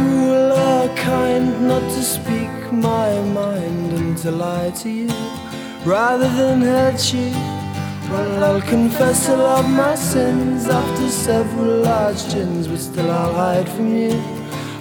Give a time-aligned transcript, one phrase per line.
[0.00, 5.08] Is it cruel or kind not to speak my mind and to lie to you
[5.84, 7.30] rather than hurt you?
[8.10, 13.68] Well, I'll confess all of my sins after several large gins, but still I'll hide
[13.68, 14.18] from you.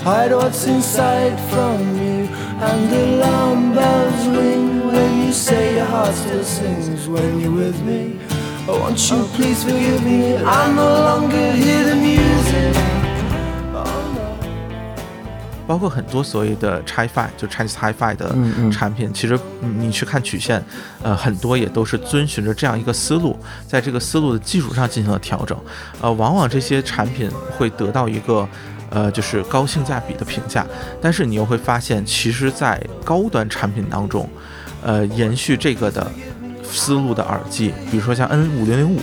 [0.03, 2.27] Hide what's inside from you,
[2.67, 7.79] and the alarm bells ring when you say your heart still sings when you're with
[7.83, 8.19] me.
[8.67, 10.38] Oh, won't you please forgive me?
[10.38, 12.88] I no longer hear the music.
[15.69, 15.75] Oh.
[15.75, 19.39] 包括很多所谓的 Hi-Fi，就 Chinese Hi-Fi 的嗯嗯产品，其实
[19.77, 20.63] 你去看曲线，
[21.03, 23.37] 呃，很多也都是遵循着这样一个思路，
[23.67, 25.55] 在这个思路的基础上进行了调整。
[26.01, 28.49] 呃，往往这些产品会得到一个
[28.89, 30.66] 呃，就是高性价比的评价，
[30.99, 34.27] 但是你又会发现，其实，在高端产品当中，
[34.81, 36.11] 呃，延续这个的
[36.63, 38.99] 思路的耳机，比如说像 N 五零零五，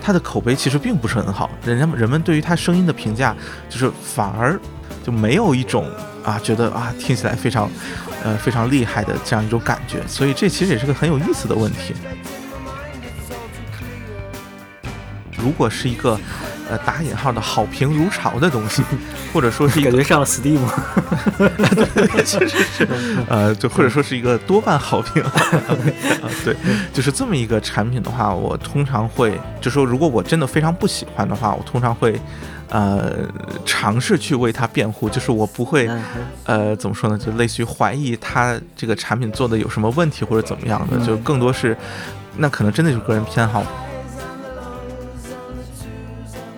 [0.00, 3.34] 它的口碑其实并不是很好，人家人们对于它声音的评价，
[3.68, 4.56] 就是反而
[5.04, 5.86] 就没有一种
[6.24, 7.70] 啊觉得啊听起来非常
[8.24, 11.94] 呃非常厉害的这样一种感觉，所以这其实也是个很有意思的问题。
[15.36, 16.18] 如果是一个
[16.70, 18.82] 呃打引号的好评如潮的东西，
[19.30, 20.58] 或者说是一个感觉上了 Steam，
[22.24, 22.88] 确实是，
[23.28, 25.30] 呃，就或者说是一个多半好评，啊，
[26.46, 26.56] 对，
[26.94, 32.18] 就是这么一个产品的话，我通常会就说，如果我真的非常不喜欢的话，我通常会
[32.68, 33.12] 呃
[33.64, 36.02] 尝试去为他辩护，就是我不会嗯
[36.44, 41.76] 呃怎么说呢，就类似于怀疑他这个产品做的有什么问题或者怎么样的，就更多是
[42.36, 43.64] 那可能真的就是个人偏好。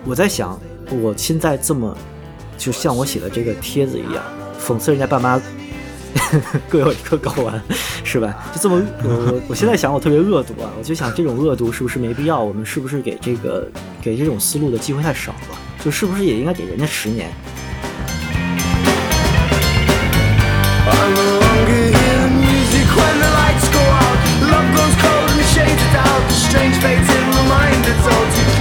[0.05, 0.57] 我在想，
[0.89, 1.95] 我现在这么，
[2.57, 4.23] 就像我写的这个帖子一样，
[4.57, 5.39] 讽刺人家爸妈
[6.69, 7.61] 各有一颗睾丸，
[8.05, 8.33] 是吧？
[8.55, 10.71] 就这么，我我 我现在想，我特别恶毒啊！
[10.79, 12.41] 我就想，这种恶毒是不是没必要？
[12.41, 13.67] 我们是不是给这个
[14.01, 15.57] 给这种思路的机会太少了？
[15.87, 17.31] 就是不是也应该给人家十年
[20.85, 24.17] ？I no longer here music when the lights go out
[24.51, 28.25] love glows cold and the shades of doubt strange fates in my mind, it's all
[28.35, 28.56] too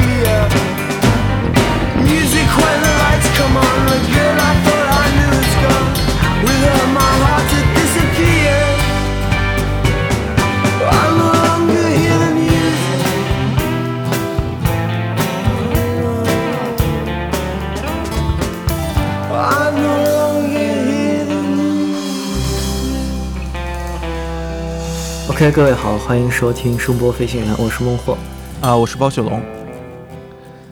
[25.36, 28.16] OK，各位好，欢迎收听声波飞行员，我是孟获。
[28.62, 29.38] 啊，我是包雪龙。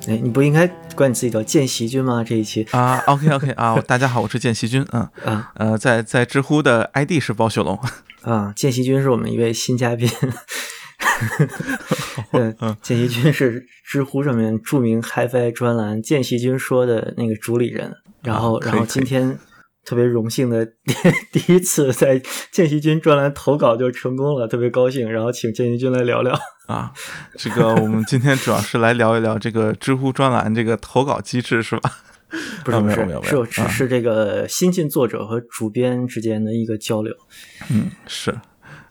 [0.09, 0.67] 哎，你不应该
[0.97, 2.25] 管你自己叫见习君吗？
[2.25, 2.67] 这一期。
[2.71, 5.03] 啊，OK OK 啊， 大家好，我是见习君，嗯。
[5.27, 5.53] 啊。
[5.57, 7.79] 呃，在在知乎的 ID 是包雪龙，
[8.23, 10.09] 啊，见习君是我们一位新嘉宾。
[12.33, 17.93] 对，见习君是知乎上面著名 HiFi 专栏“见习君说”的那个主理人，
[18.23, 19.39] 然后，然后今天
[19.84, 20.67] 特别荣幸的
[21.33, 26.39] 第一次在见习君专栏投稿就成功了，特别高兴，然后请见习君来聊聊。
[26.67, 26.93] 啊，
[27.37, 31.91] 这个我们今天主要是来聊一聊这个知乎专栏这个投稿机制是吧？
[31.91, 31.93] 啊
[32.65, 37.15] 不是不是没有没有没有啊是是是这个新晋作者和主编之间的一个交流。
[37.71, 38.34] 嗯，是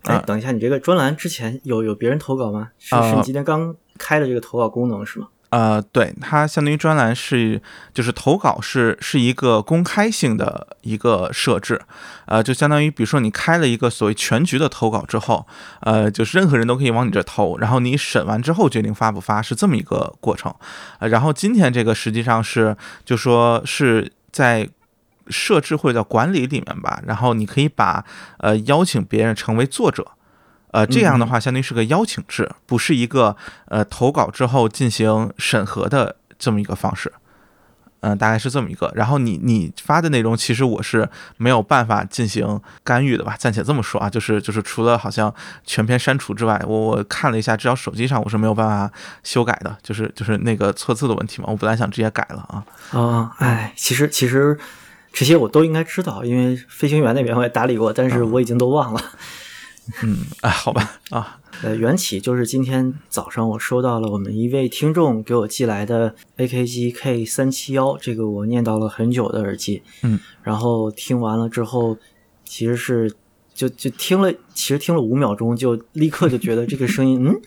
[0.03, 2.69] 哎，啊等一下，你这个专栏之前有有别人投稿吗？
[2.79, 5.27] 是啊是你今天刚开的这个投稿功能是吗？
[5.53, 7.61] 呃，对，它相当于专栏是
[7.93, 11.79] 就是投稿是是一个公开性的一个设置，
[12.25, 15.45] 呃，就相当于比如说你开了一个所谓全局的投稿之后，
[15.81, 20.53] 呃，就是任何人都可以往你这投，然后你审完之后决定发不发，是这么一个过程。
[20.99, 22.75] 呃，然后今天这个实际上是
[23.05, 24.67] 就说是在。
[25.29, 28.03] 设置或者叫管理里面吧，然后你可以把
[28.39, 30.05] 呃邀请别人成为作者，
[30.73, 33.37] 呃，这样的话相当于是个邀请制，不是一个
[33.69, 37.13] 呃投稿之后进行审核的这么一个方式。
[38.05, 38.91] 嗯、大概是这么一个。
[38.93, 43.33] 然后你你发的内容，其实我是没有办法进行干预的吧？
[43.39, 45.33] 暂且这么说啊，就是就是除了好像
[45.63, 48.91] 全篇删除之外，我我看了一下，至少手机上我是没有办法
[49.23, 51.47] 修改的，就是就是那个错字的问题嘛。
[51.49, 52.99] 我本来想直接改了啊。
[52.99, 54.59] 啊，哎，其实其实
[55.13, 59.01] 这些我都应该知道，因为飞行员那边我也打理过，但是我已经都忘了。
[59.01, 59.09] 嗯，
[60.41, 71.97] 啊，好吧，啊，呃，缘起就是今天早上我收到了我们一位听众给我寄来的 AKG K 三七幺，这个我念叨了很久的耳机，嗯，然后听完了之后，
[72.45, 73.13] 其实是
[73.53, 77.41] 就就听了，其实听了五秒钟，就立刻就觉得这个声音，嗯，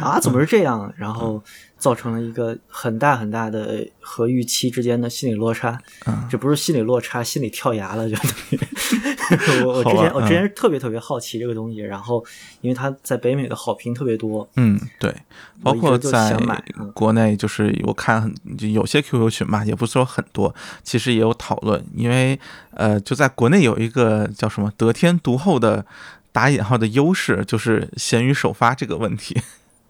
[0.00, 0.92] 啊，怎么是这样？
[0.96, 1.42] 然后
[1.82, 5.76] 造成了一个很大很大的和预期之间的心理落差，
[6.06, 8.60] 嗯这不是心理落差，心理跳崖了，就等于。
[9.66, 12.24] 我我之前我之前特别特别好奇这个东西，然后
[12.60, 15.12] 因为它在北美的好评特别多，嗯，对，
[15.60, 16.38] 包括在
[16.94, 20.54] 国内，就是我看很就有些 QQ 群吧，也不是说很多，
[20.84, 22.38] 其实也有讨论，因为
[22.74, 25.84] 呃，就在国内有一个叫什么得天独厚的
[26.30, 29.40] 打引号的优势，就是闲鱼首发这个问题。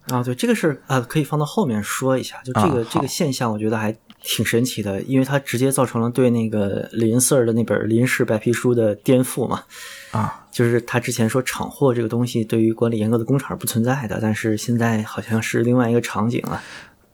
[0.09, 2.41] 啊，对这个事儿啊，可以放到后面说一下。
[2.43, 9.65] 就这个、啊这个现象，我觉得还挺神奇的，因为它直接造成了对那个林 Sir 的那本林氏白皮书的颠覆嘛。
[10.11, 16.61] 啊，就是他之前说厂货这个东西对于管理严格的工厂是不存在的，但是现在好像是另外一个场景了。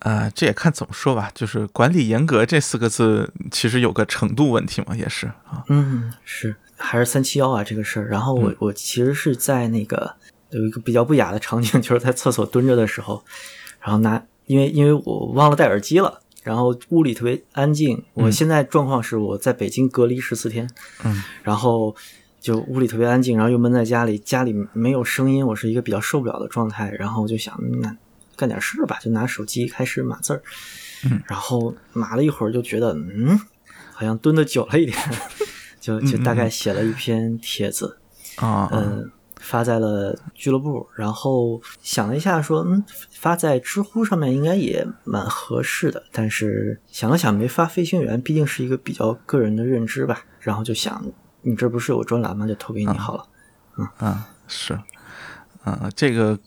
[0.00, 5.64] 呃，这也看怎么说吧，就是管理严格这四个字，其实有个程度问题嘛，也是啊。
[5.68, 8.08] 嗯，是还是三七幺啊这个事儿。
[8.08, 10.14] 然后我、我其实是在那个
[10.50, 13.22] 有一个比较不雅的场景， 就是在厕所蹲着的时候，
[13.80, 18.02] 然后拿因为因为我忘了戴耳机了，然后屋里特别安静。
[18.14, 20.68] 我现在状况是我在北京隔离十四天，
[21.04, 21.94] 嗯，然后
[22.40, 26.90] 就屋里特别安静，然后又闷在家里，家里没有声音，我是一个比较受不了的状态。
[26.98, 27.96] 然后我就想，嗯那
[28.36, 30.42] 干点事儿吧，就拿手机开始码字儿。
[31.04, 33.38] 嗯，然后码了一会儿，就觉得嗯，
[33.92, 34.96] 好像蹲的久了一点，
[35.80, 37.98] 就就大概写了一篇帖子，
[38.36, 39.10] 啊，嗯，
[39.48, 51.02] 发在了俱乐部，然后想了一下说，嗯，发在知乎上面应该也蛮合适的，但是想了想没发飞行员，毕竟是一个比较个人的认知吧，然后就想，
[51.40, 52.46] 你这不是有专栏吗？
[52.46, 53.24] 就投给你好了。
[53.78, 54.78] 嗯嗯，是，
[55.64, 56.38] 嗯，这个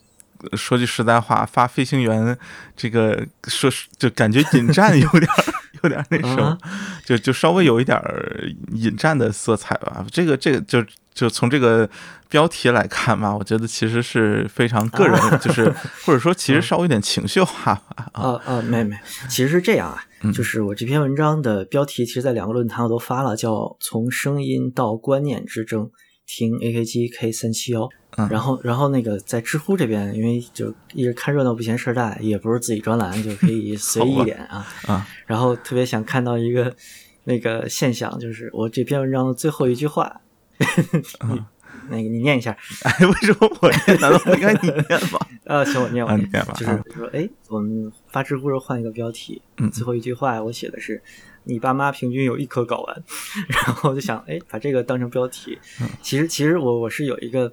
[0.54, 2.38] 说句实在话，发飞行员
[2.76, 5.44] 这个说是就感觉引战 有点儿
[5.82, 6.58] 有点儿那什么啊，
[7.04, 10.06] 就就稍微有一点儿引战的色彩吧。
[10.12, 11.90] 这个这个就就从这个
[12.30, 15.70] 标题来看吧，我觉得其实是非常个人， 就是
[16.06, 18.10] 或者说其实稍微有点情绪化吧。
[18.14, 18.96] 啊，啊啊，没没，
[19.30, 20.04] 其实是这样啊，
[20.34, 25.90] 就是我这篇文章的标题，其实在两个论坛我都发了，叫“从声音到观念之争”，
[26.26, 27.90] 听 AKG K 三七幺。
[28.18, 34.68] 嗯然后，然后那个在知乎这边，因为就一直看热闹不嫌事儿大，也不是自己专栏，就可以 随意一点啊。
[34.86, 36.76] 啊然后特别想看到一个
[37.24, 40.20] 那个现象，就是我这篇文章的最后一句话，
[41.30, 41.44] 你
[41.90, 42.56] 那个你念一下。
[42.84, 44.00] 哎，为什么我念？
[44.00, 45.20] 难道不应该你念吗？
[45.46, 51.02] 啊，行，我念，我啊念，你念吧啊就是说，哎，我们发知乎时候换一个标题，嗯最后一句话我写的是
[51.44, 53.04] “你爸妈平均有一颗睾丸”，
[53.50, 55.58] 然后我就想，哎，把这个当成标题。
[55.82, 57.52] 嗯其实，其实我我是有一个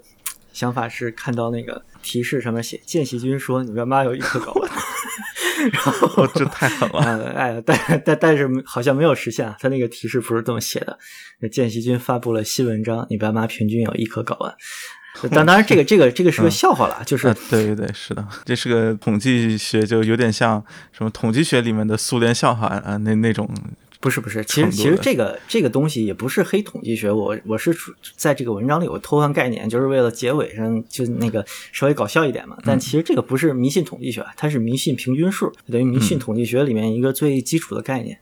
[0.52, 4.70] 想法，是看到那个提示上面写“见习君说你爸妈有一颗睾丸”，
[5.70, 7.00] 然后我 这太狠了。
[7.00, 10.98] 啊， 哎，但但但是好像没有实现啊，他那个提示不是这么写的。
[11.40, 14.54] 那见习君发布了新文章，你爸妈平均有一颗睾丸。
[15.30, 23.46] 但当然，这个这个这个是个笑话了，就是啊，对对对，是的，这是个统计学，就有点像什么统计学里面的苏联笑话啊，那那种
[24.00, 32.56] 不是不是，其实其实这个这个东西也不是黑统计学，我我是处在这个文章里我偷换概念，就是为了结尾上就那个稍微搞笑一点嘛。
[32.64, 38.16] 但其实这个不是迷信统计学，它是迷信平均数，等于迷信统计学里面一个最基础的概念。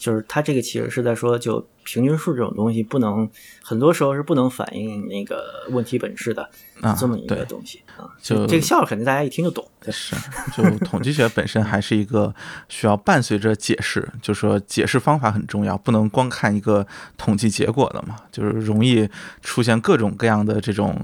[0.00, 3.28] 就是它这个其实是在说，就平均数这种东西不能，
[3.62, 6.48] 很多时候是不能反映那个问题本质的
[6.80, 8.08] 啊这么一个东西啊。
[8.22, 9.62] 就这个笑话肯定大家一听就懂。
[9.82, 10.16] 对是，
[10.56, 12.34] 就统计学本身还是一个
[12.68, 16.86] 需要伴随着解释，就说解释方法很重要，不能光看一个
[17.18, 19.06] 统计结果的嘛，就是容易
[19.42, 20.98] 出现各种各样的这种，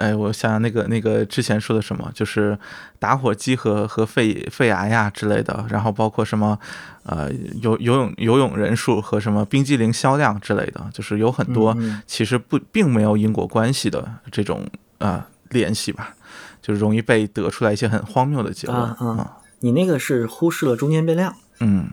[0.00, 2.58] 哎，我想想那个那个之前说的什么，就是
[2.98, 6.58] 打火机和和肺肺癌呀之类的，然后包括什么
[7.04, 7.30] 呃
[7.62, 11.76] 游游泳游泳人数和什么冰激凌销量之类的，就是有很多
[12.06, 14.66] 其实不并没有因果关系的这种
[14.98, 16.14] 呃联系吧。
[16.62, 21.34] 就容易被得出来一些很荒谬的结论啊啊你那个是忽视了中间变量。
[21.60, 21.88] 嗯，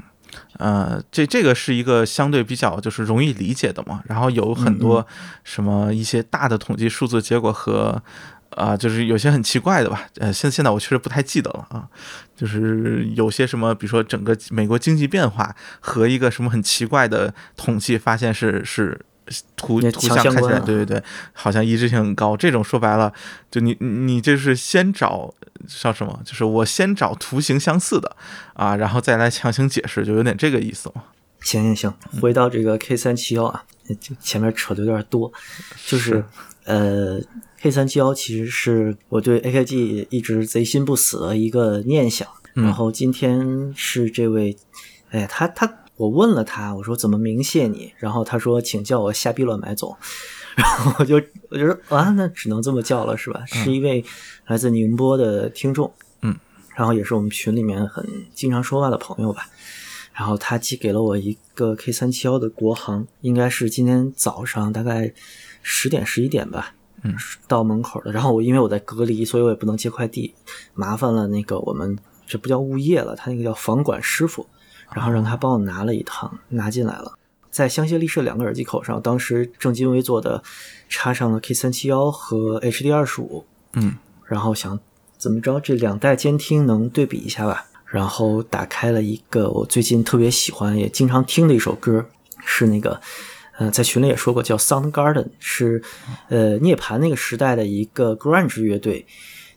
[0.58, 5.06] 呃，这这个是一个相对比较就是容易理解的嘛，然后有很多
[5.44, 8.02] 什么一些大的统计数字结果和。
[8.52, 11.86] 啊、就是有些很奇怪的吧，呃，现现在我确实不太记得了啊，
[12.36, 19.00] 就是有些什么，比如说整个美国经济变化和一个什么很奇怪的统计发现是是
[19.56, 22.36] 图图像看起来，对对对，好像一致性很高。
[22.36, 23.14] 这种说白了，
[23.52, 25.32] 就你你就是先找
[25.68, 28.16] 叫什么，就是我先找图形相似的
[28.54, 31.04] 啊，然后再来强行解释，就有点这个意思嘛。
[31.42, 33.64] 行行行，回到这个 K 三七幺啊，
[34.00, 35.32] 就前面扯的有点多，
[35.86, 36.24] 就是
[36.66, 37.20] 呃
[37.60, 42.28] ，K 三七幺其实是我对 AKG 一直贼心不死的一个念想。
[42.54, 44.58] 然后今天是这位，
[45.12, 49.96] 哎，他他我问了他，我说怎么鸣谢你，然后他说请叫我瞎逼乱买总，
[50.58, 51.16] 然后我就
[51.50, 53.46] 我就说啊，那只能这么叫了是吧？
[53.46, 54.04] 是一位
[54.48, 56.36] 来自宁波的听众，嗯，
[56.76, 59.48] 然后也是我们群里面很经常说话的朋友吧。
[60.14, 65.14] 然后他寄给了我一个 K 三七幺的国航，应该是今天早上大概
[65.62, 66.74] 十点十一点吧，
[67.04, 67.16] 嗯，
[67.48, 68.12] 到门口的。
[68.12, 70.34] 然后我因为我在隔离，所以我也不能接快递，
[70.74, 71.96] 麻烦了那个我们
[72.26, 74.48] 这不叫物业了，他那个叫房管师傅，
[74.92, 77.14] 然后让他帮我拿了一趟，拿进来了。
[77.50, 80.44] 在香榭丽舍两个耳机口上，当时正襟危坐的
[80.90, 84.80] 插上了 K 三七幺和 HD 二十五，嗯然后想
[85.18, 87.66] 怎么着这两代监听能对比一下吧。
[87.86, 92.06] 然后打开了一个我最近特别喜欢也经常听的一首歌，
[92.46, 93.00] 是那个
[93.58, 95.82] 呃在群里也说过叫 Soundgarden，是
[96.28, 99.06] 呃涅槃那个时代的一个 grunge 乐队，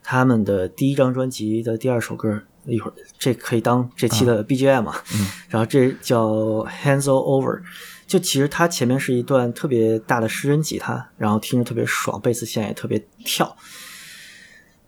[0.04, 2.42] 他们的第一张专辑的第二首歌。
[2.70, 5.26] 一会儿这可以当这期的 BGM 啊，嗯。
[5.48, 6.28] 然后这叫
[6.64, 7.60] Hands All Over，
[8.06, 13.56] 就其实它前面是一段特别大的失真吉他，然后听着特别爽，贝斯线也特别跳。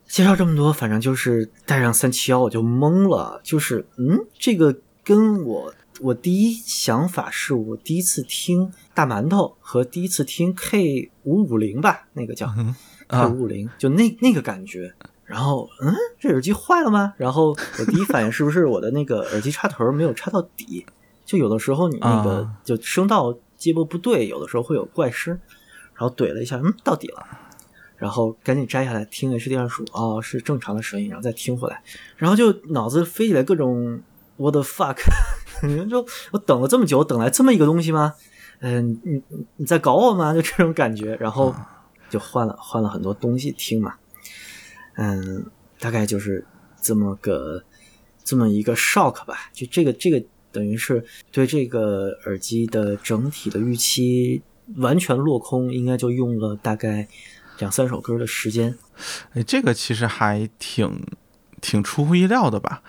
[0.06, 12.74] 介绍这么多，反正就是带上三七幺我就懵了，就是嗯，这个跟我我第一想法是我第一次听大馒头和第一次听 K 五五零吧，那个叫 K
[13.06, 14.94] 啊五五零，就那那个感觉。
[15.24, 17.14] 然后，嗯，这耳机坏了吗？
[17.16, 20.84] 然后我第一反应是不是我的那个耳机插头没有插到底？
[21.24, 25.38] 就有的时候你那个啊就声道接驳不对，有的时候会有怪声。
[25.94, 27.24] 然后怼了一下，嗯，到底了。
[27.96, 31.80] 然后赶紧摘下来听 HD 二十五，哦，是正常的声音，然后再听回来，
[32.16, 34.00] 然后就脑子飞起来各种
[34.36, 34.96] what the fuck，
[35.88, 38.14] 就我等了这么久，等来这么一个东西吗？
[38.58, 40.32] 嗯，你你你在搞我吗？
[40.34, 41.54] 就这种感觉，然后
[42.10, 43.94] 就换了换了很多东西听嘛，
[44.94, 45.46] 嗯，
[45.78, 46.44] 大概就是
[46.80, 47.62] 这么个
[48.24, 54.42] 这么一个 shock 吧，就这个这个等于是对这个耳机的整体的预期
[54.76, 57.08] 完全落空，应该就用了大概
[57.58, 58.76] 两三首歌的时间。
[59.34, 61.04] 哎，这个其实还挺
[61.60, 62.82] 挺出乎意料的吧？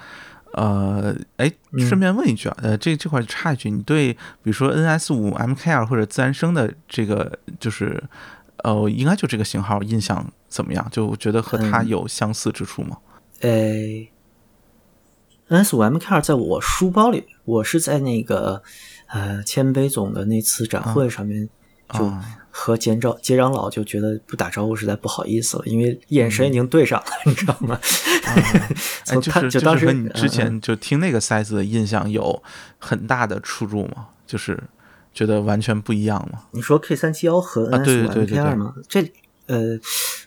[0.53, 8.03] 呃，哎，嗯顺便问一句啊，呃，这这块插一句，你对比如说 NS 五 MKR 或者自然声的这个就是
[8.57, 10.87] 呃，应该就这个型号印象怎么样？
[10.91, 12.97] 就觉得和它嗯有相似之处吗？
[13.41, 13.49] 呃
[15.49, 18.61] ，NS 五 MK 二在我书包里，我是在那个
[19.07, 21.49] 呃谦卑总的那次展会上面，
[21.91, 27.79] 就啊和节长节长老就觉得不打招呼实在不好意思了，因为眼神已经对上了，你知道吗？
[29.07, 32.41] 哎，就是当时是和你之嗯前就听那个塞子的印象有
[32.77, 34.09] 很大的出入吗？
[34.27, 34.57] 就是
[35.13, 36.43] 觉得完全不一样吗？
[36.51, 38.75] 你说 K 三七幺和啊 NS 五 MK 二吗？
[38.87, 39.11] 这
[39.47, 39.77] 呃，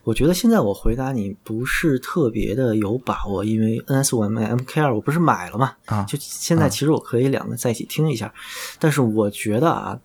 [0.06, 8.32] 我觉得现在我回答你不是特别的有把握，因为 NS 五 MK 二我不是买了嘛，啊就现在其实我可以两个在一起听一下，
[8.78, 9.98] 但是我觉得啊，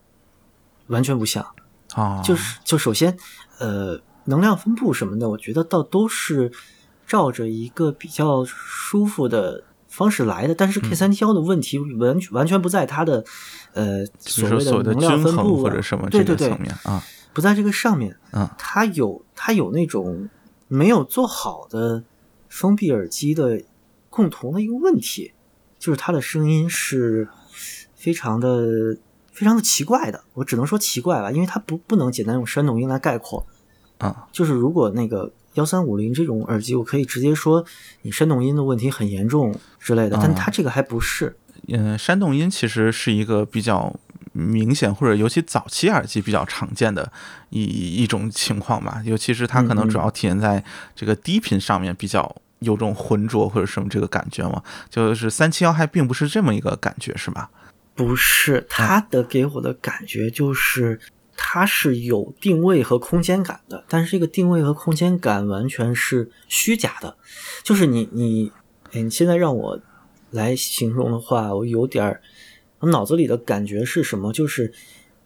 [0.87, 1.45] 完全不像。
[1.93, 3.15] 啊，就是就首先，
[3.59, 6.51] 呃，能量分布什么的，我觉得倒都是
[7.05, 10.55] 照着一个比较舒服的方式来的。
[10.55, 13.23] 但是 K 三七幺的问题完全完全不在它的
[13.73, 17.03] 呃所谓的能量分布啊或者什么对对对这个层，面啊，
[17.33, 18.17] 不在这个上面。
[18.33, 20.29] 嗯它有它有那种
[20.67, 22.03] 没有做好的
[22.47, 23.61] 封闭耳机的
[24.09, 25.33] 共同的一个问题，
[25.77, 27.27] 就是它的声音是
[27.95, 28.97] 非常的
[29.31, 30.23] 非常的奇怪的。
[30.33, 33.45] 我只能说奇怪吧，因为它不不能简单用山洞音来概括。
[33.97, 37.63] 啊就是如果那个幺三五零这种耳机，我可以直接说
[38.01, 41.37] 你山洞音的问题很严重之类的，但啊它这个还不是。
[41.67, 43.93] 嗯，山洞音其实是一个比较
[44.31, 47.11] 明显，或者尤其早期耳机比较常见的
[47.49, 49.01] 一一种情况吧。
[49.05, 50.63] 尤其是它可能主要体现在
[50.95, 54.63] 这个低频上面比较有种浑浊或者什么这个感觉嘛。
[54.89, 57.49] 就是三七幺还并不是这么一个感觉，是吧？
[57.93, 60.99] 不是，它的给我的感觉就是，
[61.35, 67.17] 它是有定位和空间感的，但是这个定位和空间感完全是虚假的。
[67.63, 68.51] 就是你你，
[68.93, 69.79] 哎，你现在让我
[70.31, 72.21] 来形容的话，我有点儿，
[72.81, 74.33] 我脑子里的感觉是什么？
[74.33, 74.71] 就是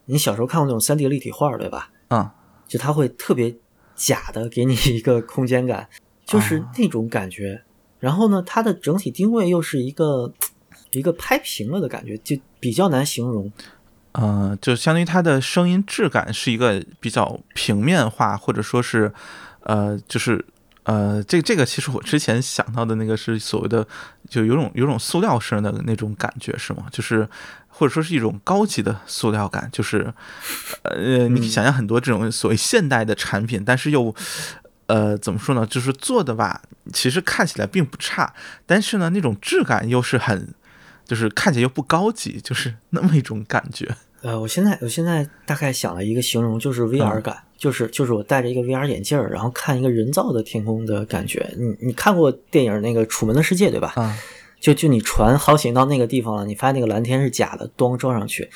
[0.06, 1.90] 你小时候看过那种三 D 立体画，对吧？
[2.10, 2.30] 嗯
[2.68, 3.56] 就它会特别
[3.96, 5.90] 假的给你一个空间感，
[6.26, 7.64] 就是哦那种感觉。
[8.00, 10.32] 然后呢，它的整体定位又是一个
[10.92, 13.52] 一个拍平了的感觉，就比较难形容。
[14.12, 19.12] 呃，就相当于它的声音质感是一个比较平面化，或者说是
[19.62, 20.46] 呃，就是。
[20.86, 23.86] 呃，这这个其实我之前想到的那个是所谓的，
[24.30, 26.86] 就有种有种塑料声的那种感觉，是吗？
[26.92, 27.28] 就是
[27.68, 30.14] 或者说是一种高级的塑料感，就是
[30.84, 34.14] 呃，你想象很多这种所谓现代的产品，但是又
[34.86, 35.66] 呃怎么说呢？
[35.66, 36.62] 就是做的吧，
[36.94, 38.34] 其实看起来并不差，
[38.66, 40.54] 但是呢，那种质感又是很，
[41.04, 43.96] 就是看起来又不高级，就是那么一种感觉。
[44.22, 51.48] 呃，我现在我现在大概想了一个形容，就是 VR 感，就是就是我戴着一个 VR 眼镜儿，然后看一个人造的天空的感觉。
[51.58, 53.94] 你你看过电影那个《楚门的世界》对吧？
[53.96, 54.18] 啊
[54.58, 58.50] 就就你船航行到那个地方了，你发现那个蓝天是假的，光照上去，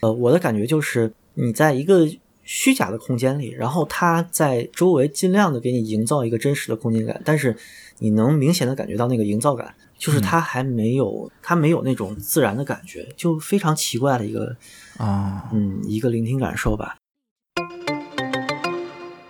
[0.00, 2.06] 呃，我的感觉就是你在一个
[2.44, 7.56] 虚假的空间里，然后它在周围尽量的给你营造一个真实的空间感，但是
[7.98, 14.56] 你能明显的感觉到那个营造感，就是它还没有它没有那种自然的感觉，就非常奇怪的一个
[14.96, 16.96] 啊，嗯一个聆听感受吧。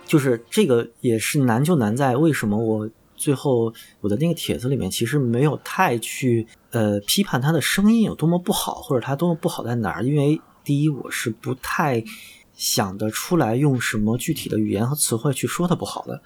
[0.05, 12.03] 就是这个也是难就难在为什么我最后我的那个帖子里面其实没有太去呃批判他的声音有多么不好，或者他多么不好在哪儿，因为第一我是不太
[12.53, 16.21] 想得出来用什么具体的语言和词汇去说它不好的。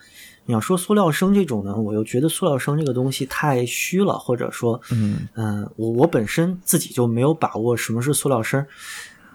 [0.45, 8.65] 你要说塑料声这种呢，我又觉得塑料声这个东西太虚了，或者说嗯嗯，我我本身自己就没有把握什么是塑料声，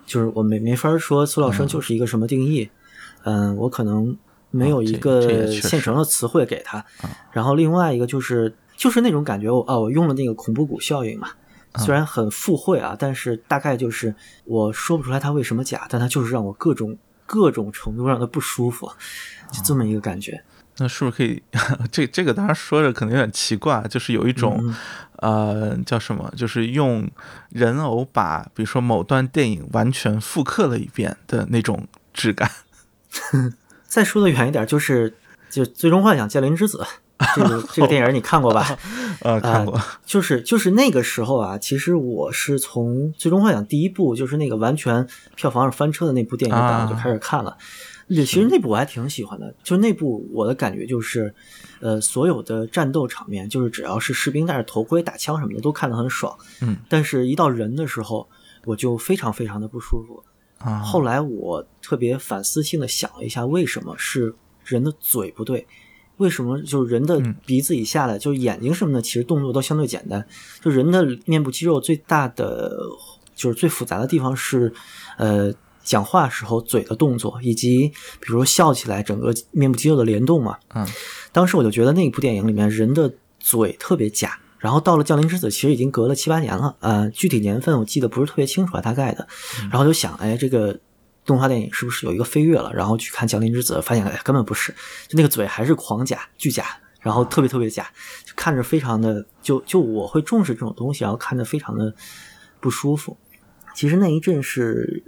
[0.05, 2.69] 就是我没没法说塑料声就是一个什么定义。
[3.23, 4.17] 嗯，我可能
[4.51, 6.85] 没有一个现成的词汇给它。
[7.33, 11.31] 然后另外一个就是就是那种感觉，我啊，我用了那个恐怖谷效应嘛，
[11.79, 16.97] 虽然很附会啊，但是大概就是我说不出来它为什么假，但它就是让我各种
[17.27, 18.91] 各种程度上的不舒服，
[19.51, 20.43] 就这么一个感觉。
[20.79, 21.43] 那是不是可以？
[21.91, 24.75] 这这个当然说着可能有点奇怪，就是有一种、嗯
[25.19, 27.11] 呃叫什么，就是用
[27.49, 32.51] 人偶把比如说某段电影完全复刻了一遍的那种质感。
[33.89, 35.15] 再说的远一点，就是
[35.49, 36.85] 就《最终幻想：降临之子》
[37.35, 38.77] 这个这个电影你看过吧？
[39.23, 47.57] 呃，看过，就是就是那个时候啊，其实我是从《最终幻想》第一部，就是那个完全票房上翻车的那部电影我就开始看了。
[47.59, 51.35] 对，其实那部我还挺喜欢的，就那部我的感觉就是，
[51.81, 56.37] 呃，所有的战斗场面，就是只要是士兵戴着头盔打枪什么的，都看得很爽。
[56.63, 58.29] 嗯，但是一到人的时候，
[58.65, 60.23] 我就非常非常的不舒服。
[60.59, 64.35] 啊，后来我特别反思性的想了一下，为什么是
[64.65, 65.67] 人的嘴不对？
[66.19, 70.27] 为什么就是人的嗯鼻子以下的，就是眼睛什么的，其实动作都相对简单。
[70.63, 72.75] 就人的面部肌肉最大的，
[73.35, 74.73] 就是最复杂的地方是，
[75.19, 75.53] 呃，
[75.87, 77.89] 讲话时候嘴的动作，以及
[78.21, 80.59] 比如说笑起来整个面部肌肉的联动嘛。
[80.75, 80.87] 嗯，
[81.33, 84.39] 当时我就觉得那部电影里面人的嘴特别假。
[84.59, 89.29] 然后到了《降临之子》，其实已经隔了七八年了，呃，具体年份我记得不是特别清楚啊，大概的。
[89.71, 90.77] 然后就想，哎，这个
[91.25, 92.73] 动画电影是不是有一个飞跃了？
[92.75, 94.73] 然后去看《降临之子》，发现哎根本不是，
[95.07, 96.65] 就那个嘴还是狂假、巨假，
[97.01, 97.85] 然后特别特别假，
[98.25, 101.95] 就看着非常的，就就我会重视这种东西，然后看着非常的
[102.59, 103.17] 不舒服。
[103.75, 105.05] 其实那一阵是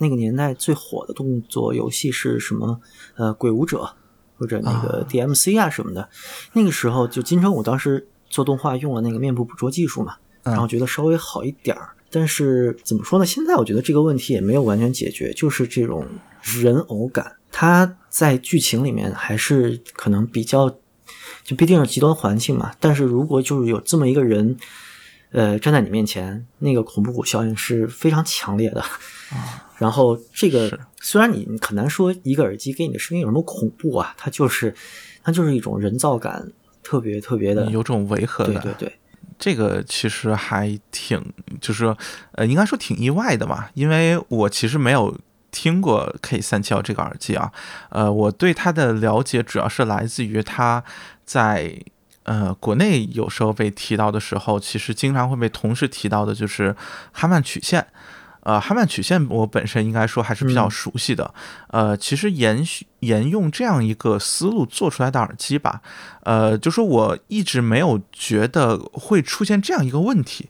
[0.00, 2.80] 那个年代最火的动作游戏是什么？
[3.16, 3.88] 呃，鬼舞者
[4.38, 6.08] 或者那个啊 DMC 啊什么的。
[6.54, 11.90] 那个时候就金城武当时做动画用了那个面部捕捉技术嘛，嗯然后觉得稍微好一点儿。
[12.10, 13.26] 但是怎么说呢？
[13.26, 16.04] 现在我觉得这个问题也没有完全解决，就是这种
[16.42, 20.68] 人偶感，它在剧情里面还是可能比较，
[21.44, 22.72] 就毕竟是极端环境嘛。
[22.80, 24.56] 但是如果就是有这么一个人，
[25.30, 28.82] 呃，站在你面前，那个恐怖谷效应是非常强烈的。
[29.80, 34.74] 然后这个虽然你你很难说一个耳机给你的声音有什么恐怖啊，它就是
[35.22, 38.62] 它就是一种人造感，特别特别的有种违和感。
[38.62, 38.98] 对对对，
[39.38, 41.18] 这个其实还挺，
[41.62, 41.96] 就是说
[42.32, 45.16] 呃，应该说挺意外的吧，因为我其实没有
[45.50, 47.50] 听过 K 三七幺这个耳机啊，
[47.88, 50.84] 呃，我对它的了解主要是来自于它
[51.24, 51.74] 在
[52.24, 56.76] 呃国内有时候被提到的时候，其实经常会被同事提到的，就是
[57.12, 57.86] 哈曼曲线。
[58.42, 61.32] 呃，哈曼曲线我本身应该说还是比较嗯熟悉的。
[61.68, 65.82] 呃，其实延续沿用这样一个思路做出来的耳机吧，
[66.22, 70.48] 呃，就说我一直没有觉得会出现这样一个问题，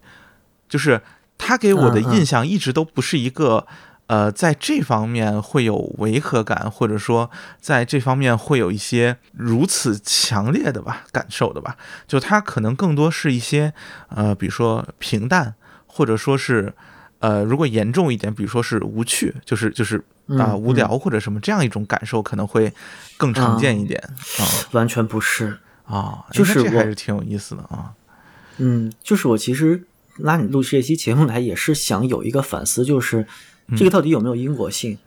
[0.69, 1.03] 就是
[1.39, 3.67] 它给我的印象一直都不是一个。
[4.11, 11.77] 呃，在这方面会有违和感，或者说在这方面会有一些如此强烈的吧感受的吧，
[12.09, 13.73] 就它可能更多是一些
[14.09, 15.55] 呃，比如说平淡，
[15.87, 16.75] 或者说是
[17.21, 22.73] 呃，如果严重一点，比如说是无趣，就是就是啊、嗯无聊或者什么这样一种感受，可能会
[23.17, 24.03] 更常见一点
[24.39, 25.57] 啊完全不是。
[25.85, 27.93] 啊，就是这还是挺有意思的啊。
[28.59, 29.85] 嗯，就是我其实
[30.19, 33.27] 拉你录这期节目来，也是想有一个反思，就是
[33.67, 34.99] 嗯这个到底有没有因果性？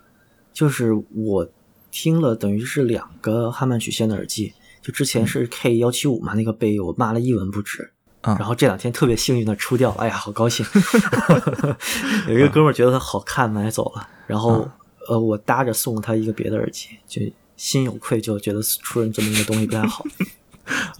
[0.51, 1.49] 就是我
[1.89, 7.91] 听了等于是两个哈曼曲线的耳机，就之前是 K 幺七五嘛，那个杯我骂了一文不值。
[8.23, 10.65] 嗯然后这两天特别幸运的出掉了，哎呀，好高兴！
[12.27, 14.07] 有一个哥们儿觉得它好看，买走了。
[14.27, 14.67] 然后
[15.09, 17.21] 呃，我搭着送了他一个别的耳机，就
[17.57, 20.05] 心有愧疚，觉得出人这么一个东西不太好。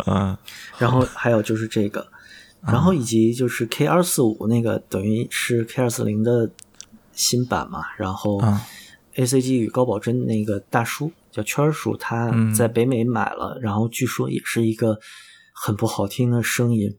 [0.06, 0.38] 嗯
[0.78, 2.06] 然后还有就是这个，
[2.62, 6.50] 然后以及就是 K 二四五那个等于是 K 二四零的
[7.14, 8.60] 新版嘛，然后嗯
[9.16, 15.00] ACG 与高保真那个大叔叫圈儿叔，他嗯在北美买了，然后据说也是一个
[15.54, 16.98] 很不好听的声音。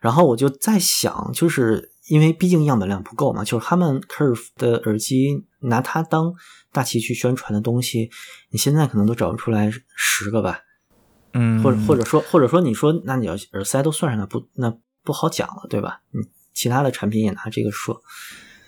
[0.00, 6.34] 然后我就在想，就是因为毕竟样本量不够嘛，就是 Harman Curve 的耳机拿它当
[6.72, 8.10] 大旗去宣传的东西，
[8.50, 10.58] 你现在可能都找不出来十个吧，
[11.34, 16.00] 嗯，或者或者说或者说你说那你要耳塞都算上，了不那不好讲了，对吧？
[16.12, 18.02] 嗯，其他的产品也拿这个说，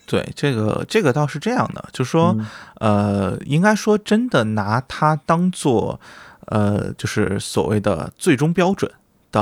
[0.06, 6.00] 对，这个这个倒是这样的，就是说，嗯呃，应该说真的拿它当做，
[6.46, 8.88] 呃，就是所谓的最终标准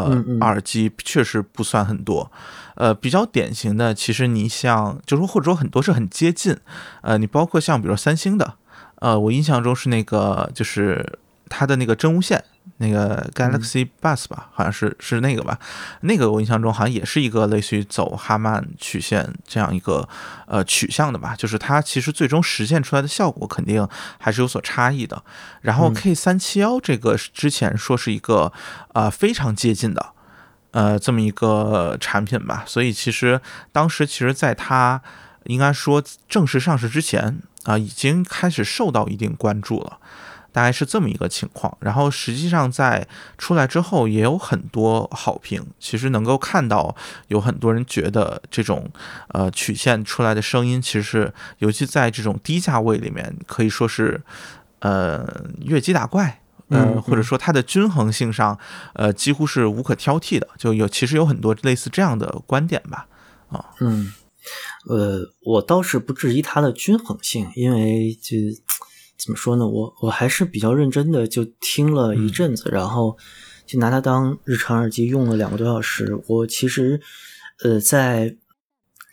[0.01, 2.33] 的耳机，确实不算很多。
[2.77, 6.57] 呃，比较典型的，其实你像，就是说或者说很多是很接近，
[7.03, 8.55] 呃，你包括像比如说三星的，
[8.97, 11.19] 呃，我印象中是那个就是
[11.51, 12.43] 它的那个真无线。
[12.83, 15.57] 那个 Galaxy Buds 吧，好像是是那个吧，
[16.01, 20.07] 那个我印象中好像也是一个类似于走哈曼曲线这样一个
[20.47, 25.23] 呃取向的吧，就是它其实最终实现出来的效果肯定还是有所差异的。
[25.61, 28.53] 然后 K 三七幺这个之前说是一个
[28.95, 30.13] 呃非常接近的
[30.73, 33.41] 呃这么一个产品吧，所以其实
[33.71, 35.01] 当时其实在它
[35.45, 39.99] 应该说正式上市之前啊、已经开始受到一定关注了。
[40.53, 46.95] 大概是这么一个情况，然后实际上在出来之后也有很多好评，其实能够看到
[47.29, 48.91] 有很多人觉得这种
[49.29, 54.23] 呃曲线出来的声音，其实是尤其在这种低价位里面可以说是
[54.81, 55.27] 呃
[55.63, 58.59] 越级打怪，呃嗯或者说它的均衡性上
[58.93, 63.07] 呃几乎是无可挑剔的，就有其实有很多类似这样的观点吧。
[63.49, 63.65] 啊。
[63.81, 64.13] 嗯，
[64.89, 68.37] 呃，我倒是不质疑它的均衡性，因为就
[69.25, 73.17] 怎么说呢，我我还是比较认真的就听了一阵子，然后
[73.65, 76.21] 就拿它当日常耳机用了两个多小时。
[76.27, 77.01] 我其实
[77.63, 78.37] 呃在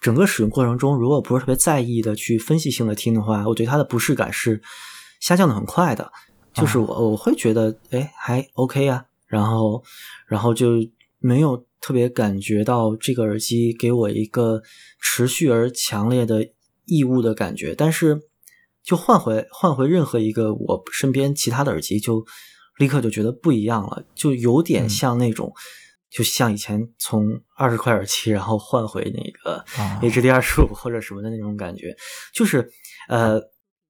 [0.02, 4.62] 整个使用过程中，如果不是特别在意的去分析性的听的话，我对它的不适感是
[5.20, 6.12] 下降的很快的。
[6.54, 9.84] 就是我我会觉得哎还 OK 啊，然后
[10.28, 10.72] 然后就
[11.20, 14.64] 没有特别感觉到这个耳机给我一个
[15.00, 16.50] 持续而强烈的
[16.86, 18.20] 异物的感觉，但是
[18.84, 22.26] 就换回换回任何一个我身边其他的耳机，就
[22.78, 25.54] 立刻就觉得不一样了，就有点像那种，
[26.10, 31.96] 就像以前从二十块耳机然后换回那个啊 HD 二十五或者什么的那种感觉，
[32.34, 32.70] 就是
[33.10, 33.40] 呃，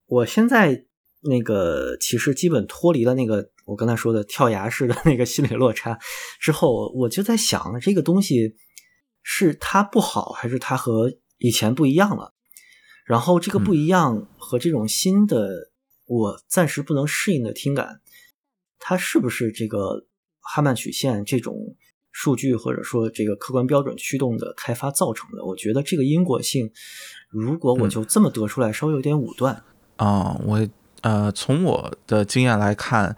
[0.08, 0.86] 我现在
[1.22, 5.98] 那个其实基本脱离了那个我刚才说的跳崖式的那个心理落差
[6.42, 8.56] 之后，我就在想这个东西
[9.22, 12.34] 是它不好，还是它和以前不一样了？
[13.10, 15.72] 然后这个不一样和这种新的
[16.06, 18.02] 我暂时不能适应的听感，
[18.78, 20.06] 它是不是这个
[20.42, 21.76] 哈曼曲线这种
[22.12, 25.44] 数据或者说这个客观标准驱动的开发造成的？
[25.44, 26.72] 我觉得这个因果性，
[27.30, 29.64] 如果我就这么得出来，稍微有点武断。
[29.96, 30.68] 啊、我
[31.02, 33.18] 呃，从我的经验来看，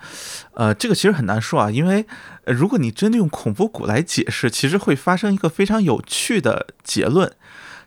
[0.54, 2.06] 呃，这个其实很难说啊，因为、
[2.46, 7.36] 呃如果你真的用恐怖谷来解释，其实会发生一个非常有趣的结论，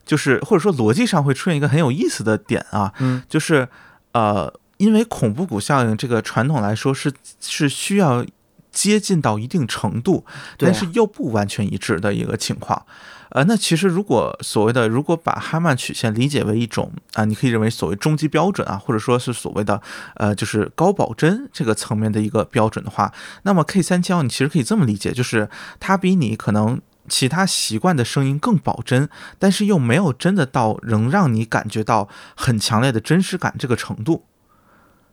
[0.05, 3.69] 就是或者说逻辑上会出现一个很有意思的点啊，嗯就是
[4.13, 8.25] 呃，因为恐怖谷效应这个传统来说是是需要
[8.71, 10.25] 接近到一定程度，
[10.59, 12.85] 但是又不完全一致的一个情况。
[13.31, 19.81] 呃，那其实如果所谓的如果把哈曼曲线理解为一种啊、你可以认为所谓终极标准啊，或者说是所谓的
[20.15, 23.13] 呃就是高保真这个层面的一个标准的话，
[23.43, 25.49] 那么 K 三七你其实可以这么理解，就是
[25.81, 34.25] 它比你可能其他习惯的声音更保真，但是又没有真的到能让你感觉到很强烈的真实感这个程度。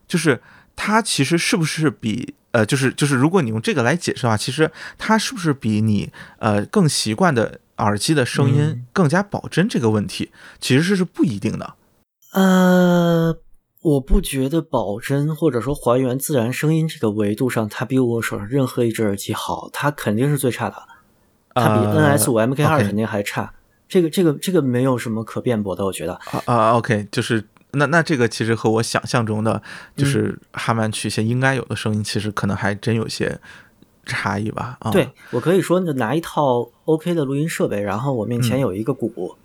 [0.08, 0.42] 就是
[0.76, 11.76] 它其实是不是比呃，就是就是如果你用这个来解释的话，其实它是不是比你呃更习惯的耳机的声音嗯更加保真这个问题，其实是是不一定的。
[12.34, 13.38] 呃，
[13.82, 20.88] 我不觉得保真或者说还原自然声音这个维度上，它比我手上任何一只耳机好，它肯定是最差的。
[21.54, 23.54] 它比呃 NS 五 MK 二肯定还差。
[23.88, 26.14] 这个这个这个没有什么可辩驳的，我觉得。
[26.14, 29.62] 啊啊，OK，就是那那这个其实和我想象中的
[29.96, 33.38] 就是哈曼曲线应该有的声音，其实可能还真有些
[34.06, 34.78] 差异吧。
[34.80, 39.36] 啊，对我可以说拿一套 OK 的录音设备，然后我面前有一个鼓，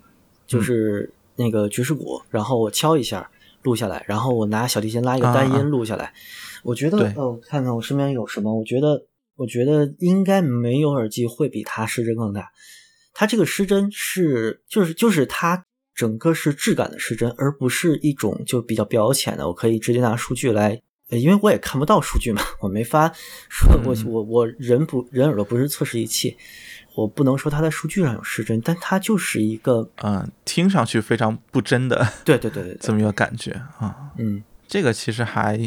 [0.45, 3.29] 就是那个爵士鼓，然后我敲一下
[3.63, 6.13] 录下来，然后我拿小提琴拉一个单音录下来。
[6.63, 9.03] 我觉对得，哦，看看我身边有什么，我觉得，
[9.37, 12.49] 我觉得应该没有耳机会比它失真更大。
[13.13, 20.81] 它这个失真是，就是就是它整个是质感的失真，而不是一种就比较表浅的，我可以直接拿数据来。
[21.09, 23.09] 呃因为我也看不到数据嘛，我没法
[23.47, 26.35] 说我嗯我我人不人耳朵不是测试仪器，
[26.95, 34.11] 我不能说它在数据上有失真，但它就是一个嗯、听上去非常不真的对对对对对， 这么一个感觉啊。
[34.17, 35.57] 嗯这个其实还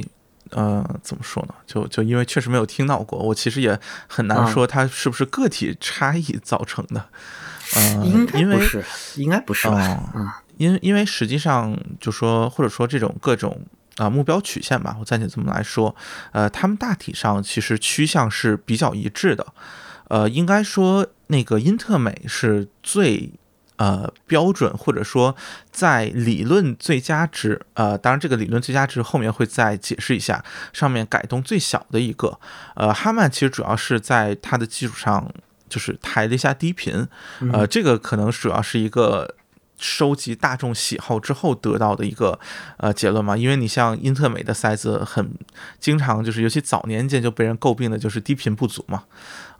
[0.51, 1.55] 呃，怎么说呢？
[1.67, 7.05] 就就因为确实没有听到过，我其实也很难说它是不是个体差异造成的。
[7.77, 8.85] 呃，应该因为不是，
[9.17, 9.77] 应该不是吧？
[9.77, 13.59] 哦嗯因因为实际上就说或者说这种各种
[13.97, 15.95] 啊、目标曲线吧，我暂且这么来说，
[16.33, 19.47] 呃，他们大体上其实趋向是比较一致的。
[20.09, 23.31] 呃，应该说那个英特美是最
[23.81, 25.35] 呃标准，或者说
[25.73, 32.39] 在理论最佳值，呃，当然这个理论最佳值后面会再解释一下，上面改动最小的一个。
[32.77, 35.33] 呃，哈曼其实主要是在它的基础上
[35.69, 37.09] 就是抬了一下低频，
[37.53, 39.35] 呃，这个可能主要是一个。
[39.83, 42.39] 收集大众喜好之后得到的一个
[42.77, 45.33] 呃结论嘛，因为你像英特美的塞子很
[45.79, 49.05] 经常就是，尤其早年间就被人诟病的就是低频不足嘛，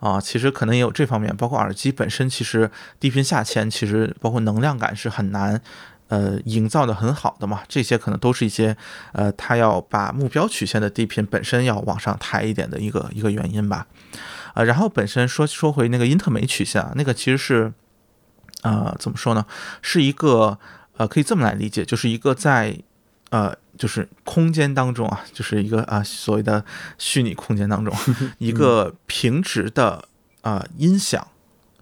[0.01, 5.61] 啊，其实可能也有这方面，包括耳机本身其实低频下潜，其实包括能量感是很难
[6.09, 8.75] 呃营造的很好的嘛，这些可能都是一些
[9.13, 13.87] 呃它要把目标曲线的低频本身要往上抬一点的一个一个原因吧，
[14.55, 17.71] 呃，然后本身说说回那个英特美曲线啊，那个其实是。
[18.63, 19.43] 呃，怎么说呢？
[19.81, 20.59] 是一个
[20.95, 22.77] 呃，可以这么来理解，就是一个在
[23.31, 26.63] 呃，就是空间当中啊，就是一个啊、所谓的
[26.99, 27.91] 虚拟空间当中，
[28.37, 30.05] 一个平直的
[30.41, 31.27] 啊、音响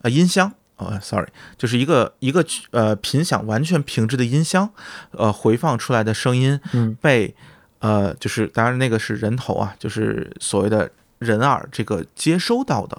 [0.01, 0.53] 啊、音箱。
[0.77, 4.69] 呃、s o r r y 就是一个一个呃频响完全平直的音箱，
[5.11, 7.35] 呃回放出来的声音嗯被
[7.79, 12.97] 呃就是当然那个是人头啊，就是所谓的人耳这个接收到的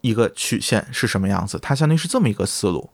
[0.00, 2.88] 一个曲线是什么样子，它相当于是这么一个思路。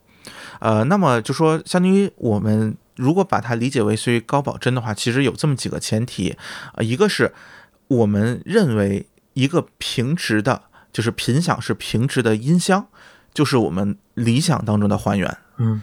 [0.61, 6.37] 呃，那么就说，相当于我们如果把它理解为属于高保真的话，其实有这么几个前提，
[6.75, 7.33] 呃，一个是
[7.87, 12.89] 我们认为一个平直的，就是频响是平直的音箱，
[13.33, 15.39] 就是我们理想当中的还原。
[15.59, 15.81] 嗯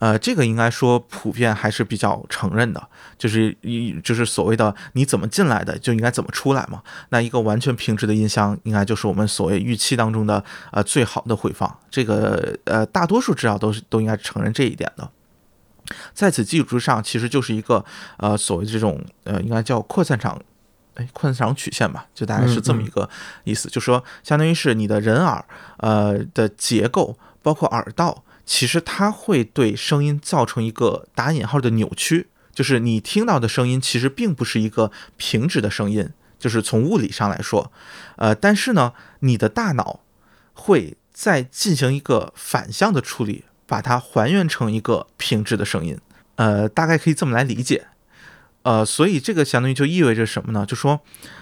[0.00, 6.80] 呃，这个应该说普遍还是比较承认的，就是一就是所谓的你怎么进来的就应该怎么出来嘛。
[7.08, 11.76] 那一个完全平直的音箱，应该就是我们所谓预期当中的呃最好的回放。
[11.90, 15.10] 这个呃大多数至少都是都应该承认这一点的。
[16.14, 17.84] 在此基础之上，其实就是一个
[18.18, 20.40] 呃所谓这种呃应该叫扩散场。
[20.94, 23.08] 哎，扩散场曲线吧，就大概是这么一个
[23.44, 25.44] 意思，就说相当于是你的人耳
[25.76, 37.70] 呃的结构，包括耳道，其实它会对声音造成一个打引号的扭曲，就是你听到的声音其实并不是一个平直的声音，就是从物理上来说，
[38.16, 40.00] 呃，但是呢，你的大脑
[40.54, 45.96] 会再进行一个反向的处理，把它还原成一个平直的声音，
[46.34, 47.86] 呃，大概可以这么来理解，
[48.62, 50.66] 呃，所以这个相当于就意味着什么呢？
[50.66, 51.00] 就说，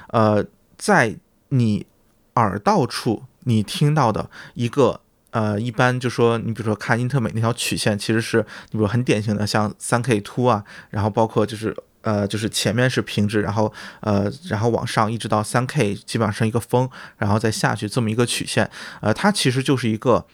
[0.08, 0.44] 呃，
[0.76, 1.16] 在
[1.48, 1.86] 你
[2.34, 5.00] 耳道处你听到的一个。
[5.32, 8.38] 呃，一般就说你比如说看英特美那条曲线，其实是
[8.70, 18.70] 你比如很典型的像三 K two 啊，然后包括就是呃就是前面是平直，然后呃然后往上一直到三 K，基本上是一个峰，然后再下去这么一个曲线，
[19.02, 20.24] 呃，它其实就是一个。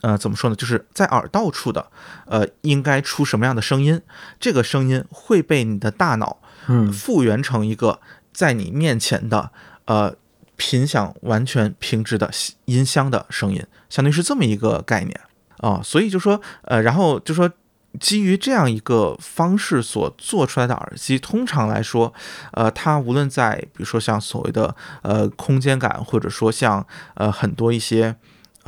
[0.00, 0.54] 呃，怎么说呢？
[0.54, 1.90] 就是在耳道处的，
[2.26, 4.00] 呃，应该出什么样的声音？
[4.38, 8.00] 这个声音会被你的大脑嗯复原成一个
[8.32, 9.50] 在你面前的
[9.86, 10.14] 呃
[10.54, 12.30] 频响完全平直的
[12.66, 15.20] 音箱的声音，相当于是这么一个概念
[15.56, 17.50] 啊、所以就说呃，然后就说
[17.98, 22.14] 基于这样一个方式所做出来的耳机，通常来说，
[22.52, 28.14] 呃，它无论在比如说像所谓的呃空间感，或者说像呃很多一些。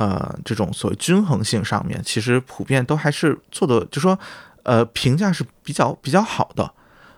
[0.01, 4.17] 呃，这种所谓均衡性上面，其实普遍都还是做的，就说，
[4.63, 6.73] 呃，评价是比较比较好的，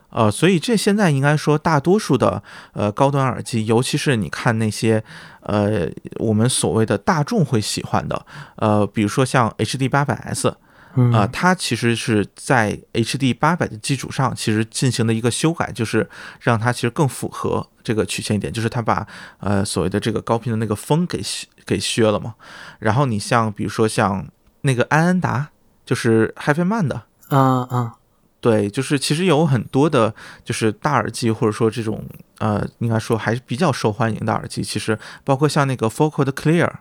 [0.09, 2.43] 呃，所以这现在应该说，大多数的
[2.73, 5.01] 呃高端耳机，尤其是你看那些
[5.43, 8.25] 呃我们所谓的大众会喜欢的，
[8.57, 10.53] 呃，比如说像 HD 八百 S，
[10.95, 11.13] 嗯。
[11.13, 16.09] 啊，它其实是在 HD 八百的基础上，其实进行的一个修改，就是
[16.41, 19.07] 让它其实更符合这个曲线一点，就是它把
[19.39, 22.35] 呃所谓的这个高频的那个风给削给削了嘛。
[22.79, 24.27] 然后你像比如说像
[24.61, 25.49] 那个安安达，
[25.85, 27.93] 就是 HiFi Man 的，啊啊
[28.39, 32.05] 对，就是其实有很多的，就是大耳机或者说这种
[32.39, 36.71] 呃，应该说还是比较受欢迎的耳机，其实包括像那个 Focal 的 Clear。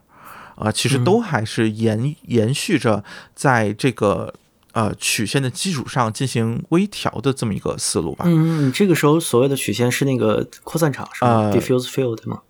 [0.54, 3.02] 啊、其实都还是延延续着
[3.34, 4.32] 在这个
[4.72, 8.26] 呃曲线的基础上进行微调的这么一个思路吧。
[8.28, 12.42] 嗯，你这个时候所谓的曲线是那个扩散场是吗呃？diffuse field 吗？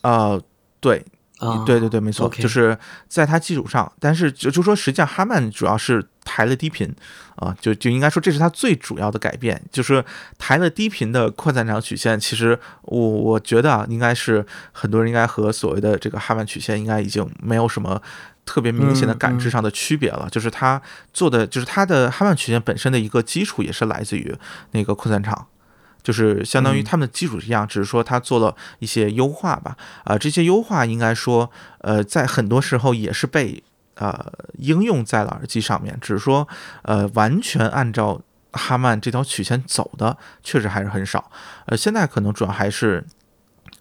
[0.00, 0.40] 啊、
[0.78, 1.04] 对，
[1.40, 6.94] 啊，对对对，没错就是在它基础上，但是就就说实际上哈曼主要是抬了低频
[7.36, 10.04] 啊、就就应该说这是它最主要的改变，就是
[10.38, 12.20] 抬了低频的扩散场曲线。
[12.20, 18.00] 其实我我觉得啊，应该是很多人应该和所谓的这个哈曼曲线应该已经没有什么。
[18.46, 20.80] 特别明显的感知上的区别了，就是它
[21.12, 24.34] 做的，就是它的哈曼曲线本身的一个基础也是来自于
[24.72, 25.46] 那个扩散场，
[26.02, 29.76] 就是相当于他们的基础是一样，只是说它做了一些优化吧。
[30.04, 33.62] 啊，这些优化应该说，呃，在很多时候也是被
[33.94, 36.48] 呃应用在了耳机上面，只是说
[36.82, 38.20] 呃完全按照
[38.52, 41.30] 哈曼这条曲线走的，确实还是很少。
[41.66, 43.04] 呃，现在可能主要还是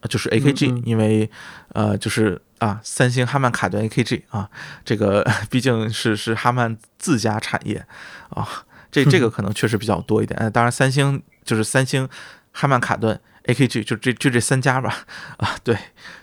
[0.10, 1.30] 就是 AKG，因为
[1.74, 4.50] 呃就是啊三星哈曼卡顿 AKG 啊，
[4.84, 7.86] 这个 毕竟是是哈曼自家产业
[8.30, 8.48] 啊。
[8.92, 12.08] 这这个可能确实比较多一点，呃，当然三星就是三星、
[12.52, 13.20] 哈曼卡顿、
[13.54, 14.96] AKG，就这就这三家吧，
[15.38, 15.78] 啊，对，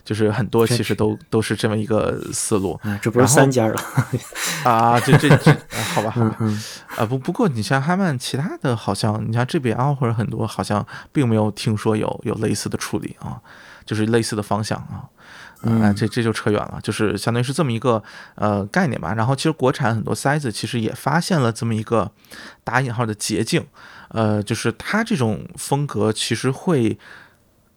[0.04, 3.74] 就是很多其实都都是这么一个思路，啊，这不是三家了，
[4.64, 5.50] 啊，这这这，
[5.94, 6.36] 好吧，好吧，
[6.96, 13.40] 啊不不过你像哈曼其他的好像，你像这边啊或者很多好像并没有听说有有类似的处理啊，
[13.84, 15.04] 就是类似的方向啊。
[15.62, 18.00] 嗯，这这就扯远了，就是相当于是这么一个
[18.34, 19.14] 呃概念吧。
[19.14, 22.12] 然后其实国产很多塞子其实也发现了这么一个
[22.62, 23.66] 打引号的捷径，
[24.08, 26.98] 呃，就是他这种风格其实会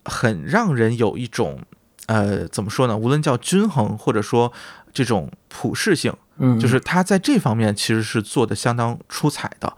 [0.05, 1.61] 很让人有一种
[2.07, 2.97] 呃怎么说呢？
[2.97, 4.51] 无论叫均衡或者说
[4.93, 9.75] 这种普适性，嗯，就是他在这方面其实是做的相当出彩的。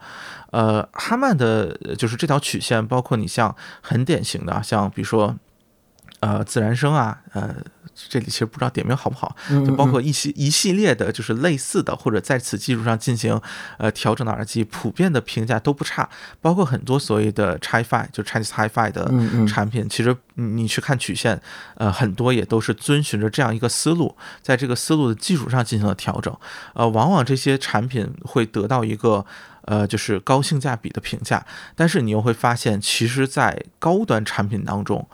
[0.50, 5.34] 呃，哈曼的就是这条曲线，包括你像很典型的，像比如说
[6.22, 7.54] 呃自然声啊，呃。
[8.08, 13.38] 这里其实不知道点名好不好，就包括一系一系列的，就是类似的或者在此基础上进行
[13.76, 16.08] 呃调整的耳机，普遍的评价都不差。
[16.40, 19.12] 包括很多所谓的 Hi-Fi 就 Chinese Hi-Fi 的
[19.46, 21.38] 产品，其实你去看曲线，
[21.74, 26.34] 呃，很多也都是遵循着这样一个思路，在这个思路的基础上进行了调整。
[26.72, 29.24] 呃，往往这些产品会得到一个
[29.66, 31.44] 呃就是高性价比的评价，
[31.76, 35.06] 但是你又会发现，其实，在高端产品当中，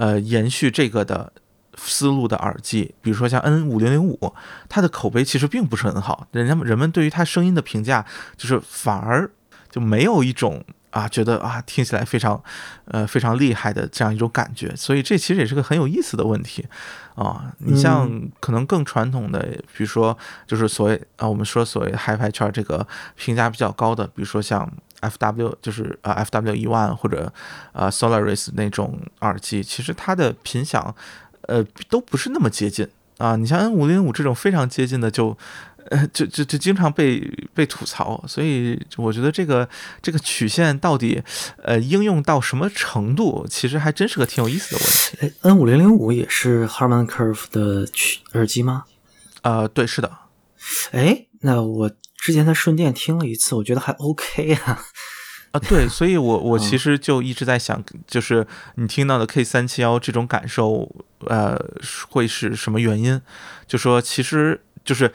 [0.00, 1.32] 呃，延续这个的。
[1.76, 4.34] 思路的耳机，比如说像 N 五零零五，
[4.68, 8.04] 它的口碑其实并不是很好，人家人们对于它声音的评价，
[8.36, 9.30] 就是反而
[9.70, 12.42] 就没有一种啊觉得啊听起来非常
[12.86, 16.66] 呃非常厉害的这样一种感觉，所以这其实也是个很有意思的问题
[17.14, 17.54] 啊。
[17.58, 18.10] 你像
[18.40, 19.40] 可能更传统的，
[19.74, 22.86] 比如说就是所谓啊我们说所谓 HiFi 圈这个
[23.16, 24.70] 评价比较高的，比如说像
[25.02, 27.32] FW 就是啊 FW 一万或者
[27.72, 30.94] 呃 Solaris 那种耳机，其实它的频响。
[31.48, 32.86] 呃，都不是那么接近
[33.16, 33.34] 啊！
[33.34, 35.36] 你像 N 五零五这种非常接近的，就，
[35.88, 37.18] 呃，就就就经常被
[37.52, 38.22] 被吐槽。
[38.28, 39.68] 所以我觉得这个
[40.00, 41.20] 这个曲线到底，
[41.64, 45.36] 呃，应用到什么程度，其实还真是个挺有意思的问题。
[45.40, 48.84] N 五零零五也是 Harman Curve 的曲耳机吗？
[49.42, 50.12] 呃，对，是的。
[50.92, 51.90] 哎，那我
[52.22, 54.82] 之前在顺电听了一次，我觉得还 OK 啊。
[55.52, 60.88] 啊，对，所以我我其实就一直在想，就是你听到的 K 三七幺这种感受，
[61.26, 61.58] 呃，
[62.08, 63.20] 会是什么原因？
[63.66, 65.12] 就说其实就是，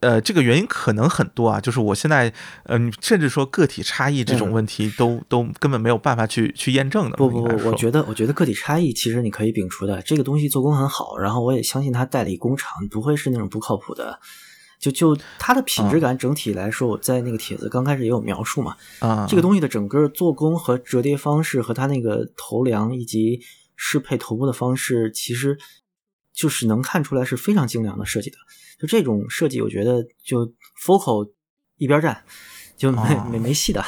[0.00, 2.32] 呃，这个原因可能很多啊，就是我现在，
[2.64, 7.16] 嗯，甚至说个体差异这种问题，都都根本没有办法去去验证的。
[7.16, 14.18] 不不不，我觉得我觉得个体差异其实你可以摒除的，这个东西做工很好，然后我也相信它代理工厂不会是那种不靠谱的。
[14.78, 18.76] 就就它的品质感整体来说，我在那个帖子刚开始也有描述嘛。
[19.00, 23.40] 啊，这个东西的整个做工和折叠方式，和它那个头梁以及
[23.74, 25.58] 适配头部的方式，其实
[26.32, 28.36] 就是能看出来是非常精良的设计的。
[28.78, 30.46] 就这种设计，我觉得就
[30.86, 31.32] Focal
[31.76, 32.22] 一边站，
[32.76, 33.84] 就没没没戏的。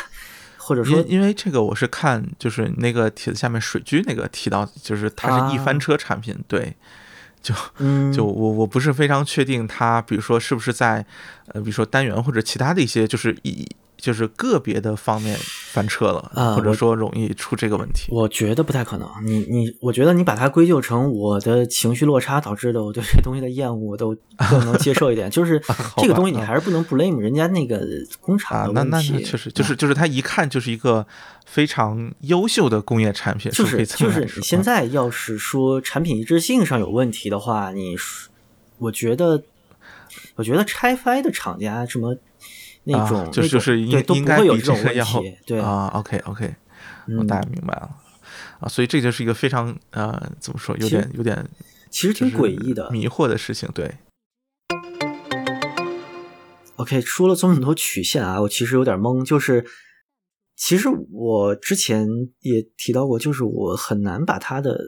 [0.57, 6.76] 或者说，因为这个我是看就是那个帖子下面水居那个提到，就是它是一翻车产品，对。
[7.42, 7.55] 就
[8.12, 11.05] 就我我不是非常确定，它比如说是不是在
[11.48, 15.38] 呃，比如说单元或者其他的一些，就是一就是个别的方面
[15.70, 18.09] 翻车了，或者说容易出这个问题。
[18.11, 19.09] 我觉得不太可能。
[19.24, 24.16] 你你，我觉得你把它归咎成我的情绪落差导致的，我对这东西的厌恶都
[24.50, 25.28] 更能接受一点。
[25.30, 25.62] 就是
[25.96, 27.80] 这个东西，你还是不能 blame 人家那个
[28.20, 29.22] 工厂的问题。
[29.22, 31.06] 确实，就是就是它一看就是一个。
[31.46, 37.96] 非常优秀的工业产品，就是就是你现在要是说产品一致性上有问题的话，你
[38.78, 39.42] 我觉得，
[40.37, 42.16] 我觉得拆翻的厂家什么
[42.84, 45.38] 那种，就就是应都不会有这种问题。
[45.46, 46.54] 对啊，OK OK，
[47.18, 47.90] 我大概明白了
[48.60, 51.48] 啊，所以这就是一个非常呃，怎么说，有点有点，
[51.90, 53.68] 其实挺诡异的、迷惑的事情。
[53.74, 53.94] 对
[56.76, 59.64] ，OK，说了这么多曲线啊，我其实有点懵，就是。
[60.62, 62.07] 其实我之前
[62.40, 64.78] 也提到过，就是我很难把它的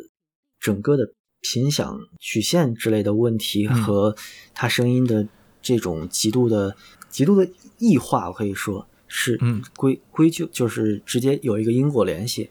[0.60, 4.14] 整个的频响曲线之类的问题和
[4.52, 5.26] 它声音的
[5.62, 6.76] 这种极度的
[7.12, 7.48] 极度的
[7.78, 9.38] 异化，我可以说是
[9.76, 12.50] 归归咎，就是直接有一个因果联系。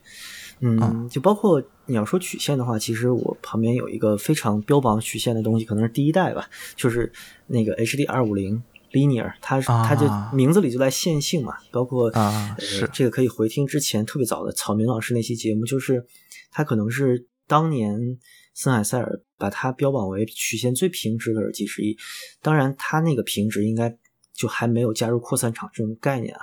[0.60, 7.12] 嗯，就包括你要说曲线的话，其实我旁边有一个非常标榜曲线的东西，可能是第一代吧，就是
[7.48, 8.62] 那个 HD 二五零。
[8.92, 12.12] linear，它它就啊名字里就带线性嘛，包括
[12.58, 16.04] 是这个可以回听之前特别早的草民老师那期节目，就是
[16.50, 18.18] 它可能是当年
[18.52, 21.96] 森海塞尔把它标榜为曲线最平直的耳机之一，
[22.42, 23.96] 当然它那个平直应该
[24.34, 26.40] 就还没有加入扩散场这种概念啊，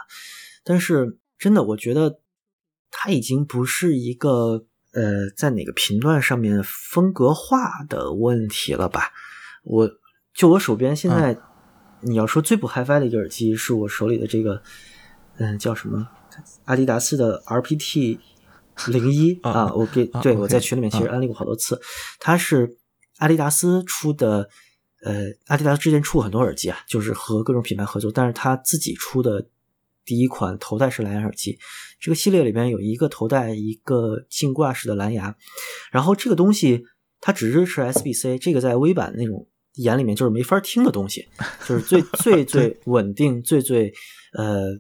[0.64, 2.20] 但是真的我觉得
[2.92, 9.12] 它已经不是一个呃在哪个频段上面风格化的问题了吧，
[9.64, 9.90] 我
[10.34, 11.38] 就我手边现在。
[12.02, 14.64] 你要说最不 HiFi 的一个耳机，是我手里的这个，
[15.36, 16.08] 嗯，叫什么？
[16.64, 18.18] 阿迪达斯的 RPT
[18.88, 21.82] 零一啊啊，我给啊对我在群里面其实安利过好多次，
[22.22, 22.78] 它是
[23.18, 24.50] 阿迪达斯出的，
[25.04, 29.48] 呃，阿迪达斯之前出过很多耳机啊，就是和各种品牌合作，但是它自己出的
[30.06, 31.58] 第一款头戴式蓝牙耳机，
[32.00, 35.36] 这个系列里边有一个头戴，一个镜挂式的蓝牙，
[35.92, 36.86] 然后这个东西
[37.22, 39.48] 它只支持 SBC，这个在微版那种。
[39.76, 41.26] 眼里面就是没法听的东西，
[41.66, 43.94] 就是最 最最稳定、最最
[44.34, 44.78] 呃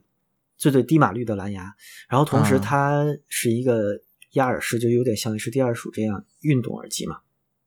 [0.58, 1.74] 最最低码率的蓝牙。
[2.10, 4.02] 然后同时它是一个
[4.32, 7.20] 压耳式，就有点像是第二鼠这样运动耳机嘛。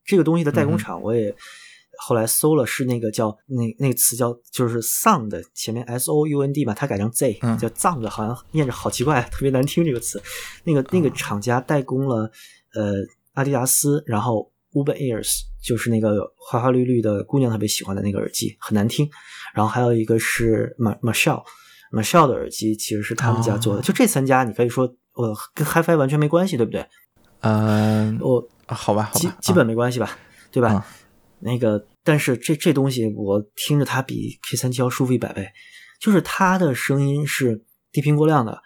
[0.05, 1.35] 这个东西的代工厂我也
[2.07, 10.23] 后来搜了，是那个叫那那个词叫就是 sound 前面 s o u n d 嘛，它改成 z 叫藏的，好像念着好奇怪，特别难听这个词。
[10.65, 12.31] 那个那个厂家代工了
[12.75, 12.95] 呃
[13.35, 14.51] 阿迪达斯，然后。
[14.75, 19.07] Uber Ears 就是那个花花绿绿的姑娘特别喜欢的那个耳机，很难听。
[19.55, 21.43] 然后还有一个是 Marshall
[21.93, 23.81] Marshall 的耳机，其实是他们家做的。
[23.81, 26.87] 哦、就这三家，你可以说呃跟 HiFi 完全没关系，对不对？
[27.41, 30.17] 嗯、呃，我、啊、好吧，好吧，基基本没关系吧，
[30.51, 30.71] 对吧？
[30.73, 30.87] 啊、
[31.43, 35.49] 那个，但是这这东西我听着它比 K 三七幺舒服一百倍，
[36.01, 38.63] 就是它的声音是低频过量的，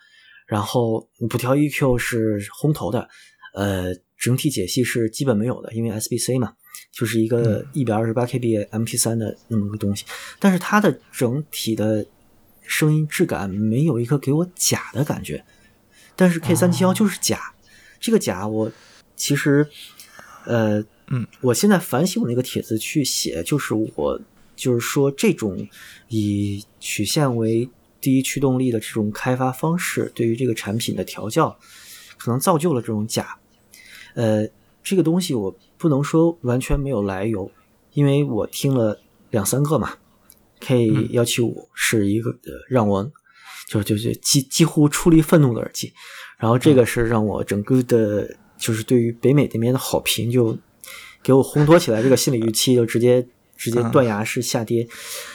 [0.46, 3.08] 然后不调 EQ 是烘头的，
[3.54, 3.94] 呃。
[4.18, 6.54] 整体解析是基本没有的，因为 SBC 嘛，
[6.90, 10.06] 就是一个一百二十八 KB MP 三的那么个东西。
[10.40, 12.04] 但是它的整体的
[12.62, 15.44] 声音质感没有一个给我假的感觉。
[16.16, 17.52] 但是 K 三七幺就是假，哦、
[18.00, 18.72] 这个假我
[19.16, 19.68] 其实
[20.46, 24.20] 呃嗯，我现在反省我那个帖子去写，就是我
[24.56, 25.68] 就是说这种
[26.08, 27.68] 以曲线为
[28.00, 31.56] 第一驱动力的这种开发方式，对于这个产品的调教，
[32.18, 33.38] 可能造就了这种假。
[34.14, 34.48] 呃，
[34.82, 37.50] 这个东西我不能说完全没有来由，
[37.92, 39.00] 因为我听了
[39.30, 39.94] 两三个嘛
[40.60, 43.12] ，K 幺七五是一个、呃、让我
[43.68, 45.92] 就就就几几乎出离愤怒的耳机，
[46.38, 50.56] 然后这个是让我整个的，就是对于北美那边的好评就
[51.26, 53.26] 给我烘托起来，这个心理预期就直接
[53.58, 54.86] 直接断崖式下跌。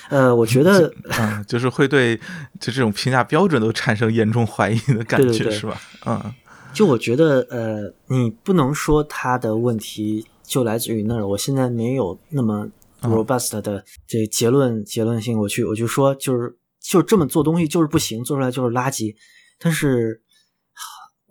[0.10, 2.16] 呃，我觉得，嗯，就是会对
[2.62, 5.82] 就这种评价标准都产生严重怀疑的感觉，对对对是吧？
[6.06, 6.34] 嗯。
[6.74, 11.28] 就我觉得，呃，你不能说他的问题就来自于那儿。
[11.28, 12.66] 我现在没有那么
[13.02, 19.14] robust 的这结论、结论性，我去我就说，就是就这么做东西就是不行，做出来就是垃圾。
[19.60, 20.22] 但是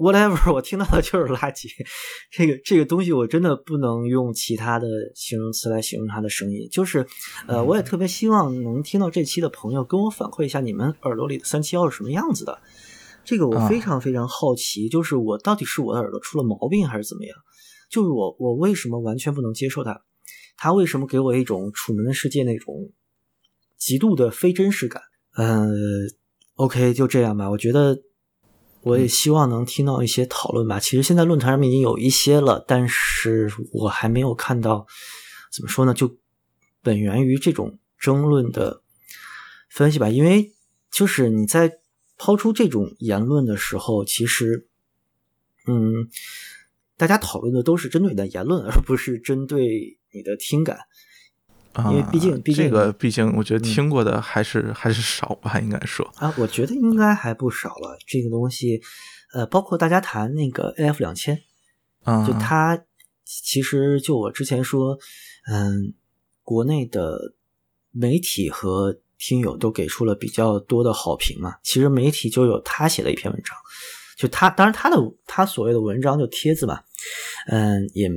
[0.01, 1.69] whatever，我听到的就是垃圾。
[2.31, 6.67] 这个这个东西我真的不能用其他的形容词来形容它的声音。
[6.73, 7.07] 就是，
[7.47, 12.59] 呃，我也特别希望能听到这期的朋友跟我反馈一下，你们耳朵里的三七幺是什么样子的。
[13.25, 17.37] 这个我非常非常好奇，就是我到底是我的耳朵出了毛病还是怎么样？
[17.91, 20.01] 就是我我为什么完全不能接受它？
[20.57, 22.91] 它为什么给我一种《楚门的世界》那种
[23.77, 25.03] 极度的非真实感？
[25.35, 25.69] 呃
[26.55, 27.51] ，OK，就这样吧。
[27.51, 27.99] 我觉得
[28.83, 30.79] 我也希望能听到一些讨论吧。
[30.81, 34.87] 其实现在论坛上面已经有一些了，但是我还没有看到
[35.53, 35.95] 怎么说呢？
[35.95, 36.19] 就
[36.83, 38.83] 本源于这种争论的
[39.69, 40.53] 分析吧，因为
[40.91, 41.79] 就是你在。
[42.23, 44.69] 抛出这种言论的时候，其实，
[45.67, 46.07] 嗯，
[46.99, 50.81] 大家讨论的都是针对你的言论，而不是针对你的听感。
[51.79, 57.97] 因为毕竟，毕竟这个，毕竟我觉得听过的还是、嗯、 还是少吧，应该说啊，我觉得应该还不少了。
[58.07, 58.81] 这个东西，
[59.33, 61.41] 呃，包括大家谈那个 AF 两千，
[62.03, 62.77] 啊，就它
[63.25, 64.99] 其实就我之前说，
[65.49, 65.95] 嗯，
[66.43, 67.35] 国内的
[67.93, 71.55] 媒体和听友都给出了比较多的好评嘛。
[71.63, 73.57] 其实媒体就有他写的一篇文章，
[74.19, 76.81] 就他当然他的他所谓的文章就帖子嘛，
[77.47, 78.11] 嗯，也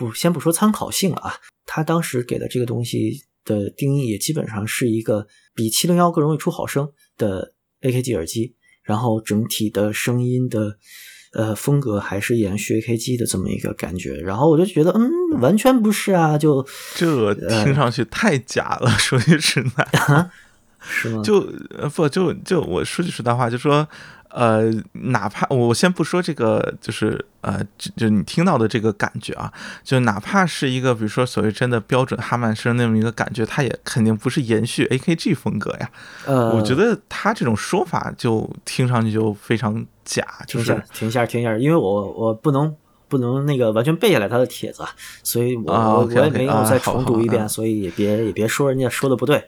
[0.00, 1.34] 不先不说参考性了啊。
[1.66, 10.78] 他当时给的这个东西的定义也基本上是一个比七零幺更容易出好声的 AKG 耳机，然后整体的声音的
[11.34, 14.14] 呃风格还是延续 AKG 的这么一个感觉。
[14.14, 20.30] 然后我就觉得，嗯，完全不是啊，就这听上去太假了，说句实在。
[20.80, 21.22] 是吗？
[21.22, 23.86] 就呃不就就我说句实在话，就说
[24.30, 29.52] 呃，哪怕我先不说这个，就是呃，就就你听到的这个感觉啊，
[29.82, 35.90] 就哪怕是一个比如说所谓真的标准哈曼声那么一个感觉，它也肯定不是延续 AKG 风格呀。
[36.26, 42.72] 呃，我觉得他这种说法就听上去就非常假，就是停下，停下，停下，因为我我不能
[43.08, 44.84] 不能那个完全背下来他的帖子，
[45.24, 49.44] 所以我、啊我也没有再重读一遍，所以也别也别说人家说的不对。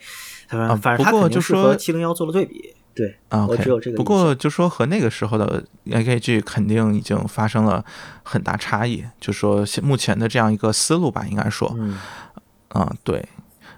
[0.60, 3.96] 啊反正他不过就是说和七零幺做了对比，对，啊我只有这个。
[3.96, 7.84] 不过就说和那个时候的 AKG 肯定已经发生了
[8.22, 11.98] 很大差异，就说现目前的这样一个思路吧，应该说，嗯，
[12.68, 13.26] 啊对，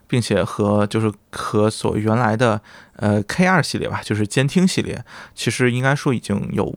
[0.07, 2.61] 并且和就是和所原来的
[2.97, 5.05] 呃 K 二系列吧，就是监听系列，
[5.35, 6.77] 其实应该说已经有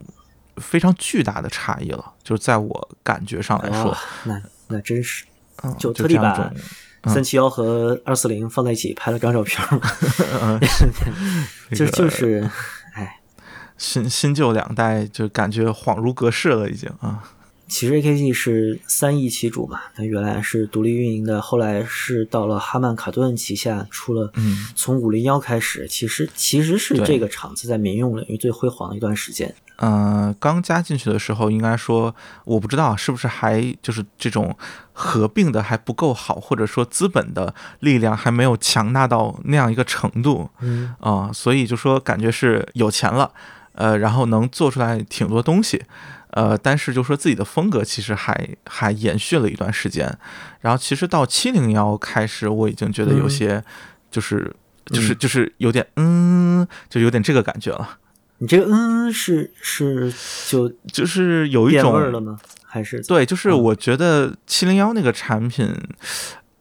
[0.57, 5.25] 非常巨大的差异了，就是在我感觉上来说哇，，那那真是
[5.63, 6.51] 嗯，就特地把
[7.07, 9.77] 三七幺和二四零放在一起拍了张照片儿。
[9.77, 9.91] 嘛，
[10.41, 10.59] 嗯，
[11.75, 12.49] 就这个就是，
[12.93, 13.19] 哎，
[13.77, 17.23] 新新旧两代，就感觉恍如隔世了，已经啊。
[17.67, 29.53] 其实 AKG 是三易其主嘛，它原来是独立运营的，后来是到了哈曼卡顿旗下出了，嗯，从五零幺开始，其实其实是这个厂子在民用领域最辉煌的一段时间。
[29.77, 32.13] 呃，刚加进去的时候，应该说
[32.45, 34.55] 我不知道是不是还就是这种
[34.91, 40.95] 合并的还不够好，或者说资本的力量还没有强大到那样一个程度嗯。
[40.99, 43.31] 啊、所以就说感觉是有钱了，
[43.73, 45.83] 呃，然后能做出来挺多东西，
[46.31, 50.17] 呃，但是就说自己的风格其实还还延续了一段时间，
[50.61, 53.29] 然后其实到七零幺开始，我已经觉得有嗯。
[53.29, 53.63] 些
[54.09, 54.55] 就是。
[54.87, 55.17] 就是嗯。
[55.19, 57.97] 就是有点嗯，就有点这个感觉了，
[58.39, 60.13] 你这个嗯是是
[60.47, 62.37] 就就是有一变种味儿了吗？
[62.65, 65.73] 还是对，就是嗯我觉得七零幺那个产品，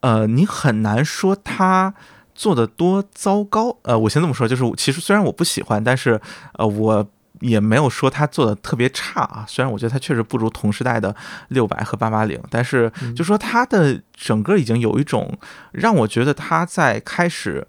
[0.01, 1.93] 呃，你很难说它
[2.35, 3.77] 做的多糟糕。
[3.83, 6.19] 呃，我先这么说，就是其实虽然我不喜欢，但是
[6.55, 7.07] 呃，我
[7.41, 9.45] 也没有说它做的特别差啊。
[9.47, 11.15] 虽然我觉得它确实不如同时代的
[11.49, 15.37] 六百和八八零，但是就说它的整个已经有一种
[15.73, 17.67] 让我觉得它在开始，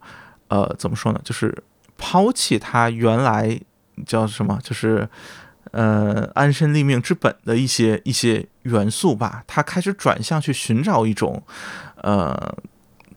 [0.48, 1.64] 呃，怎么说呢，就是
[1.98, 3.60] 抛弃它原来
[4.06, 5.10] 叫什么，就是。
[5.74, 11.44] 呃，安身立命之本的一些一些元素吧，他开始转向去寻找一种，
[11.98, 12.56] 呃，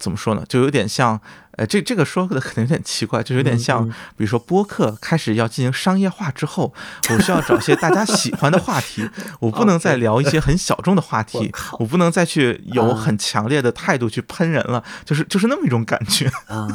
[0.00, 1.18] 怎么说呢，就有点像，
[1.52, 3.94] 呃，这这个说的可能有点奇怪，就有点像，嗯。
[4.16, 6.74] 比如说播客开始要进行商业化之后，
[7.10, 9.08] 我需要找些大家喜欢的话题，
[9.38, 16.26] 我不能再聊一些很小众的话题，我不能再去有啊很强烈的态度去喷人了，就是就是那么一种感觉。
[16.48, 16.68] 啊，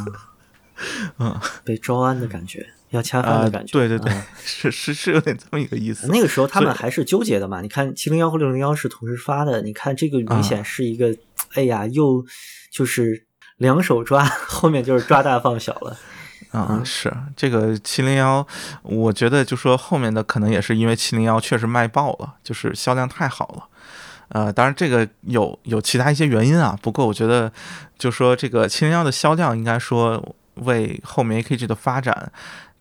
[1.19, 2.65] 嗯，被招安的感觉，
[2.95, 3.71] 要恰饭啊、的感觉。
[3.71, 6.07] 对对对，啊 是是是有点这么一个意思。
[6.07, 7.61] 那个时候他们还是纠结的嘛？
[7.61, 11.15] 你看七零幺和六零幺是同时发的，你看这个明显是一个，
[11.53, 12.25] 哎呀，又
[12.71, 13.25] 就是
[13.57, 15.97] 两手抓， 后面就是抓大放小了。
[16.51, 18.45] 啊、嗯是这个七零幺，
[18.83, 23.67] 我觉得就说后面的可能也是因为七零幺确实卖爆了，就是销量太好了。
[24.29, 27.51] 呃，当然这个有有其他一些原因啊，不过我觉得
[27.97, 32.31] 就说这个七零幺的销量应该说为后面 AKG 的发展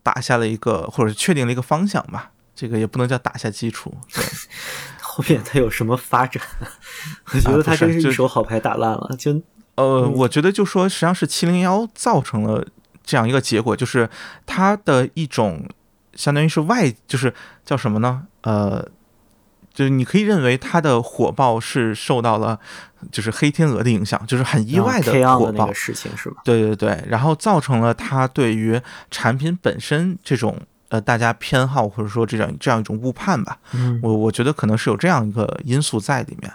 [0.05, 2.29] 打下了一个或者是确定了一个方向吧。
[2.55, 4.23] 这个也不能叫打下基础，对，
[5.01, 6.41] 后面他有什么发展？
[7.33, 9.41] 我觉得他真是一手好牌打烂了，就
[9.75, 12.65] 呃，我觉得就说实际上是七零幺造成了
[13.03, 14.09] 这样一个结果，就是
[14.45, 15.67] 它的一种
[16.13, 17.33] 相当于是外，就是
[17.65, 18.25] 叫什么呢？
[18.43, 18.87] 呃，
[19.75, 22.57] 就是你可以认为它的火爆是受到了
[23.11, 25.73] 就是黑天鹅的影响，就是很意外的火爆的。
[25.73, 26.41] 事情是吧？
[26.45, 30.57] 对对对，然后造成了它对于产品本身这种
[30.89, 33.57] 呃大家偏好或者说这样这样一种误判吧。
[33.73, 36.51] 嗯，我我觉得可能是有这样一个因素在里面。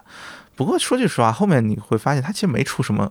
[0.57, 3.11] 不过说句实话，后面你会发现它其实没出什么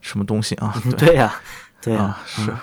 [0.00, 0.74] 什么东西啊。
[0.96, 1.34] 对对呀，
[1.82, 2.56] 对呀啊，，是嗯，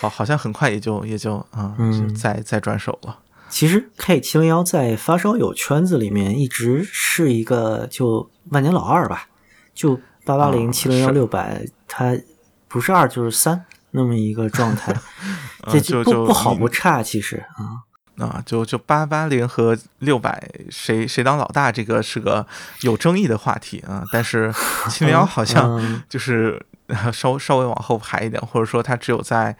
[0.00, 3.18] 好，好像很快也就也就啊，嗯就再再转手了。
[3.54, 9.28] 其实 K 七零幺在发烧友圈子里面一直是一个就万年老二吧，
[9.72, 12.18] 就八八零、啊七零幺、是六百，它
[12.66, 14.92] 不是二就是三那么一个状态，
[15.70, 22.44] 这呃就就不不好不差，其实啊，啊，就就八八零和六百谁谁当老大，这个是个
[22.80, 24.02] 有争议的话题啊。
[24.10, 24.52] 但是
[24.90, 29.56] 七零幺好像嗯就是呃 稍稍微往后排一点，或者说它只有在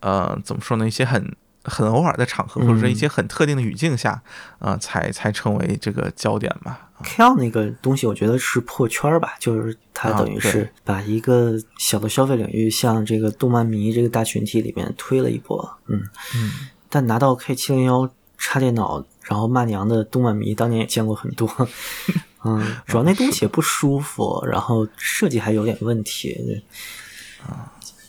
[0.00, 4.22] 呃怎么说呢，一些很很偶尔的场合，或者说一些很特定的语境下，
[4.58, 6.90] 啊、才才成为这个焦点吧。
[7.02, 16.00] K on 那个东西，我觉得是破圈儿吧，就是它啊等于是把一个小的消费领域向这个动漫迷这个大群体里面推了一波，嗯。
[16.36, 16.52] 嗯，
[16.88, 18.08] 但拿到 K 七零幺
[18.38, 21.48] 插电脑，然后骂娘的动漫迷当年也见过很多，
[22.44, 26.62] 嗯， 主要那东西也不舒服，然后设计还有点问题，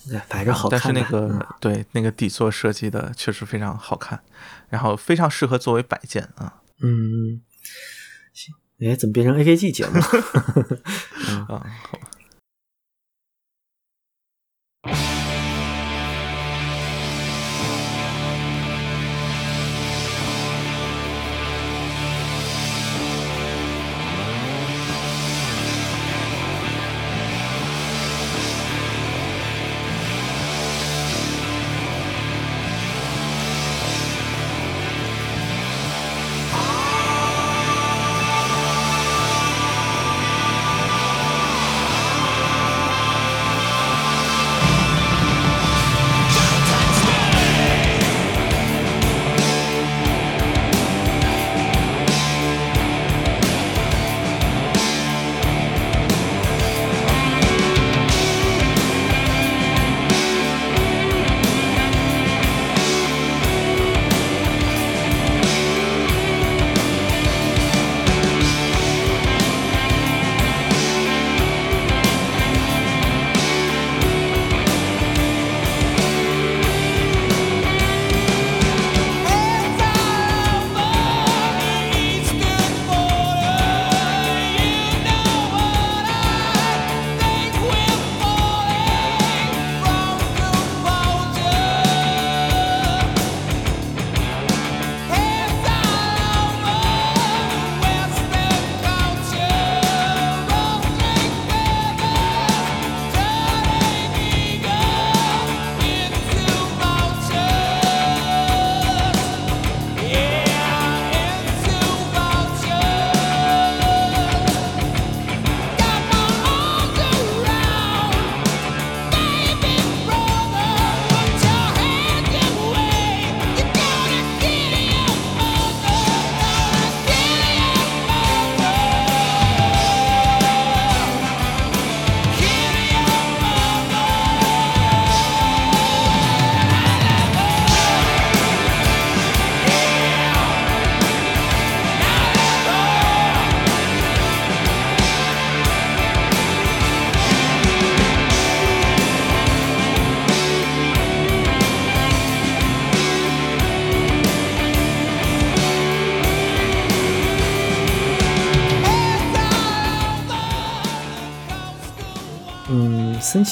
[0.09, 0.91] 对，摆着好但是。
[0.91, 4.19] 那个、嗯对那个底座设计的确实非常好看，
[4.69, 7.41] 然后非常适合作为摆件啊嗯，
[8.33, 10.01] 行，哎，怎么变成 AKG 节目了？
[11.47, 12.07] 啊， 好吧。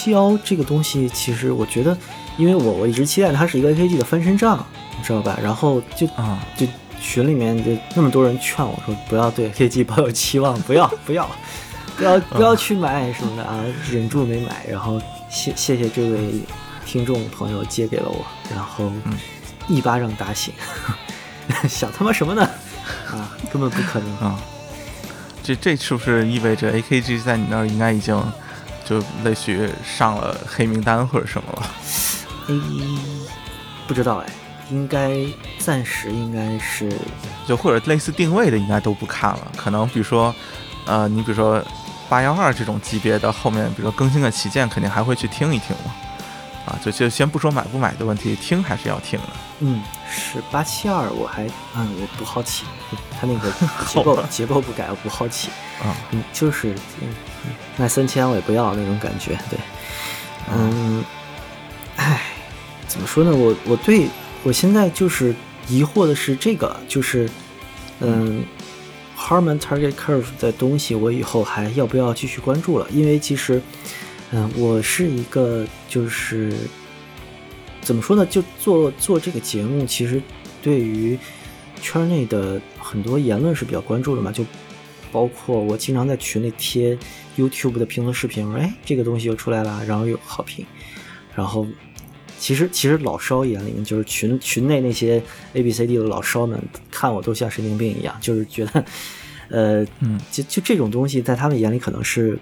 [0.04, 1.98] 七幺这个东西，其实我觉得，
[2.36, 4.66] 因为我我一直期待它是一个 AKG 的翻身仗，
[4.98, 5.40] 你知道吧？
[5.42, 6.68] 然后就啊就
[7.00, 11.26] 群里面就那么多人劝我说不要对 AKG 抱有期望，不要不要
[11.96, 14.66] 不要不要去买什么的啊，忍住没买。
[14.70, 16.42] 然后谢谢谢这位
[16.86, 18.92] 听众朋友借给了我，然后
[19.70, 20.54] 一巴掌打醒，
[21.70, 22.44] 想他妈什么呢？
[23.10, 24.18] 啊，根本不可能。
[24.18, 24.38] 啊，
[25.42, 28.22] 这这是不是意味着 AKG 在你那儿应该已经
[28.86, 31.72] 就类似于上了黑名单或者什么了？
[32.48, 32.60] 诶，
[33.88, 34.30] 不知道哎，
[34.70, 35.26] 应该
[35.60, 36.92] 暂时应该是
[37.48, 40.34] 就或者类似定位的应该都不看了，可能比如说，
[40.86, 41.64] 呃，你比如说
[42.10, 45.94] 八幺二这种级别的后面，比如说更新个旗舰，肯定还会去听一听嘛。
[46.66, 49.26] 啊，就就先不说买不买的问题，听还是要听的。
[49.60, 51.46] 嗯，是八七二，我还
[51.76, 52.66] 嗯我不好奇，
[53.20, 53.52] 它那个
[53.88, 55.50] 结构结构不改，我不好奇。
[55.82, 56.70] 啊，嗯，就是
[57.02, 57.14] 嗯
[57.46, 59.60] 嗯卖三千我也不要那种感觉，对，
[60.54, 61.04] 嗯，
[61.98, 62.22] 唉，
[62.88, 63.36] 怎么说呢？
[63.36, 64.08] 我我对
[64.44, 65.36] 我现在就是
[65.68, 67.30] 疑惑的是这个，就是
[68.00, 68.46] 嗯
[69.18, 72.88] ，Harman Target Curve 的东西，我以后还要不要继续关注了？
[72.92, 73.62] 因为其实，
[74.36, 76.52] 嗯，我是一个就是
[77.82, 78.26] 怎么说呢？
[78.26, 80.20] 就做做这个节目，其实
[80.64, 81.18] 对于
[81.80, 84.44] 圈内的很多言论是比较关注的嘛，就
[85.12, 86.98] 包括我经常在群里贴
[87.38, 90.66] YouTube 的评论视频，哎，这个东西又出来了，然后有好评，
[91.36, 91.68] 然后
[92.40, 95.22] 其实其实老烧眼里面，就是群群内那些
[95.54, 96.60] A B C D 的老烧们
[96.90, 98.86] 看我都像神经病一样，就是觉得，
[99.50, 102.40] 呃，嗯，就就这种东西在他们眼里可能是，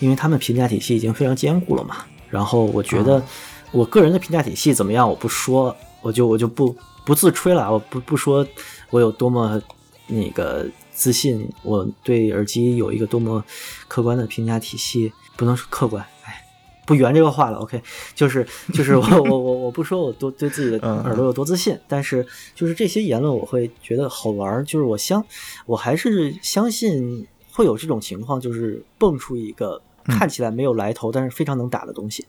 [0.00, 3.22] 因为他们评价体系已经非常坚固了嘛，然后我觉得
[3.70, 6.74] 我个人的评价体系怎么样，我不说，我就我就不
[7.04, 8.46] 不自吹了，我不不说
[8.90, 9.62] 我有多么
[10.08, 13.44] 那个自信，我对耳机有一个多么
[13.86, 16.44] 客观的评价体系，不能说客观，哎，
[16.86, 17.80] 不圆这个话了，OK，
[18.14, 25.24] 就是就是我我我我不说我多对自己的嗯耳朵有多自信，但是就是这些言论我会觉得好玩儿，就是我相
[25.66, 32.24] 我还是相信会有这种情况，就是蹦出一个看起来没有来头，但是非常能打的东西。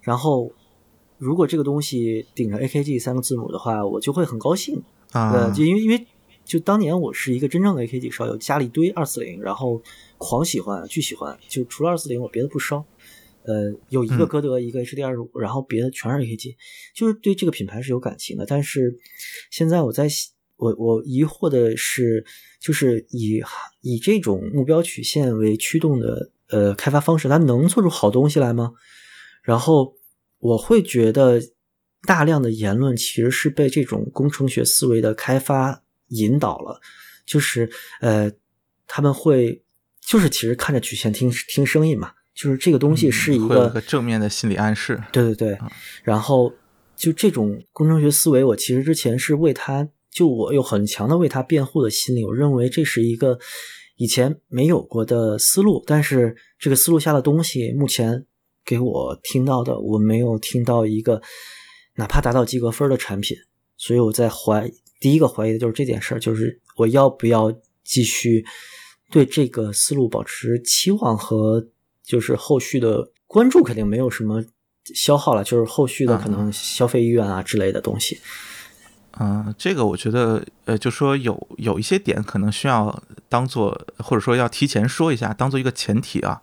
[0.00, 0.52] 然后
[1.18, 4.82] 如果这个东西顶着 AKG 三个字母的话，我就会很高兴。
[5.12, 6.06] 啊呃，，就因为因为
[6.44, 9.80] 就当年我是一个真正的 AKG 烧友，家里堆二四零，然后
[10.18, 12.84] 狂喜欢，巨喜欢，就除了二四零我别的不烧。
[13.44, 16.54] 呃，有一个嗯歌德，一个 HD 二十五，然后别的全是 AKG，
[16.94, 18.46] 就是对这个品牌是有感情的。
[18.46, 18.96] 但是
[19.50, 20.06] 现在我在
[20.56, 22.24] 我我疑惑的是，
[22.60, 23.42] 就是以
[23.80, 28.72] 以这种目标曲线为驱动的呃开发方式，它能做出好东西来吗？
[29.42, 29.96] 然后
[30.38, 31.40] 我会觉得
[32.06, 36.80] 大量的言论其实是被这种工程学思维的开发引导了，
[37.26, 38.30] 就是呃
[38.86, 39.62] 他们会
[40.00, 45.02] 就是其实看着曲线听听声音嘛，就是这个东西是一个嗯会有一个正面的心理暗示。
[45.10, 45.58] 对对对，
[46.02, 46.52] 然后
[46.94, 53.38] 就这种工程学思维，我其实之前是为他，就我有很强的为他辩护的心理，我认为这是一个
[53.96, 58.26] 以前没有过的思路，但是这个思路下的东西，目前
[58.64, 61.20] 给我听到的，我没有听到一个
[61.96, 63.36] 哪怕达到及格分的产品，
[63.76, 64.70] 所以我在怀
[65.00, 67.52] 第一个怀疑的就是这件事儿，就是我要不要
[67.84, 68.44] 继续
[69.10, 71.68] 对这个思路保持期望和
[72.02, 74.44] 就是后续的关注，肯定没有什么
[74.94, 78.16] 消耗了，就是后续的可能消费意愿啊之类的东西。
[78.16, 78.51] 嗯，
[79.58, 86.40] 这个我觉得，呃，就说有有一些点可能需要当做，或者说要提前说一下，当做一个前提啊，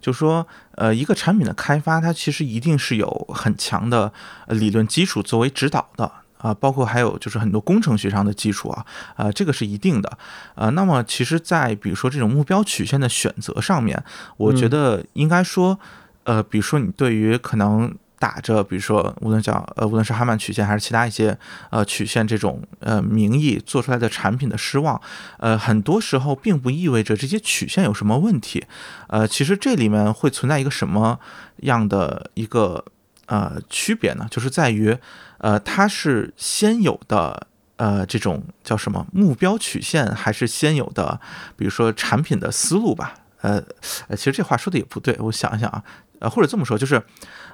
[0.00, 4.12] 就说，呃，一个产品的开发，它其实一定是有很强的
[4.46, 6.10] 呃理论基础作为指导的。
[6.38, 10.18] 啊，包括还有就是很多工程学上的基础啊，啊，这个是一定的，
[10.54, 14.00] 呃，那么其实，在比如说这种目标曲线的选择上面，
[14.36, 15.76] 我觉嗯得应该说，
[16.22, 21.36] 呃，比如说你对于可能打着，比如说无论叫呃，无论是哈曼曲线还是其他一些
[21.70, 25.00] 呃曲线这种呃名义做出来的产品的失望，
[25.38, 28.64] 呃，很多时候并不意味着这些曲线有什么问题，
[29.08, 31.18] 呃，其实这里面会存在一个什么
[31.58, 32.84] 样的一个
[33.26, 34.26] 呃区别呢？
[34.30, 34.96] 就是在于
[35.38, 37.46] 呃，它是先有的。
[37.78, 41.20] 呃，这种叫什么目标曲线，还是先有的，
[41.56, 43.14] 比如说产品的思路吧。
[43.40, 43.62] 呃，
[44.08, 45.80] 呃，其实这话说的也不对，我想一想啊，
[46.20, 47.02] 呃，或者这么说，就是，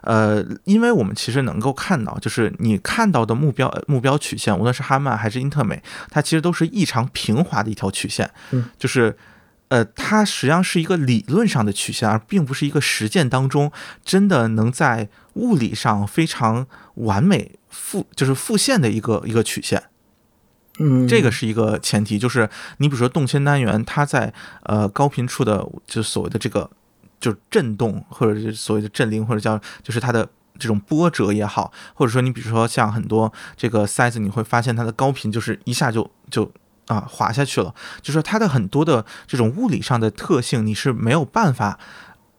[0.03, 9.17] 呃，因为我们其实能够看到，就是你看到的目标呃目标曲线，无论是哈曼还是英特美，它其实都是异常平滑的一条曲线，嗯，就是。
[9.69, 13.73] 呃，它实际上是一个理论上的曲线，而并不是一个实践当中
[14.05, 19.83] 真的能在物理上非常完美复就是复现的一个一个曲线。
[20.79, 24.33] 嗯，这个是一个前提，就是你比如说动圈单元，它在
[24.65, 26.71] 呃高频处的，就是所谓的这个
[27.21, 36.53] 就震动，或者是所谓的震铃，或者叫就是它的这种波折也好，或者说你比如说像很多这个 size，，你会发现它的高频就是一下就就
[36.87, 41.79] 啊滑下去了，就是说它的很多的这种物理上的特性你是没有办法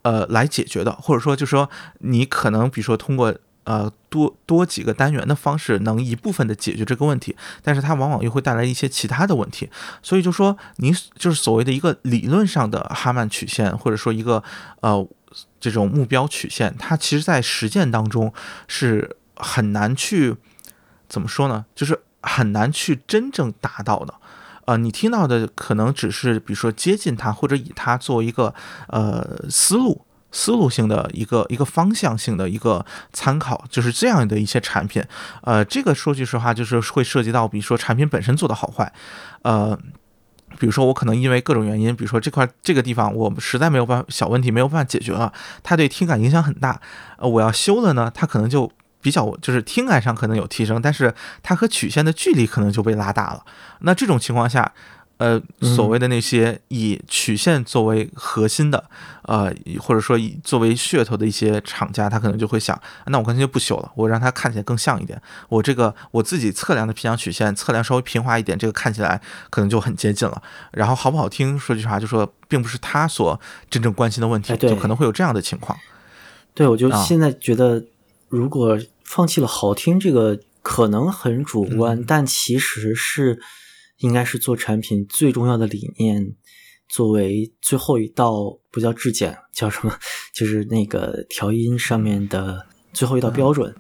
[0.04, 1.70] 呃来解决的，或者说就是说
[2.00, 9.70] 你可能比如说通过呃多多几个单元的方式能一部分的解决这个问题，但是它往往又会带来一些其他的问题，
[10.02, 14.42] 所以就说你就是所谓的一个理论上的哈曼曲线，或者说一个
[14.80, 15.06] 呃
[15.60, 18.34] 这种目标曲线，它其实在实践当中
[18.68, 20.36] 是很难去
[21.10, 21.66] 怎么说呢？
[21.76, 24.14] 就是很难去真正达到的。
[24.66, 28.54] 呃，你听到的可能只是比如说接近它，或者以它作为一个
[28.88, 30.06] 呃思路。
[30.36, 35.02] 思路性的一个一个方向性的一个参考，就是这样的一些产品，
[35.44, 38.92] 呃，这个说句实话，就是会涉及到，比如说产品本身做的好坏，
[39.44, 39.80] 呃，
[40.60, 45.32] 比如说我可能因为各种原因，比如说这块这个地方我实在没有办法小问题没有办法解决了，
[45.64, 46.82] 它对听感影响很大，
[47.18, 48.70] 呃，我要修了呢，它可能就
[49.00, 53.46] 比较就是听感上可能有提升，但是它和曲线的距离可能就被拉大了。
[53.80, 54.74] 那这种情况下，
[55.18, 58.84] 呃，所谓的那些以曲线作为核心的，
[59.24, 65.22] 呃，或者说以作为噱头的一些厂家，他可能就会想，那我干脆就不修了，我让它看起来更像一点。
[65.48, 70.44] 我这个我自己测量的偏向曲线，测量稍微平滑一点，这个看起来可能就很接近了。
[70.72, 73.40] 然后好不好听，说句实话，就说并不是他所
[73.70, 75.78] 真正关心的问题，哎就可能会有这样的情况。
[76.54, 77.86] 对，我就啊现在觉得，
[78.28, 83.40] 如果放弃了好听这个，可能很主观，嗯但其实是
[84.06, 86.36] 应该是做产品最重要的理念，
[86.88, 89.98] 作为最后一道不叫质检，叫什么？
[90.32, 93.76] 就是那个调音上面的最后一道标准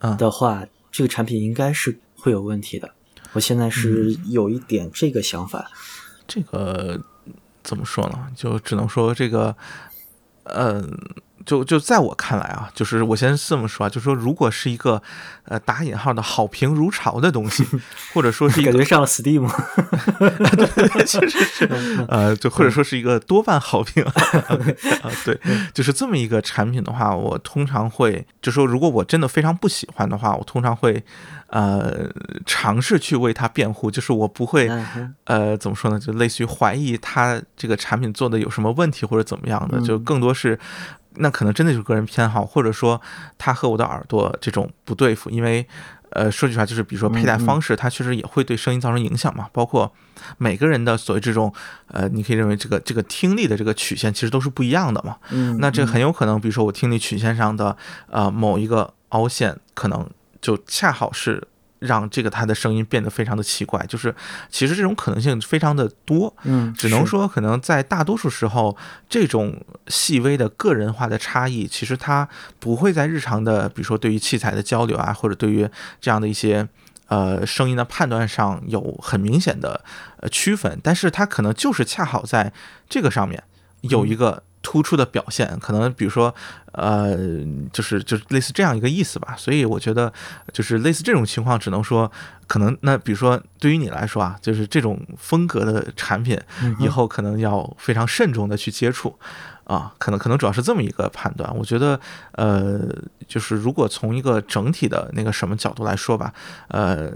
[0.00, 2.92] 嗯的话，这个产品应该是会有问题的。
[3.32, 5.70] 我现在是嗯有一点这个想法，
[6.26, 7.00] 这个
[7.62, 8.26] 怎么说呢？
[8.34, 9.56] 就只能说这个，
[10.42, 10.82] 呃，
[11.46, 15.02] 就就在我看来啊，就是我先这么说啊，就说如果是一个
[15.44, 17.66] 呃打引号的好评如潮的东西，
[18.12, 19.48] 或者说是一个感觉上了 Steam，
[20.18, 24.12] 对，确实是，呃，就或者说是一个多半好评啊，
[25.24, 25.38] 对，
[25.72, 31.02] 就是这么一个产品的话，我通常会就说，如果我真的非常不喜欢的话，我通常会
[31.48, 32.08] 呃
[32.44, 34.70] 尝试去为它辩护，就是我不会
[35.24, 40.58] 呃怎么说呢，就类似于怀疑它这个产品做的有什么问题或者怎么样的，就更多是。
[41.16, 43.00] 那可能真的就是个人偏好，或者说
[43.36, 45.66] 他和我的耳朵这种不对付，因为，
[46.10, 49.48] 呃，说句实话，就是比如说佩戴方式，它确实也会对声音造成影响嘛。
[49.52, 49.92] 包括
[50.38, 51.52] 每个人的所谓这种，
[51.88, 55.16] 呃，你可以认为这个这个听力的这个曲线其实都是不一样的嘛。
[55.30, 57.76] 嗯，那这很有可能，比如说我听力曲线上的
[58.08, 60.08] 呃某一个凹陷，可能
[60.40, 61.46] 就恰好是。
[61.80, 64.14] 让这个他的声音变得非常的奇怪，就是
[64.48, 68.76] 其实这种可能性非常的多，嗯，只能说可能在大多数时候，
[69.08, 72.28] 这种细微的个人化的差异，其实它
[72.58, 75.68] 不会在日常的，比如说对于器材的交流啊，或者对于
[76.00, 76.68] 这样的一些
[77.08, 79.82] 呃声音的判断上有很明显的
[80.18, 82.52] 呃区分，但是它可能就是恰好在
[82.88, 83.42] 这个上面
[83.80, 84.42] 有一个。
[84.62, 86.34] 突出的表现，可能比如说，
[86.72, 87.16] 呃，
[87.72, 89.34] 就是就是类似这样一个意思吧。
[89.36, 90.12] 所以我觉得，
[90.52, 92.10] 就是类似这种情况，只能说，
[92.46, 96.38] 可能那比如说对于你来说啊，就是这种风格的产品，
[96.78, 99.18] 以后可能要非常慎重的去接触
[99.64, 99.92] 啊。
[99.98, 101.54] 可能可能主要是这么一个判断。
[101.56, 101.98] 我觉得，
[102.32, 102.80] 呃，
[103.26, 106.32] 就是如果从一个整体的那个什么角度来说吧，
[106.68, 107.10] 呃，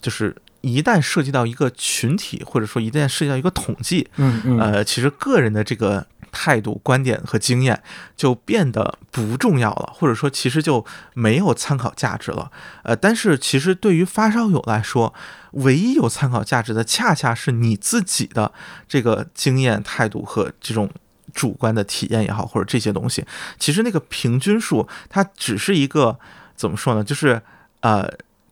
[0.00, 6.04] 就是一旦涉及到一个群体，或者说一旦涉及到一个统计，嗯嗯，呃，其实个人的这个。
[6.32, 7.82] 态度、观点和经验
[8.16, 12.50] 就变得不重要了，或者说其实就没有参考价值了。
[12.82, 15.14] 呃，但是其实对于发烧友来说，
[15.52, 18.52] 唯一有参考价值的，恰恰是你自己的
[18.88, 20.90] 这个经验、态度和这种
[21.34, 23.24] 主观的体验也好，或者这些东西。
[23.58, 26.18] 其实那个平均数，它只是一个
[26.54, 27.02] 怎么说呢？
[27.04, 27.42] 就是
[27.80, 28.08] 呃。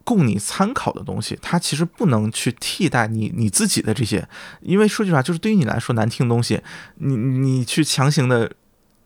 [0.06, 4.28] 供你参考的东西，它其实不能去替代你你自己的这些，
[4.60, 6.62] 因为说句实话，就是对于你来说难听的东西，
[6.98, 8.52] 你你去强行的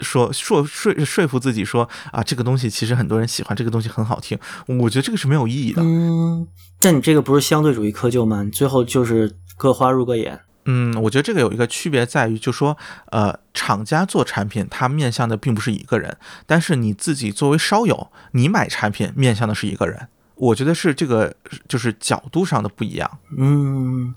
[0.00, 5.80] 说说说说服自己说啊，这个东西其实很多人喜欢，这个东西很好听，我觉得这个是没有意义的。
[5.82, 6.46] 嗯，
[6.78, 8.46] 但你这个不是相对主义窠臼吗？
[8.52, 10.40] 最后就是各花入各眼。
[10.66, 12.76] 嗯，我觉得这个有一个区别在于，就说
[13.06, 20.08] 呃，厂家做产品，它面向的并不是一个人，但是你自己作为烧友，你买产品面向的是一个人。
[20.40, 21.36] 我觉得是这个，
[21.68, 23.18] 就是角度上的不一样。
[23.36, 24.14] 嗯，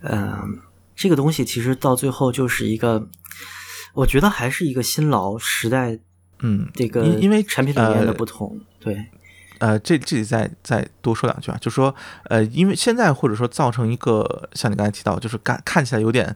[0.00, 0.40] 呃，
[0.96, 3.06] 这个东西其实到最后就是一个，
[3.92, 5.98] 我觉得还是一个新老时代，
[6.40, 8.58] 嗯，这个因为产品理念的不同。
[8.80, 9.06] 对，
[9.58, 11.94] 呃，这这里再再多说两句啊，就说，
[12.24, 16.34] 呃，因为现在或者说造成一个像你刚才提到，就是看看起来有点。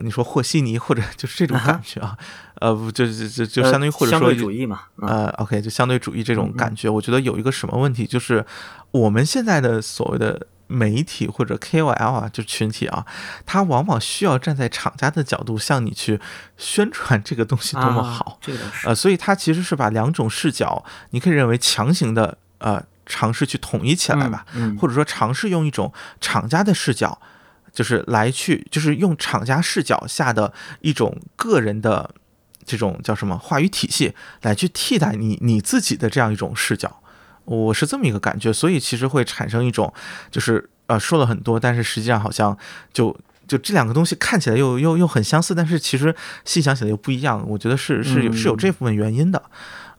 [0.00, 2.16] 你说和稀泥或者 就是这种感觉啊，
[2.60, 8.44] 呃，不就就就就相当于或者说相对主义嘛，呃，OK，就相对主义这种感觉，我觉得有一个什么问题，就是
[8.90, 13.06] 我们现在的所谓的媒体或者 KOL 啊，就群体啊，
[13.44, 16.20] 他往往需要站在厂家的角度向你去
[16.56, 18.88] 宣传这个东西多么好，这个是。
[18.88, 24.44] 呃，所以他其实是把两种视角，你可以认为强行的呃尝试去统一起来吧，
[24.80, 27.20] 或者说尝试用一种厂家的视角。
[27.76, 30.50] 就是来去，就是用厂家视角下的
[30.80, 32.10] 一种个人的
[32.64, 37.02] 这种叫什么话语体系来去替代你你自己的这样一种视角，
[37.44, 39.92] 我是这么一个感觉，所以其实会产生一种
[40.30, 42.56] 就是呃说了很多，但是实际上好像
[42.94, 43.14] 就
[43.46, 46.16] 就这两个东西看起来又又又很相似，但是其实
[46.46, 49.42] 细想起来又不一样，我觉得是是有是有这部分原因的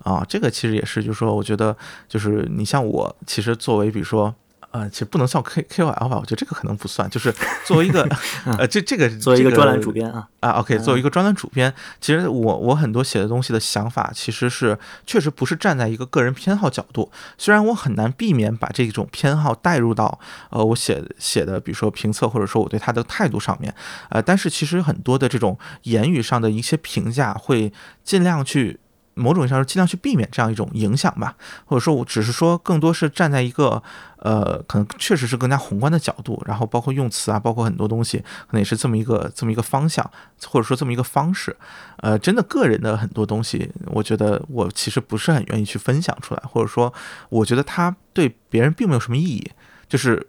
[0.03, 1.77] 啊，这个其实也是就是说，我觉得
[2.09, 4.33] 就是你像我，其实作为比如说。
[4.71, 7.09] 呃，其实不能算 K K O L 吧，我觉得这个可能不算。
[7.09, 7.33] 就是
[7.65, 8.07] 作为一个
[8.59, 17.11] 呃，这这个作为一个专栏主编啊啊，OK，作为一个专栏主编，其实我我很多写的东西的想法，其实是确实不是站在一个个人偏好角度。
[17.37, 23.73] 虽然我很难避免把这种偏好带入到呃我写写的，比如说评测或者说我对他的态度上面，
[24.09, 27.71] 呃，但是其实很多的这种言语上的一些评价，会
[28.03, 28.79] 尽量去。
[29.17, 33.81] 某种意义上是尽量去避免这样一种影响吧，或者说我只是说更多是站在一个
[34.19, 40.09] 呃，可能确实是更加宏观的角度，然后包括用词啊，包括很多东西，可能也是这么一个这么一个方向，
[40.45, 41.55] 或者说这么一个方式。
[41.97, 46.93] 呃，真的个人的很多东西，我觉得我其实不是很愿意去分享出来，或者说
[47.29, 49.51] 我觉得它对别人并没有什么意义，
[49.89, 50.27] 就是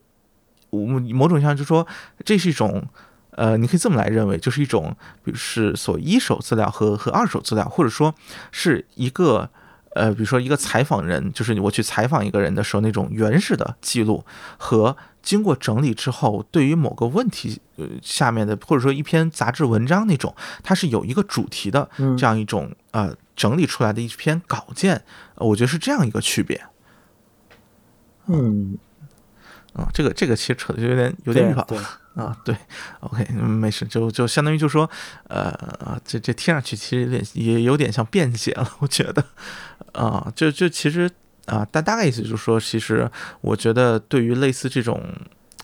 [0.70, 1.86] 我某种意义上就说
[2.24, 2.86] 这是一种。
[3.38, 8.12] 呃，你可以这么来认为，就是一种，比如是所一手资料和和二手资料，或者说
[8.50, 9.48] 是一个
[9.94, 14.24] 呃，比如说一个采访人，就是我去采访一个人的时候那种原始的记录，
[14.56, 22.16] 和经过整理之后，对于某个问题呃下面的或者说一篇杂志文章那种，它是有一个主题的嗯。
[22.16, 25.04] 这样一种呃整理出来的一篇稿件，
[25.36, 26.60] 呃我觉得是这样一个区别。
[28.26, 28.76] 嗯，
[29.74, 31.56] 啊、这个这个其实扯的就有点有点远
[32.18, 32.56] 啊，对
[32.98, 34.90] ，OK，没事，就就相当于就说，
[35.28, 39.24] 呃，这这听上去其实有点也有点像辩解了，我觉得，
[39.92, 41.08] 啊、就就其实
[41.46, 43.08] 啊，大、大概意思就是说，其实
[43.40, 45.00] 我觉得对于类似这种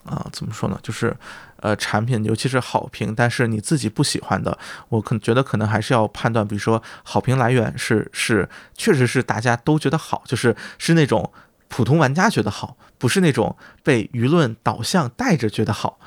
[0.04, 1.16] 啊、怎么说呢，就是
[1.56, 4.56] 呃产品，尤其是好评，但是你自己不喜欢的，
[4.90, 11.32] 我可觉得可能还是要判断，比如说好评来源是是确实是大家都觉得好，就是是那种
[11.66, 15.98] 普通玩家觉得好，不是那种被舆论导向带着觉得好。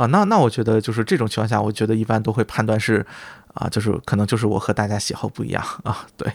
[0.00, 3.04] 啊，那那我觉得就是这种情况下，我觉得一般都会判断是，
[3.52, 6.32] 啊，就是可能就是我和大家喜好不一样啊，对，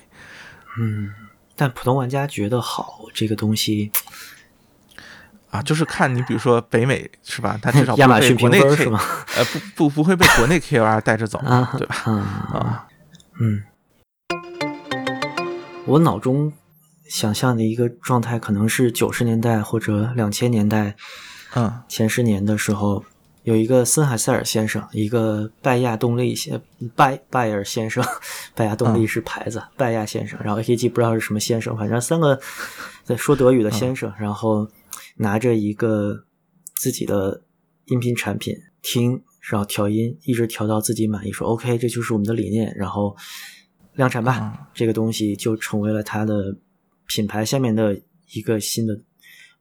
[0.78, 1.11] 嗯，
[1.55, 3.91] 但普通玩家觉得好这个东西，
[5.49, 9.01] 啊，就是看你比如说北美是吧，它至少不亚马逊国内评分 K 是吗？
[9.36, 11.95] 呃，不不不会被国内 KOL 带着走，啊，对吧？
[12.05, 12.11] 啊，
[12.53, 12.88] 啊，
[13.39, 13.63] 嗯，
[15.88, 16.53] 我脑中
[17.09, 20.95] 想象的一个状态，可能是九十年代或者两千年代
[21.55, 23.03] 嗯前十年的时候，
[23.46, 26.60] 有一个森海塞尔先生，一个拜亚动力先
[26.96, 28.04] 拜拜尔先生，
[28.56, 32.39] 拜亚动力是牌子，拜亚先生，然后 AKG 不知道是什么先生，反正三个
[33.04, 34.68] 在说德语的先生，然后
[35.18, 36.26] 拿着一个
[36.76, 37.43] 自己的
[37.86, 39.22] 音频产品听，
[39.52, 43.16] 然后调音，一直调到自己满意，说 OK，这就是我们的理念，然后
[43.93, 44.66] 量产吧，嗯。
[44.74, 46.58] 这个东西就成为了他的
[47.06, 47.96] 品牌下面的
[48.34, 49.00] 一个新的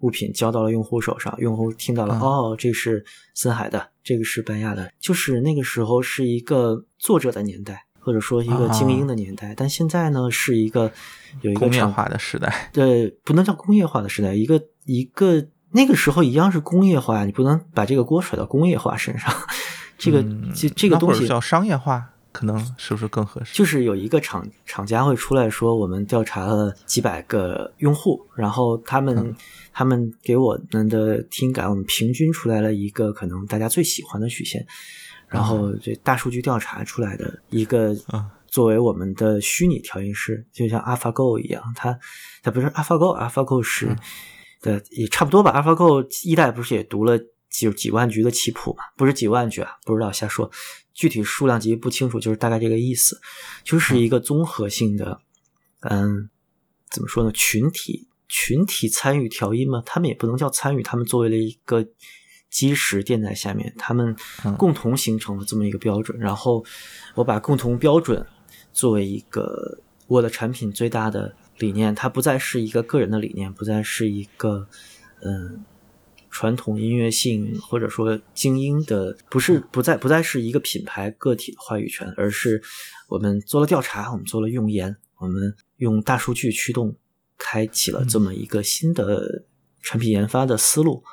[0.05, 3.03] 物品交到了用户手上，用户听到了，嗯哦，这是
[3.35, 10.93] 森海的，这个是班亚的，就是那个时候是一个作者的年代，或者说一个精英的年代，但现在呢是一个
[11.41, 19.33] 有一个厂工业化的时代，对，不能叫工业化的时代，一个一个那个时候一样是工业化，你不能把这个锅甩到工业化身上。
[19.97, 23.57] 这个嗯这这个东西叫商业化，可能是不是更合适？
[23.57, 29.35] 就是有一个厂厂家会出来说，我们调查了几百个用户，然后他们、嗯。
[29.77, 34.65] 他们给我们的听感，我们平均出来了一个可能大家最喜欢的曲线，
[35.27, 38.25] 然后这大数据调查出来的一个嗯。
[38.47, 41.99] 作为我们的虚拟调音师，就像 AlphaGo 一样，它
[42.41, 43.99] 它不是 AlphaGo，AlphaGo 是、嗯。
[44.63, 47.19] 对也差不多吧，AlphaGo 一代不是也读了
[47.55, 48.83] 几几万局的棋谱吧？
[48.97, 50.51] 不是几万局啊，不知道瞎说，
[50.93, 53.21] 具体数量级不清楚，就是大概这个意思，
[53.63, 55.21] 就是一个综合性的，
[55.83, 56.29] 嗯，
[56.91, 57.31] 怎么说呢？
[57.31, 61.87] 群体群体参与调音嘛，他们也不能叫参与，他们作为了一个
[62.51, 66.65] 基石垫在下面，他们嗯共同形成了这么一个标准，然后
[67.15, 68.27] 我把共同标准
[68.73, 69.79] 作为一个
[70.09, 74.67] 我的产品最大的理念，它不再是一个个人的理念，不再是一个
[75.23, 75.65] 嗯
[76.35, 82.61] 传统音乐性或者说精英的，不是不再不再是一个品牌个体的话语权，而是
[83.09, 86.97] 我们做了调查，我们做了用研，我们用大数据驱动，
[87.39, 89.45] 开启了这么一个新的
[89.81, 91.05] 产品研发的思路。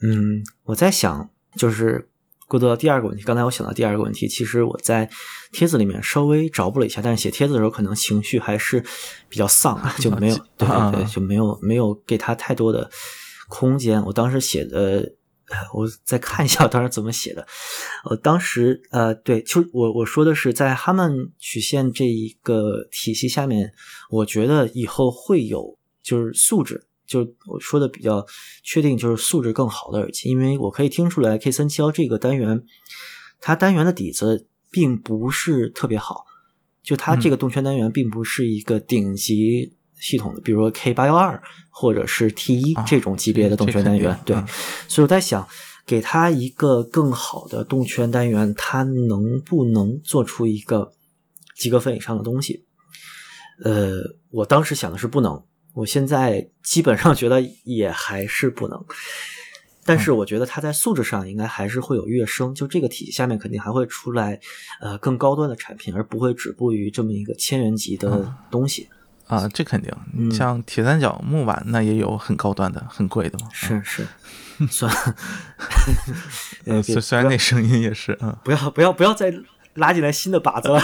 [0.00, 2.08] 嗯，我在想，就是
[2.46, 3.24] 过渡到第二个问题。
[3.24, 5.10] 刚才我想到第二个问题，其实我在
[5.50, 8.80] 帖子里面稍微找补了一下，但是写帖子的时候可能情绪还是
[9.28, 12.88] 比较丧啊，就没有 对对对，就没有没有给他太多的
[13.48, 14.02] 空间。
[14.04, 15.12] 我当时写的。
[15.46, 17.46] 呃我再看一下我当时怎么写的。
[18.08, 23.70] 我当时呃，对，就我我说的是在哈曼曲线这一个体系下面，
[24.08, 28.26] 我觉得以后会有就是素质，就我说的比较
[28.62, 32.64] 确定，就是素质更好的耳机，因为我可以听出来 K 三七幺这个单元，
[33.38, 36.24] 它单元的底子并不是特别好，
[36.82, 44.46] 就它这个动圈单元并不是一个顶级系统的，比如说 K 八幺二或者是 T 一啊这种级别的动圈单元，对，嗯
[44.88, 45.48] 所以我在想。
[45.86, 50.90] 给它一个更好的动圈单元，它能不能做出一个
[51.54, 52.64] 及格分以上的东西？
[53.62, 53.98] 呃，
[54.30, 55.44] 我当时想的是不能，
[55.74, 58.82] 我现在基本上觉得也还是不能。
[59.84, 64.40] 但是我觉得它在素质上应该还是会有跃升，就这个体系下面肯定还会出来
[64.80, 68.88] 呃更高端的产品，而不会止步于这么一个千元级的东西。
[69.26, 73.48] 啊，这肯定，嗯像铁三角木板那也有很高端的、很贵的嘛。
[73.52, 74.06] 是是，
[74.68, 74.92] 算，
[76.82, 79.34] 虽虽然那声音也是，嗯，不要不要不要再
[79.74, 80.78] 拉进来新的靶子了，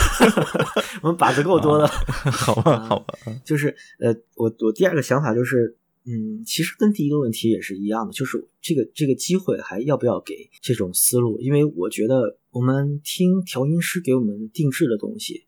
[1.02, 1.86] 我们靶子够多的。
[1.86, 5.76] 好吧，好吧，嗯就是呃，我我第二个想法就是，
[6.06, 11.38] 嗯，其实跟第一个问题也是一样的，就是这个这个机会还要不要给这种思路？
[11.40, 15.44] 因为我觉得我们听调音师给我们定制的东西，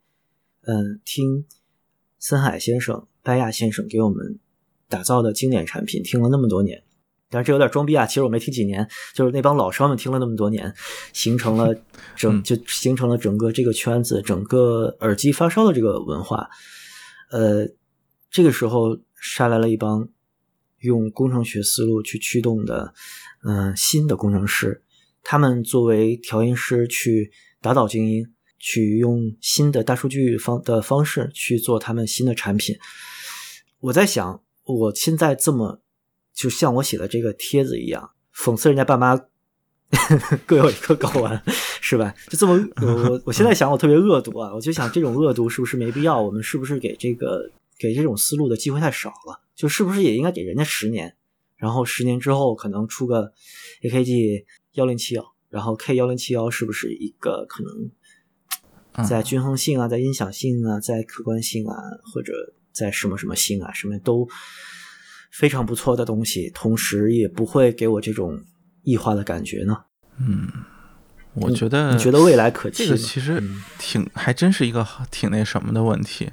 [0.67, 1.45] 嗯，听
[2.23, 4.39] 森海先生拜亚先生给我们
[4.89, 6.81] 打造的经典产品听了那么多年。
[7.29, 8.07] 但是这有点装逼啊！
[8.07, 10.73] 其实我没听几年，就是那帮老烧们听了那么多年，
[11.13, 11.75] 形成了
[12.15, 16.49] 整就形成了整个这个圈子，整个耳机发烧的这个文化。
[17.33, 17.67] 呃，
[18.31, 20.09] 这个时候杀来了一帮
[20.79, 22.95] 用工程学思路去驱动的，
[23.45, 24.85] 嗯，新的工程师，
[25.25, 28.31] 他们作为调音师去打倒精英，
[28.63, 32.79] 去用新的大数据方的方式去做他们新的产品。
[33.81, 35.81] 我在想，我现在这么。
[36.35, 39.21] 就像我写的这个帖子一样，讽刺人家爸妈
[40.47, 41.41] 各有一个睾丸，
[41.83, 42.13] 是吧？
[42.31, 44.51] 就这么，我我现在想，我特别恶毒啊！
[44.55, 46.19] 我就想，这种恶毒是不是没必要？
[46.19, 49.43] 我们是不是给这个给这种思路的机会太少了？
[49.55, 51.15] 就是不是也应该给人家十年，
[51.55, 53.35] 然后十年之后可能出个
[53.83, 57.91] AKG 幺零七幺，然后 K 幺零七幺是不是一个可能
[59.09, 61.75] 在均衡性啊，在音响性啊，在客观性啊，
[62.13, 62.33] 或者
[62.73, 64.29] 在什么什么性啊，什么都。
[65.35, 68.39] 非常不错的东西，同时也不会给我这种
[68.83, 69.75] 异化的感觉呢。
[70.19, 70.47] 嗯，
[71.33, 72.85] 我觉得你觉得未来可期？
[72.85, 73.43] 这个其实
[73.79, 76.31] 挺还真是一个挺那什么的问题。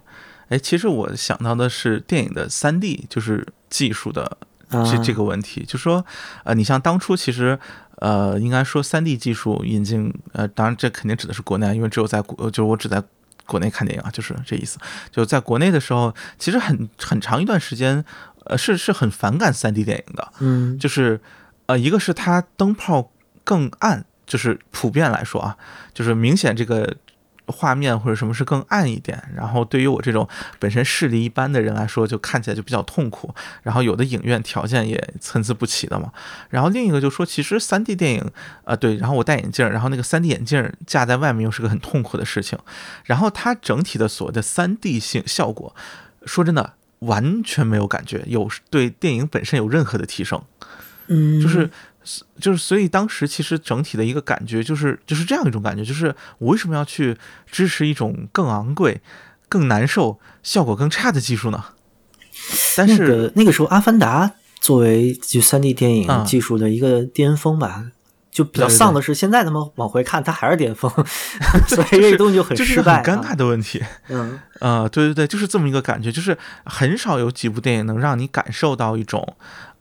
[0.49, 4.37] 哎，其实我想到的是电影的三 D 就是技术的
[4.69, 6.05] 这这个问题，就说
[6.43, 7.57] 呃，你像当初其实
[7.99, 13.03] 呃，应该说三 D 技术引进呃，当然这肯定指的是国内，因为只有在国，就是我只在
[13.45, 14.77] 国内看电影啊，就是这意思。
[15.11, 18.03] 就在国内的时候，其实很很长一段时间。
[18.45, 21.19] 呃，是是很反感三 D 电影的，嗯，就是，
[21.67, 23.11] 呃，一个是它灯泡
[23.43, 25.55] 更暗，就是普遍来说啊，
[25.93, 26.95] 就是明显这个
[27.51, 30.27] 画面或者什么是更暗一点，然后对于我这种
[30.59, 33.33] 本身视力一般的人来说，就看起来就比较痛苦，
[33.63, 36.11] 然后有的影院条件也参差不齐的嘛，
[36.49, 38.31] 然后另一个就说，其实三 D 电影，
[38.63, 42.57] 呃，对，然后我戴眼镜，然后那个三 D 眼镜架在外面又是个很痛苦的事情，
[43.05, 45.75] 然后它整体的所谓的三 D 性效果，
[46.25, 46.73] 说真的。
[46.99, 50.43] 完全没有感觉，有对电影本身有任何的提升，
[51.07, 51.69] 嗯，就是
[52.39, 57.17] 就是，所以当时其实整体的一个感觉就是就是这样一种感觉，就是我为什么要去
[57.51, 59.01] 支持一种更昂贵、
[59.47, 61.63] 更难受、效果更差的技术呢？
[62.77, 64.27] 但是那个时候，《阿凡达》
[64.61, 67.91] 作为就三 D 电影技术的一个巅峰吧。
[68.39, 70.89] 就比较丧的是，现在他们往回看，他还是巅峰，
[71.67, 73.83] 所以这东西就很失败，很尴尬的问题。
[74.07, 79.35] 嗯， 呃，对对对，就是这么一个感觉，就是很少有几部电影能让你感受到一种，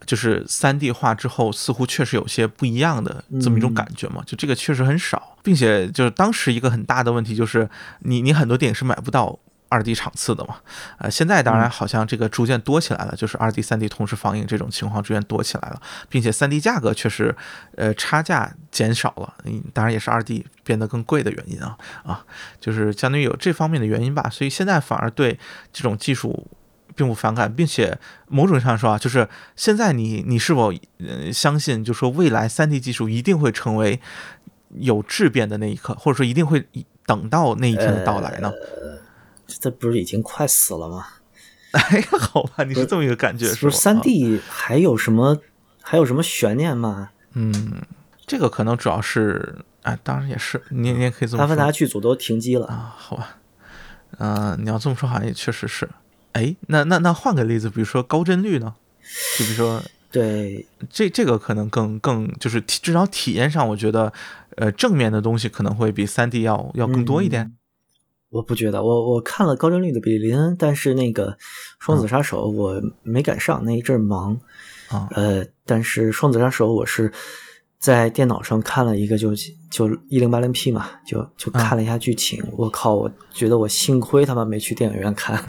[0.04, 4.20] 就是三 D 化之后似乎确实有些不一样的这么一种感觉嘛。
[4.26, 9.38] 就这个确实很少，并且就是当时一个很大的问题就是，你你很多电影是买不到。
[9.68, 10.56] 二 D 场次的嘛，
[10.98, 17.34] 呃，现在当然好像这个逐渐多起来了，就是二 D、三 D 同时放映这种情况逐渐多起来了，并且三 D 价格确实，
[17.76, 22.24] 呃，差价减少了，嗯，当然也是二 D 变得更贵的原因啊，啊，
[22.58, 25.38] 就是相当于有这方面的原因吧，所以现在反而对
[25.72, 26.46] 这种技术
[26.96, 27.98] 并不反感，并且
[28.28, 34.00] 某种上说啊，就是现在你你是否呃相信，就说未来三 D 技术一定会成为
[34.78, 36.66] 有质变的那一刻，或者说一定会
[37.04, 38.50] 等到那一天的到来呢？
[39.48, 41.06] 这不是已经快死了吗？
[41.72, 43.76] 哎，好吧，你是这么一个感觉，是不是？
[43.76, 45.38] 三 D 还有什么
[45.82, 47.10] 还有什么悬念吗？
[47.34, 47.82] 嗯，
[48.26, 51.40] 这个可能主要是，哎，当然也是，你你也可以这么说。
[51.40, 53.36] 阿凡达剧组都停机了啊，好吧，
[54.18, 55.88] 嗯，你要这么说，好像也确实是。
[56.32, 58.74] 哎，那那那换个例子，比如说高帧率呢？
[59.38, 64.12] 就比如说，对，这这个可能更更就是至少体验上，我觉得，
[64.56, 67.52] 呃，正面的东西可能会比三 D 要要更多一点。
[68.30, 71.36] 我不觉得，我我看了高帧率的比利林恩，但是那个
[71.78, 74.38] 双子杀手我没赶上，那一阵忙
[74.90, 75.08] 啊。
[75.12, 77.10] 呃，但是双子杀手我是
[77.78, 79.32] 在电脑上看了一个，就
[79.70, 82.44] 就一零八零 P 嘛，就就看了一下剧情。
[82.52, 85.42] 我靠，我觉得我幸亏他妈没去电影院看，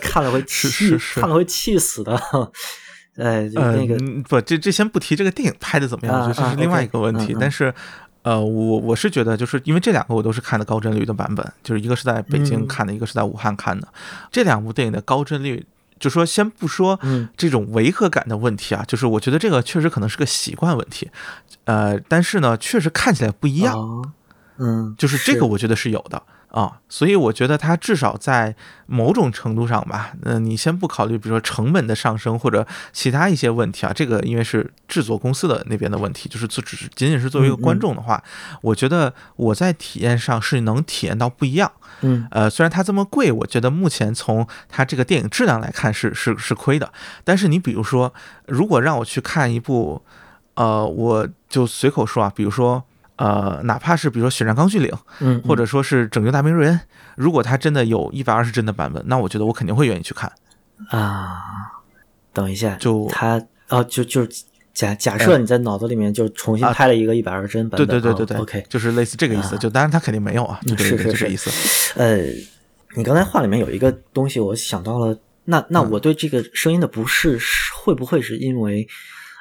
[0.00, 2.20] 看了会气，看了会气死的。
[3.14, 3.96] 呃，那个
[4.28, 7.72] 不，这这先不提这个电影拍的怎么样，这是另外一个问题，但是。
[8.22, 13.88] 呃，我我是觉得，就是因为这两个我都是看的高帧率的版本，就是一个是在北京看的，一个是在武汉看的。
[14.30, 15.66] 这两部电影的高帧率，
[15.98, 16.98] 就说先不说
[17.36, 21.10] 这种违和感的问题啊，就是我觉得这个确实可能是个习惯问题，
[21.64, 23.74] 呃，但是呢，确实看起来不一样，
[24.58, 26.22] 嗯，就是这个我觉得是有的。
[26.52, 28.54] 啊，所以我觉得它至少在
[28.84, 38.22] 某种程度上吧，嗯，你先不考虑，比如说成本的上升或者其他一些问题啊，这个因为是制作公司的那边的问题，就是只只仅仅是作为一个观众的话，
[38.60, 41.72] 我觉得我在体验上是能体验到不一样。
[42.02, 46.92] 嗯，呃，虽然它这么贵，我觉得目前从它这个电影质量来看是是是亏的。
[47.24, 48.12] 但是你比如说，
[48.46, 50.02] 如果让我去看一部，
[50.56, 52.84] 呃，我就随口说啊，比如说。
[53.22, 54.90] 呃，哪怕是比如说《血战钢锯岭》，
[55.20, 56.74] 嗯，或者说是《拯救大兵瑞恩》，
[57.14, 60.32] 如果它真的有一百二十帧的版本，那我觉得我肯定会愿意去看。
[60.88, 61.38] 啊，
[62.32, 64.26] 等一下，就他哦，就就
[64.74, 69.56] 假假设你在脑子里面就重新拍了一个一百二十帧版对本，对对对对、哦 OK，就是类似这个意思。
[69.58, 71.48] 就当然他肯定没有啊，就这个意思。
[72.00, 72.16] 呃，
[72.96, 77.38] 你刚才话里面有一个东西，我想到了，那那嗯我对这个声音的不适，
[77.84, 78.88] 会不会是因为，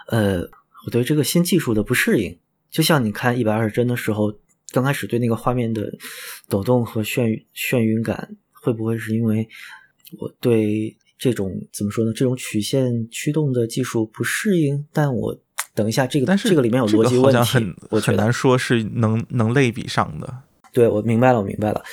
[0.10, 0.42] 呃，
[0.86, 2.38] 我对这个新技术的不适应？
[2.72, 4.34] 就像你看一百二十帧的时候，
[4.72, 5.92] 刚开始对那个画面的
[6.48, 9.48] 抖动和眩眩晕感，会不会是因为
[10.18, 12.14] 我对这种怎么说呢？
[12.14, 14.86] 这种曲线驱动的技术不适应？
[14.94, 15.38] 但我
[15.76, 20.44] 等一下，这个但是这个里面有逻辑问题，我觉得难说是能能类比上的。
[20.74, 21.84] 对，我明白了，我明白了。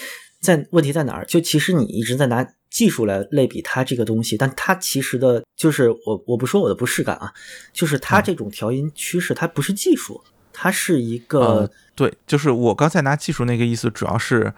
[0.41, 1.25] 在问题在哪儿？
[1.27, 7.33] 就其实你一直在拿技术来类比它这个东西，但它其实的，就是我我不说我的不适感啊，
[7.73, 10.23] 就是它这种调音趋势，它不是技术，
[10.61, 14.53] 它是一个、呃，对，就是我刚才拿技术那个意思，主要是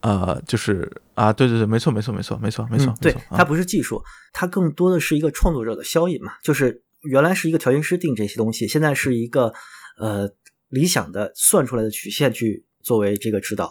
[0.00, 4.02] 呃，就是啊，对对对，没错没错没错没错没错，嗯、对，它啊不是技术，
[4.32, 9.52] 它更多的是一个创作者的消引嘛，就是原来是一个调音师定这些东西，现在是一个
[9.98, 10.30] 呃
[10.70, 13.70] 理想的算出来的曲线去作为这个指导，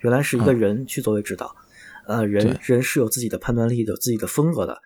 [0.00, 1.54] 原来是一个嗯人去作为指导，
[2.08, 4.76] 呃，人人是有自己的判断力的，有自己的风格的。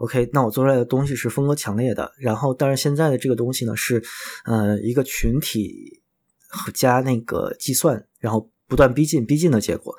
[0.00, 4.02] OK，那我做出来的东西是风格强烈的，然后但是现在的这个东西呢是，
[4.46, 6.00] 呃，一个群体
[6.72, 9.94] 加那个计算，然后不断逼近逼近的结果。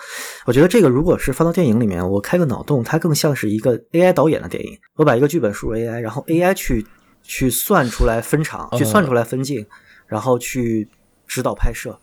[0.45, 4.76] 我觉得这个如果是放到电影里面，我开个脑洞，它更像是一个 AI 导演的电影。
[4.95, 6.84] 我把一个剧本输入 AI，然后 AI 去
[7.22, 9.64] 去算出来分场，去算出来分镜，
[10.07, 10.90] 然后去
[11.28, 11.99] 指导拍摄。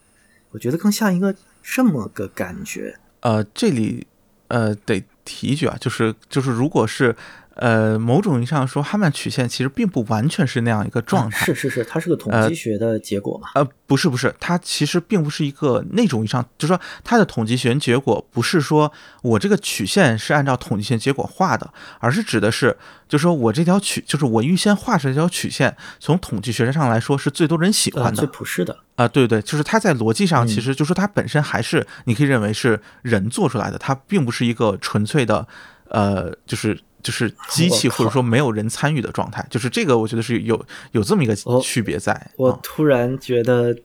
[0.52, 1.34] 我觉得更像一个
[1.64, 2.96] 这么个感觉。
[3.20, 4.06] 呃，这里
[4.46, 7.14] 呃得提一句啊，就是就是如果是
[7.58, 11.38] 呃某种意义上说，哈曼曲线其实并不完全是那样一个状态。
[11.42, 13.48] 啊是是是，它是个统计学的结果嘛？
[13.54, 18.90] 呃，不是不是，它其实并不是一个那种意义上，就是说它的统计学结果不是说
[19.22, 21.70] 我这个曲线是按照统计学结果画的，
[22.00, 22.76] 而是指的是，
[23.08, 28.76] 就是说我这条曲，就是我预先画出来这条曲线，从统计学上来说是最多人喜呃欢的最普适的。
[28.96, 35.46] 啊、对对，就是它在逻辑上，嗯其实就是它本身还是你可以认为是人做出来的，它并不是一个纯粹的，
[35.90, 42.12] 呃，就是就是机器或者说没有人参与的状态，就是这个我觉得是有有这么一个区别在。
[42.12, 43.76] 啊我突然觉得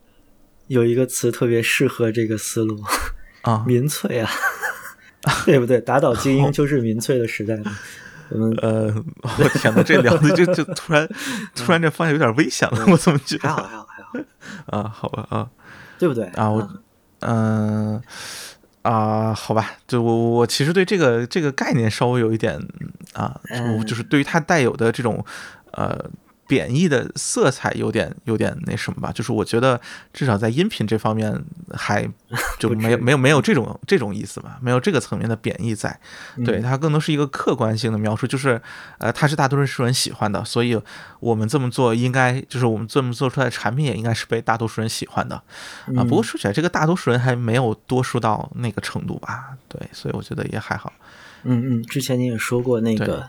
[0.68, 2.82] 有一个词特别适合这个思路，
[3.42, 4.30] 啊， 民粹啊，
[5.46, 5.80] 对不对？
[5.82, 7.78] 打倒精英就是民粹的时代嘛。
[8.30, 8.86] 我们呃，
[9.22, 11.08] 我天哪，这聊的就就突然
[11.54, 14.90] 突然这方向有点危险了，我怎么觉得还好还好还好，啊？
[14.90, 15.48] 好吧啊
[16.00, 16.26] 对不对？
[16.30, 16.68] 啊，我
[17.20, 18.02] 嗯
[18.84, 22.58] 啊，好吧，就我我其实对这个这个概念稍微有一点
[23.14, 23.42] 啊，
[23.86, 25.26] 就是对于它带有的这种
[25.72, 26.10] 呃。
[26.54, 29.82] 贬义的色彩有点有点那什么吧，就是我觉得
[30.14, 32.08] 至少在音频这方面还
[32.60, 36.00] 就没有没有没有这种这种意思吧，没有这个层面的贬义在。
[36.46, 38.62] 对，嗯它更多是一个客观性的描述，就是
[39.00, 40.80] 呃，它是大多数人喜欢的，所以
[41.20, 45.44] 我们这么做应该就是我们这么做出来的产品也应该是被大多数人喜欢的啊。
[45.88, 49.58] 嗯不过说起来，这个大多数人还没有多数到那个程度吧？
[49.68, 50.94] 对，所以我觉得也还好。
[51.44, 53.28] 嗯嗯，之前你也说过那个，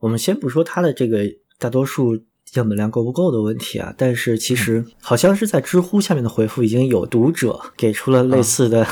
[0.00, 1.24] 我们先不说它的这个
[1.58, 2.22] 大多数
[2.60, 8.86] 样本量够不够的问题啊，但是其实嗯好像是在知乎下面的回复已经有读者给出了类似的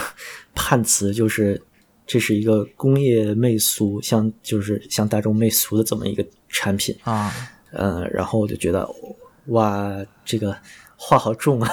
[0.54, 1.62] 判词，就是
[2.06, 6.96] 这是一个工业媚俗，像就是像大众媚俗的这么一个产品。
[7.04, 7.32] 啊，
[7.72, 8.88] 呃，然后我就觉得
[9.46, 9.90] 哇，
[10.24, 10.56] 这个
[10.96, 11.70] 话好重啊，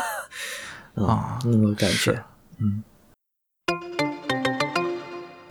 [0.96, 2.24] 嗯啊那种感觉。
[2.60, 2.84] 嗯。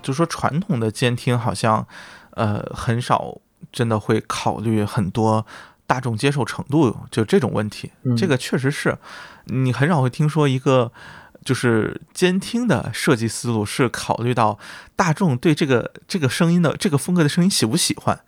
[0.02, 1.86] 就说传统的监听好像
[2.30, 3.38] 呃很少
[3.70, 5.44] 真的会考虑很多
[5.90, 8.96] 大众接受程度就这种问题，嗯这个确实是
[9.46, 10.92] 你很少会听说一个。
[11.42, 14.58] 就是监听的设计思路是考虑到
[14.94, 18.20] 大众对这个这个声音的这个风格的声音喜不喜欢，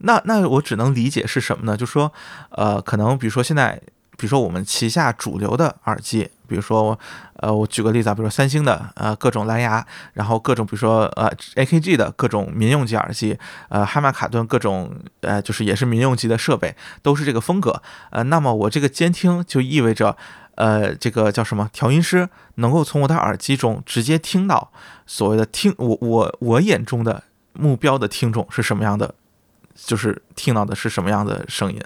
[0.00, 1.78] 那那我只能理解是什么呢？
[1.78, 2.12] 就说
[2.50, 3.80] 呃，可能比如说现在，
[4.18, 6.98] 比如说我们旗下主流的耳机，比如说
[7.36, 13.38] 呃，我举个例子啊，比如说三星的呃各种蓝牙，然后各种比如说呃 AKG 的各种民用级耳机，
[13.70, 17.80] 呃哈曼卡顿各种呃就是也是民用级的设备，都是这个风格。
[18.10, 20.16] 呃，那么我这个监听就意味着。
[20.60, 21.70] 呃，这个叫什么？
[21.72, 24.72] 调音师能够从我的耳机中直接听到
[25.06, 27.22] 所谓的听我我我眼中的
[27.52, 29.14] 目标的听众是什么样的，
[29.76, 31.80] 就是听到的是什么样的声音，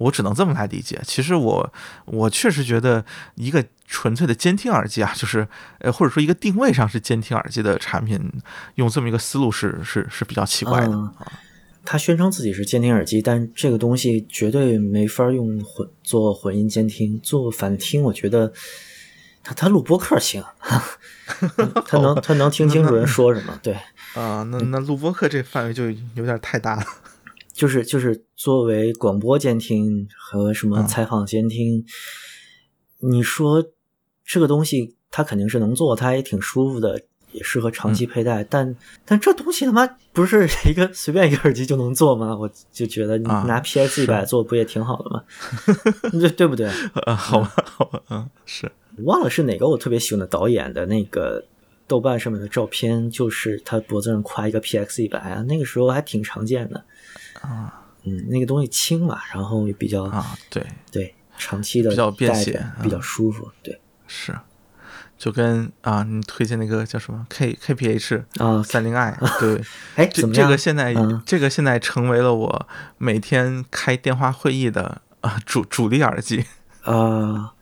[0.00, 1.00] 我只能这么来理解。
[1.04, 1.72] 其实我
[2.06, 3.04] 我确实觉得
[3.36, 5.46] 一个纯粹的监听耳机啊，就是
[5.78, 8.18] 呃或者说一个定位上是监听耳机的产品，
[8.76, 10.92] 用这么一个思路是是是比较奇怪的。
[10.92, 11.14] 嗯
[11.82, 18.52] 他宣称自己是监听耳机，但这个东西绝对没法用混做混音监听，做反听，我觉得
[19.42, 20.44] 他他录播客行，
[21.86, 23.72] 他能他能听清楚人说什么，对，
[24.14, 26.84] 啊，那那录播客这范围就有点太大了。
[27.60, 31.84] 就是就是作为广播监听和什么嗯采访监听，
[33.00, 33.62] 你说
[34.24, 36.98] 这个东西它肯定是能做，它也挺舒服的，
[37.32, 38.42] 也适合长期佩戴。
[38.44, 38.74] 但
[39.04, 42.34] 但这东西他妈不是一个随便一个耳机就能做吗？
[42.34, 45.22] 我就觉得你啊拿 PX 一百做不也挺好的吗？
[46.18, 46.66] 对对不对？
[47.04, 51.44] 啊，好吧，好吧，嗯，是，我忘了是哪个我特别喜欢的导演的那个
[51.86, 56.82] 豆瓣上面的照片，就是他脖子上挎一个 PX 一百啊，那个时候还挺常见的
[57.40, 57.76] 啊。
[58.04, 62.52] 嗯，那个东西轻嘛，然后也比较啊，对，对，长期的比较便携
[62.82, 63.46] 比较嗯舒服。
[63.62, 64.34] 对是，
[65.18, 69.62] 就跟啊，你推荐那个叫什么 K KPH 啊，三零 i， 对，
[69.96, 70.48] 哎，这这怎么样？
[70.48, 76.46] 个现在、嗯这个现在成为了我每天开电话会议的啊主主力耳机。
[76.84, 77.52] 啊，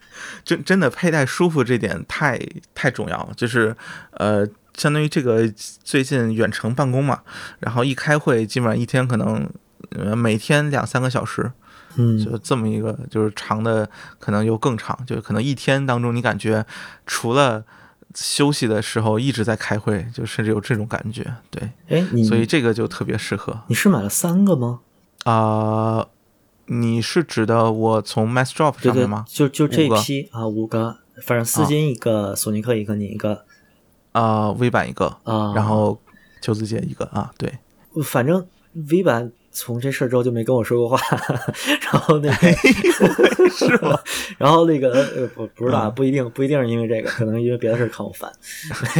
[0.44, 2.38] 真真的佩戴舒服这点太
[2.76, 3.76] 太重要了，就是
[4.12, 5.52] 呃，相当于这个
[5.82, 7.22] 最近远程办公嘛，
[7.58, 9.50] 然后一开会，基本上一天可能
[9.90, 11.50] 呃每天两三个小时，
[11.96, 13.88] 嗯，就这么一个就是长的，
[14.18, 16.64] 可能又更长，就可能一天当中你感觉
[17.06, 17.64] 除了
[18.14, 24.80] 休息的时候一直在开会，就甚至有这种感觉，对，哎，你所以这个就特别适合你是买了三个吗？
[25.24, 26.06] 啊、
[26.66, 33.44] 你是指的我从 Mass 对上面吗？，就就这批啊，五个，反正丝巾一个，索尼克一个，你一个
[34.12, 36.00] 啊、，V 版一个，啊，然后
[36.40, 37.58] 秋子姐一个啊，对，
[38.04, 41.16] 反正 V 版从这事儿之后就没跟我说过话，
[41.82, 42.52] 然后那个
[43.50, 43.98] 是吗？
[44.38, 48.32] 然后那个呃不不知道啊，不一定不一定是因为这个，可能因为别的事儿看我烦，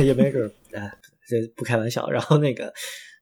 [0.04, 0.92] 也没准儿哎，
[1.28, 2.10] 这不开玩笑。
[2.10, 2.72] 然后那个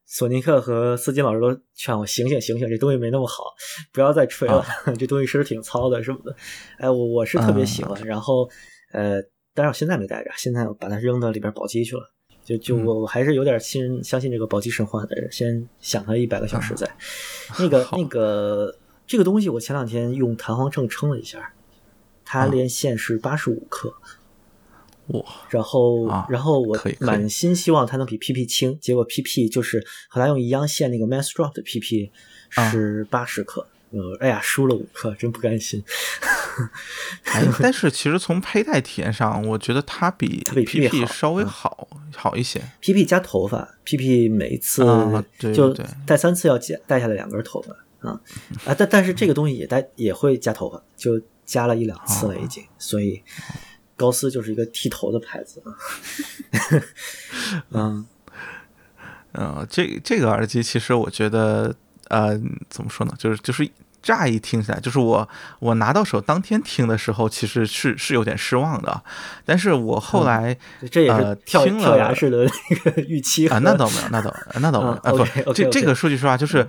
[0.06, 3.44] 索尼克和斯金老师都劝我醒醒醒醒，这东西没那么好，
[3.92, 4.64] 不要再吹了，
[4.98, 6.34] 这东西是挺糙的什么的。
[6.78, 8.48] 哎，我我是特别喜欢，然后
[8.92, 9.20] 呃，
[9.54, 12.02] 但是我现在没带着，现在我把它扔到里边宝鸡去了。
[12.46, 16.88] 就就我我还是有点信相信这个宝鸡神话的，先想它一百个小时在。
[17.58, 21.52] 那个那个这个东西，我前两天用弹簧秤称了一下，
[22.24, 23.92] 它啊连线是八十五克，
[25.08, 32.10] 哇，然后啊然后我满心希望它能比 PP 轻，结果 PP 就是和它用一样线那个 Mass Drop 的 PP
[32.54, 33.66] 啊是八十克。
[33.90, 35.82] 呃，哎呀，输了五克，真不甘心。
[37.24, 42.60] 哎，但是其实从佩戴体验上，我觉得它比它比 PP 稍微嗯好好一些。
[42.80, 44.82] PP 加头发，PP 每一次
[45.54, 45.74] 就
[46.06, 47.72] 戴三次要剪戴下来两根头发
[48.08, 48.20] 啊
[48.64, 48.74] 啊！
[48.76, 53.22] 但但是这个东西也戴也会加头发，就加了一两次了已经，所以
[53.96, 55.74] 高斯就是一个剃头的牌子啊。
[57.72, 58.06] 嗯
[59.32, 61.74] 呃，这这个耳机其实我觉得，
[62.08, 63.68] 呃，怎么说呢，就是就是
[64.06, 65.28] 乍一听起来，就是我
[65.58, 69.02] 我拿到手当天听的时候，其实是是有点失望的，
[69.44, 70.56] 但是我后来
[70.90, 76.64] 这也呃是跳、听了跳崖式的那个预期啊，和那倒没有，那倒那倒没有，啊啊不这这个说句实话，就是。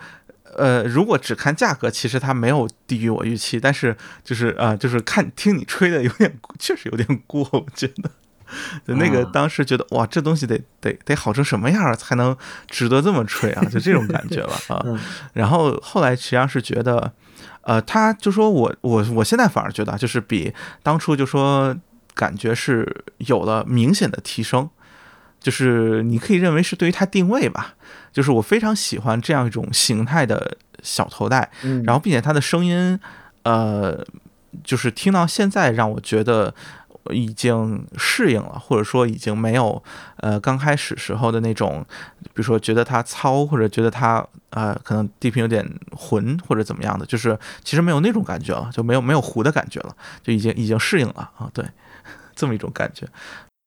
[0.56, 8.10] 呃，如果只看价格，其实它没有低于我预期，但是就是啊、呃就是看听你吹的有点， 确实有点过，我觉得。
[8.88, 12.36] 就那个啊当时觉得哇，这东西得得得好成什么样儿才能
[12.68, 13.64] 值得这么吹啊？
[13.66, 14.82] 就这种感觉了啊。
[14.88, 14.98] 嗯
[15.34, 17.12] 然后后来实际上是觉得，
[17.68, 21.76] 呃，他就说我我我现在反而觉得啊，就是比当初就说
[22.14, 24.70] 感觉是有了明显的提升，
[25.42, 27.76] 就是你可以认为是对于它定位吧，
[28.14, 32.98] 就是我非常喜欢这样一种形态的小头戴，嗯，然后并且它的声音，
[33.44, 34.02] 呃，
[34.64, 36.56] 就是听到现在让我觉得
[37.12, 39.82] 已经适应了，或者说已经没有
[40.18, 41.86] 呃刚开始时候的那种，
[42.24, 51.66] 比如说觉得它糙，或者觉得它呃可能地平有点浑或者怎么样的，就是其实没有那种感觉了，就没有没有糊的感觉了，就已经已经适应了啊，对，
[52.36, 53.08] 这么一种感觉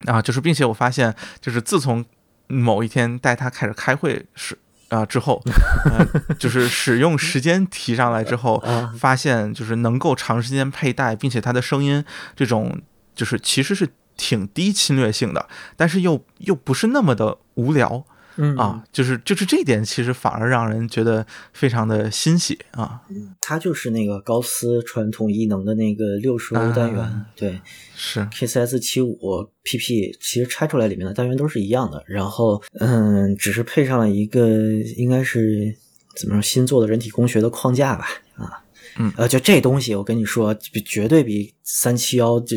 [0.06, 2.04] 啊，就是并且我发现，就是自从
[2.46, 4.58] 某一天带它开始开会时。
[4.90, 5.40] 啊，之后，
[5.84, 6.04] 呃，
[6.34, 12.04] 就是使用时间提上来之后，啊发现就是能够长时间佩戴，并且它的声音
[12.34, 12.76] 这种
[13.20, 13.86] 就是其实是
[14.16, 18.02] 挺低侵略性的，但是又又不是那么的无聊
[18.36, 18.56] 嗯。
[18.56, 23.02] 啊，就是就是这一点其实反而让人觉得非常的欣喜啊，
[23.42, 27.60] 它就是那个高斯传统异能的那个六十欧单元，啊对
[27.94, 28.20] 是。
[28.32, 29.18] KCS 七五
[29.64, 34.48] PP，其实拆出来里面的单元都是一样的，然后嗯，只是配上了一个
[34.96, 35.76] 应该是
[36.16, 38.06] 怎么说新做的人体工学的框架吧，
[38.36, 38.64] 啊，
[38.98, 39.12] 嗯。
[39.18, 42.56] 呃，就这东西我跟你说，比绝对比三七幺这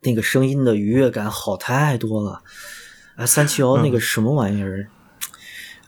[0.00, 2.42] 那个声音的愉悦感好太多了，
[3.16, 4.86] 啊，三七幺那个什么玩意儿。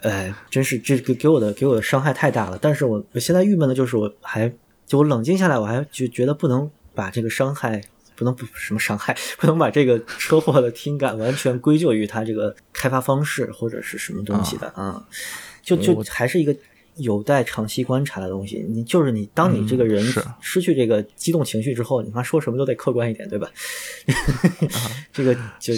[0.02, 2.59] 哎，真是这个给我的给我的伤害太大了。
[2.60, 4.52] 但是我我现在郁闷的就是，我还
[4.86, 7.82] 就我冷静下来，我还觉觉得不能把这个伤害，
[8.14, 15.05] 不能不什么伤害， 不能把这个车祸的听感完全归咎于它这个开发方式或者是什么东西的啊。
[15.62, 16.55] 就就还是一个
[16.97, 18.64] 有待长期观察的东西。
[18.68, 20.05] 你就是你，当你这个人
[20.40, 23.51] 失去这个激动情绪之后，你妈说什么都得客观一点，对吧？
[25.12, 25.74] 这个就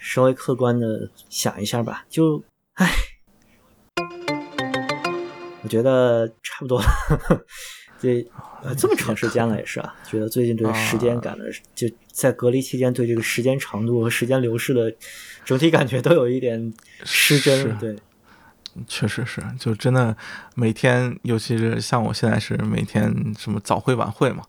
[0.00, 2.04] 稍微客观的想一下吧。
[2.08, 2.42] 就
[2.74, 2.90] 唉，
[5.62, 6.86] 我觉得差不多了。
[8.00, 8.24] 这
[8.62, 14.94] 呃这么长时间了也是啊，觉得最近对时间感的，就在隔离期间对这个时间长度和时间流逝的
[15.44, 16.72] 整体感觉都有一点
[17.02, 17.60] 失真。
[17.60, 17.96] 是对，
[18.86, 20.16] 确实是，就真的
[20.54, 24.42] 每天，尤其是像我现在是每天什么早会晚会嘛，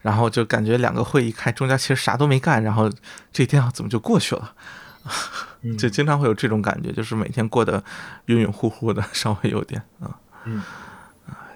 [0.00, 2.90] 然后就感觉两个会一开，中间其实啥都没干，然后
[3.32, 4.54] 这一天怎么就过去了？
[5.62, 7.82] 嗯就经常会有这种感觉，就是每天过得
[8.26, 10.18] 晕晕乎乎的， 稍微有点啊。
[10.44, 10.62] 嗯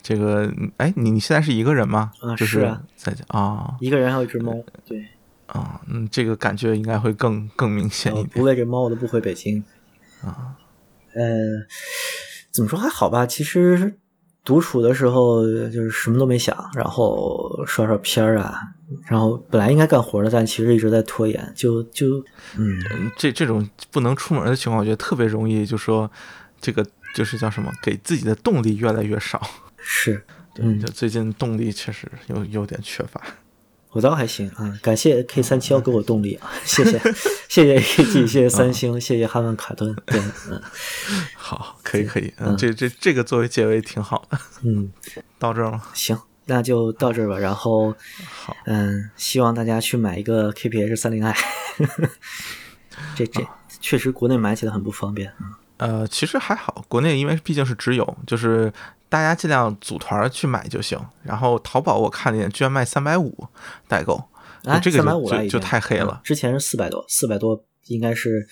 [0.02, 2.12] 这个，哎，你你现在是一个人吗？
[2.20, 4.52] 啊就是啊在家啊一个人还有一只猫，
[4.84, 5.04] 对，
[5.46, 9.62] 啊，嗯，这个感觉应该会更更明显我一点不喂这猫我都不回北京。
[10.22, 10.54] 啊。
[11.16, 11.66] 呃，
[12.52, 13.24] 怎么说还好吧？
[13.26, 13.94] 其实
[14.44, 18.60] 独处的时候就是什么都没想，然后刷刷片儿啊，
[19.08, 22.18] 然后本来应该干活的，但其实一直在拖延，就就
[22.56, 26.10] 嗯，嗯这这种不能出门的情况，我觉得特别容易，就说
[26.60, 29.40] 这个就是叫什么，给自己的动力越来越少。
[29.78, 30.22] 是，
[30.58, 33.20] 嗯就，最近动力确实有有点缺乏。
[33.96, 37.00] 我倒还行啊，感谢 K 三七幺给我动力啊， 谢谢，
[37.48, 40.20] 谢谢 A G，谢谢三星，谢谢哈曼卡顿，对，
[40.50, 40.60] 嗯
[41.34, 44.38] 好，可以可以，嗯，这这这个作为结尾挺好的。
[44.64, 44.92] 嗯，
[45.40, 47.38] 到这儿了，行，那就到这儿吧。
[47.38, 47.94] 然后，
[48.30, 51.34] 好，嗯，希望大家去买一个 KPH 三零 i，
[53.14, 53.48] 这这
[53.80, 55.32] 确实国内买起来很不方便。
[55.40, 58.72] 嗯呃，其实还好，国内因为毕竟是直邮，就是
[59.08, 60.98] 大家尽量组团去买就行。
[61.22, 63.46] 然后淘宝我看了一眼，居然卖三百五
[63.88, 64.22] 代购，
[64.64, 66.20] 哎，这个就太黑了嗯。
[66.24, 68.46] 之前是四百多，四百多应该是，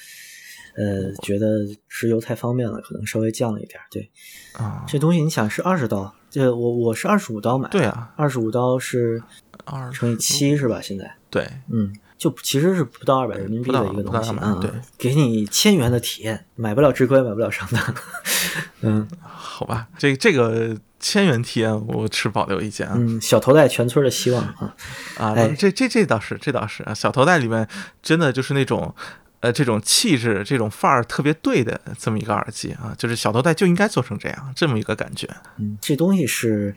[0.76, 1.46] 呃，觉得
[1.88, 3.80] 直邮太方便了，可能稍微降了一点。
[3.90, 4.10] 对，
[4.54, 4.84] 啊。
[4.86, 9.22] 这东西你想是二十刀，这我我是二十五刀买的，对啊，二十五刀是
[9.64, 10.80] 二乘以七是吧？
[10.80, 17.94] 现在，对，嗯，就其实是不到二百人民币的一个东西不到不到200啊，对给你千元的体验，买不了吃亏，买不了上当。
[18.80, 22.94] 嗯好吧，这这个千元体验我持保留意见啊。
[22.96, 24.74] 嗯，小头戴全村的希望啊，
[25.16, 26.94] 啊，哎这这这倒是，这倒是啊。
[26.94, 27.66] 小头戴里面
[28.02, 28.94] 真的就是那种，
[29.40, 35.28] 呃，这种气质、这种范儿特别对的这么一个耳机啊，就是小头戴就应该做成这样，这么一个感觉。
[35.58, 36.74] 嗯，这东西是，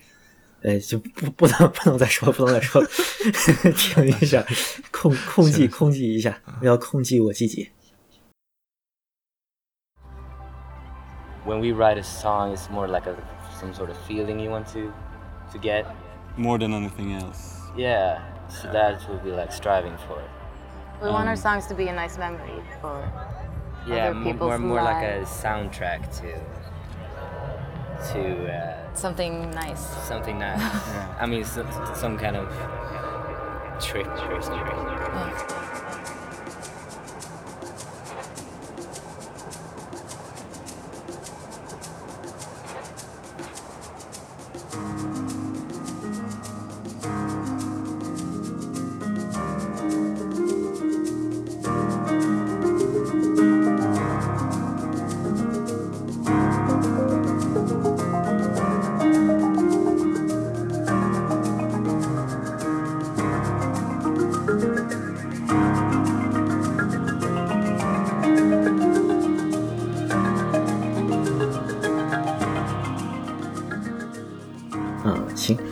[0.62, 2.89] 呃，就不不能不能再说，不能再说了，
[3.77, 4.45] 停一下，
[4.93, 7.70] 控控制控制一下，要控制我自己。
[11.45, 13.15] when we write a song, it's more like a
[13.61, 14.93] some sort of feeling you want to
[15.53, 15.85] to get.
[16.37, 17.59] more than anything else.
[17.77, 20.31] Yeah, so that would be like striving for it.
[21.03, 23.03] We want our songs to be a nice memory for
[23.87, 25.31] Yeah, other more people's more, more like a lives.
[25.43, 26.29] soundtrack to
[28.11, 29.86] to uh, something nice.
[30.07, 30.61] something nice.
[31.19, 32.48] I mean, some, some kind of
[33.80, 34.56] trick, trick, trick.
[44.74, 45.37] Yeah.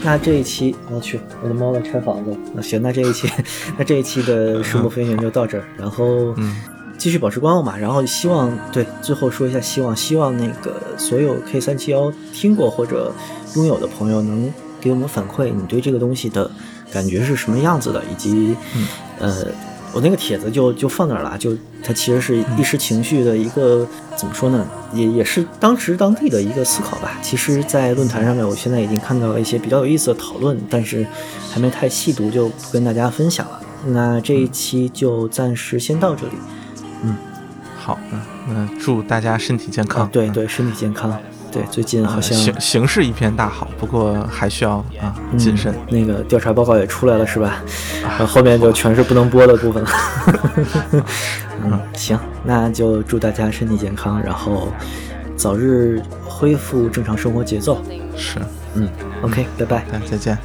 [0.06, 2.38] 那这一期我去，我的猫在拆房子。
[2.54, 3.28] 那行，那这一期，
[3.76, 6.36] 那这一期的树木飞行就到这儿，然后
[6.96, 7.76] 继续保持观望吧。
[7.76, 13.12] 然后希望对最后说一下希望，希望那个所有 K 三七幺听过或者
[13.56, 16.50] 拥有的朋友能给我们反馈你对这个东西的
[16.92, 18.56] 感觉是什么样子的，以及、
[19.18, 19.48] 呃，
[19.96, 27.18] 我那个帖子就就放那儿了，就它其实是一时情绪的一个、怎么说呢，也也是当时当地的一个思考吧。
[27.22, 31.08] 其实，在论坛上面，我现在已经看到了一些比较有意思的讨论，但是
[31.50, 33.62] 还没太细读，就不跟大家分享了。
[33.86, 36.34] 那这一期就暂时先到这里。
[37.04, 37.16] 嗯
[37.78, 38.20] 好，嗯，
[38.50, 40.04] 那祝大家身体健康。
[40.04, 41.18] 啊，对嗯对，身体健康。
[41.56, 45.74] 对，最近好像、形形势一片大好，不过还需要啊谨慎。
[45.88, 46.02] 嗯。
[46.02, 47.64] 那个调查报告也出来了，是吧？
[48.04, 49.90] 然后后面就全是不能播的部分了。
[51.64, 54.68] 嗯，行，那就祝大家身体健康，然后
[55.38, 57.82] 早日恢复正常生活节奏。
[58.18, 58.38] 是，
[58.74, 58.90] 嗯
[59.22, 59.86] ，OK，拜拜。
[59.90, 60.38] 大家再见。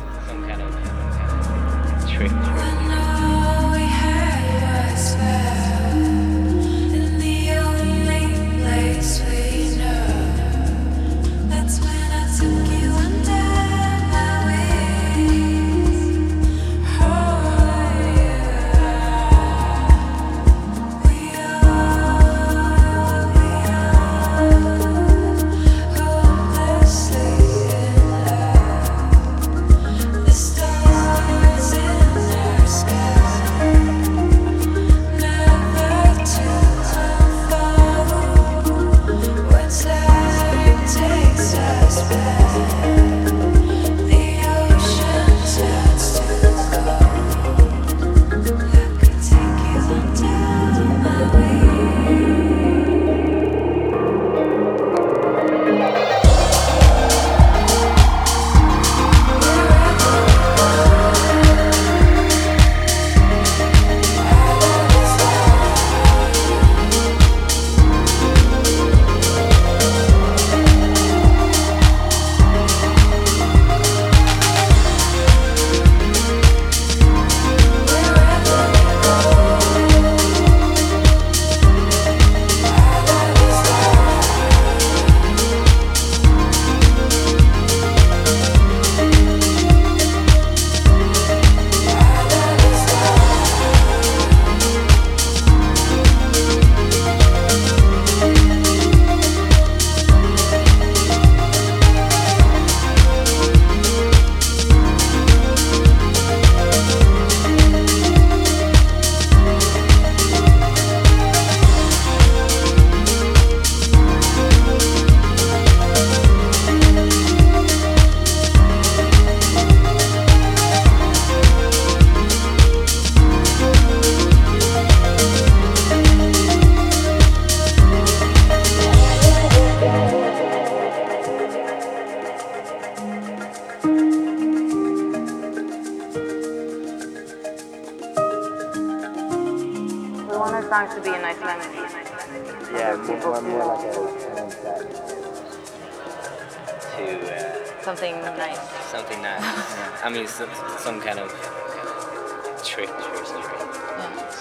[152.62, 153.61] Trick or something.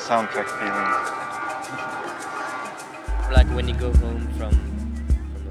[0.07, 0.91] Soundtrack feeling.
[3.31, 4.53] Like when you go home from.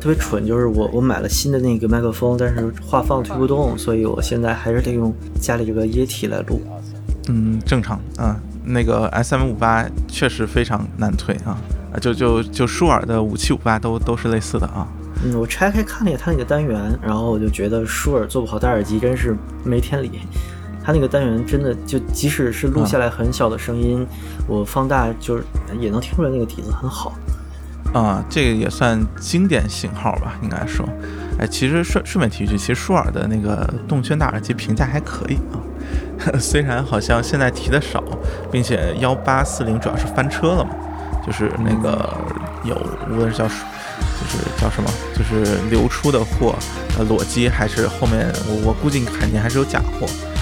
[0.00, 6.60] 特别蠢，就是我我买了新的那个麦克风，但是话放推不动，所以我现在还是得用家里这个液体来录。
[7.28, 8.36] 嗯，正常啊。
[8.64, 11.56] 那个 S M 五八确实非常难推啊，
[11.92, 14.86] 啊就就就舒尔的五七五八都都是类似的啊。
[15.24, 19.34] 嗯，我拆开看了一眼它那个单元，然后我就觉得舒尔做不好戴耳机真是
[19.64, 20.20] 没天理。
[20.88, 24.06] 它那个单元真的就即使是录下来很小的声音，
[24.46, 25.44] 我放大就是
[25.78, 27.12] 也能听出来那个底子很好。
[27.92, 30.88] 啊，这个也算经典型号吧，应该说。
[31.38, 35.60] 哎，其实顺顺便提一句，其实舒尔的那个动圈大耳机评价还可以啊，
[36.40, 38.02] 虽然好像现在提的少，
[38.50, 40.70] 并且幺八四零主要是翻车了嘛，
[41.22, 42.16] 就是那个
[42.64, 42.74] 有
[43.10, 43.52] 无论是叫就
[44.26, 46.54] 是叫什么，就是流出的货，
[46.98, 50.37] 呃，裸机还是后面我我估计肯定还是有假货啊，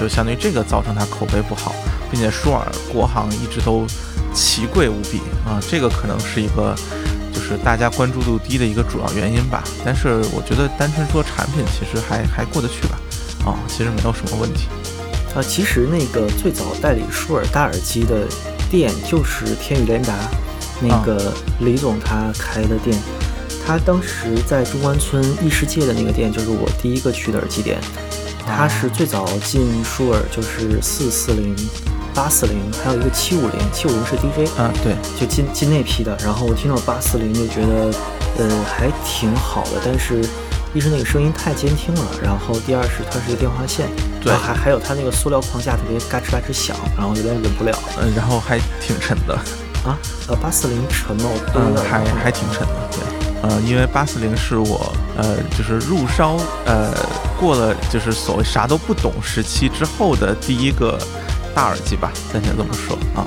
[0.00, 1.74] 就就相当于这个造成它口碑不好，
[2.10, 3.86] 并且舒尔国行一直都
[4.32, 6.74] 奇贵无比啊，这个可能是一个
[7.30, 9.62] 就是大家关注度低的一个主要原因吧。
[9.84, 12.98] 但是我觉得单纯说产品，其实还还过得去吧，
[13.44, 14.68] 啊，其实没有什么问题。
[15.34, 18.26] 呃，其实那个最早代理舒尔大耳机的
[18.70, 20.14] 店就是天宇联达，
[20.80, 22.96] 那个李总他开的店。
[23.66, 27.78] 他当时在中关村异世界的那个店，就是我第一个去的耳机店。
[28.56, 31.54] 他是最早进舒尔，就是四四零、
[32.14, 36.16] 八四零，还有一个七五零，七五零是 DJ，啊，对，就进进那批的。
[36.22, 37.90] 然后我听到八四零就觉得，
[38.38, 40.22] 呃，还挺好的，但是
[40.74, 43.86] 一是那个声音太监听了，然后第二是它是一个电话线，
[44.20, 49.34] 对还还有它那个塑料框架特别嘎吱嘎吱响，然后有点忍不了嗯，然后还挺沉的，
[49.84, 49.98] 啊。
[50.28, 51.24] 呃，八四零沉吗？
[51.24, 53.00] 我都有嗯，还还挺沉的，对。
[53.42, 56.36] 呃，因为八四零是我呃，就是入烧
[56.66, 56.92] 呃，
[57.40, 60.98] 过了就是所谓啥都不懂时期之后的第一个
[61.54, 63.26] 大耳机吧，暂且这么说啊。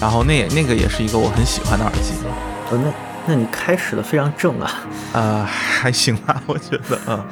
[0.00, 2.12] 然后那也那个也是一个我很喜欢的耳机，
[2.70, 2.92] 呃，那
[3.26, 4.70] 那你开始的非常正啊。
[5.12, 7.24] 呃，还行吧，我觉得，嗯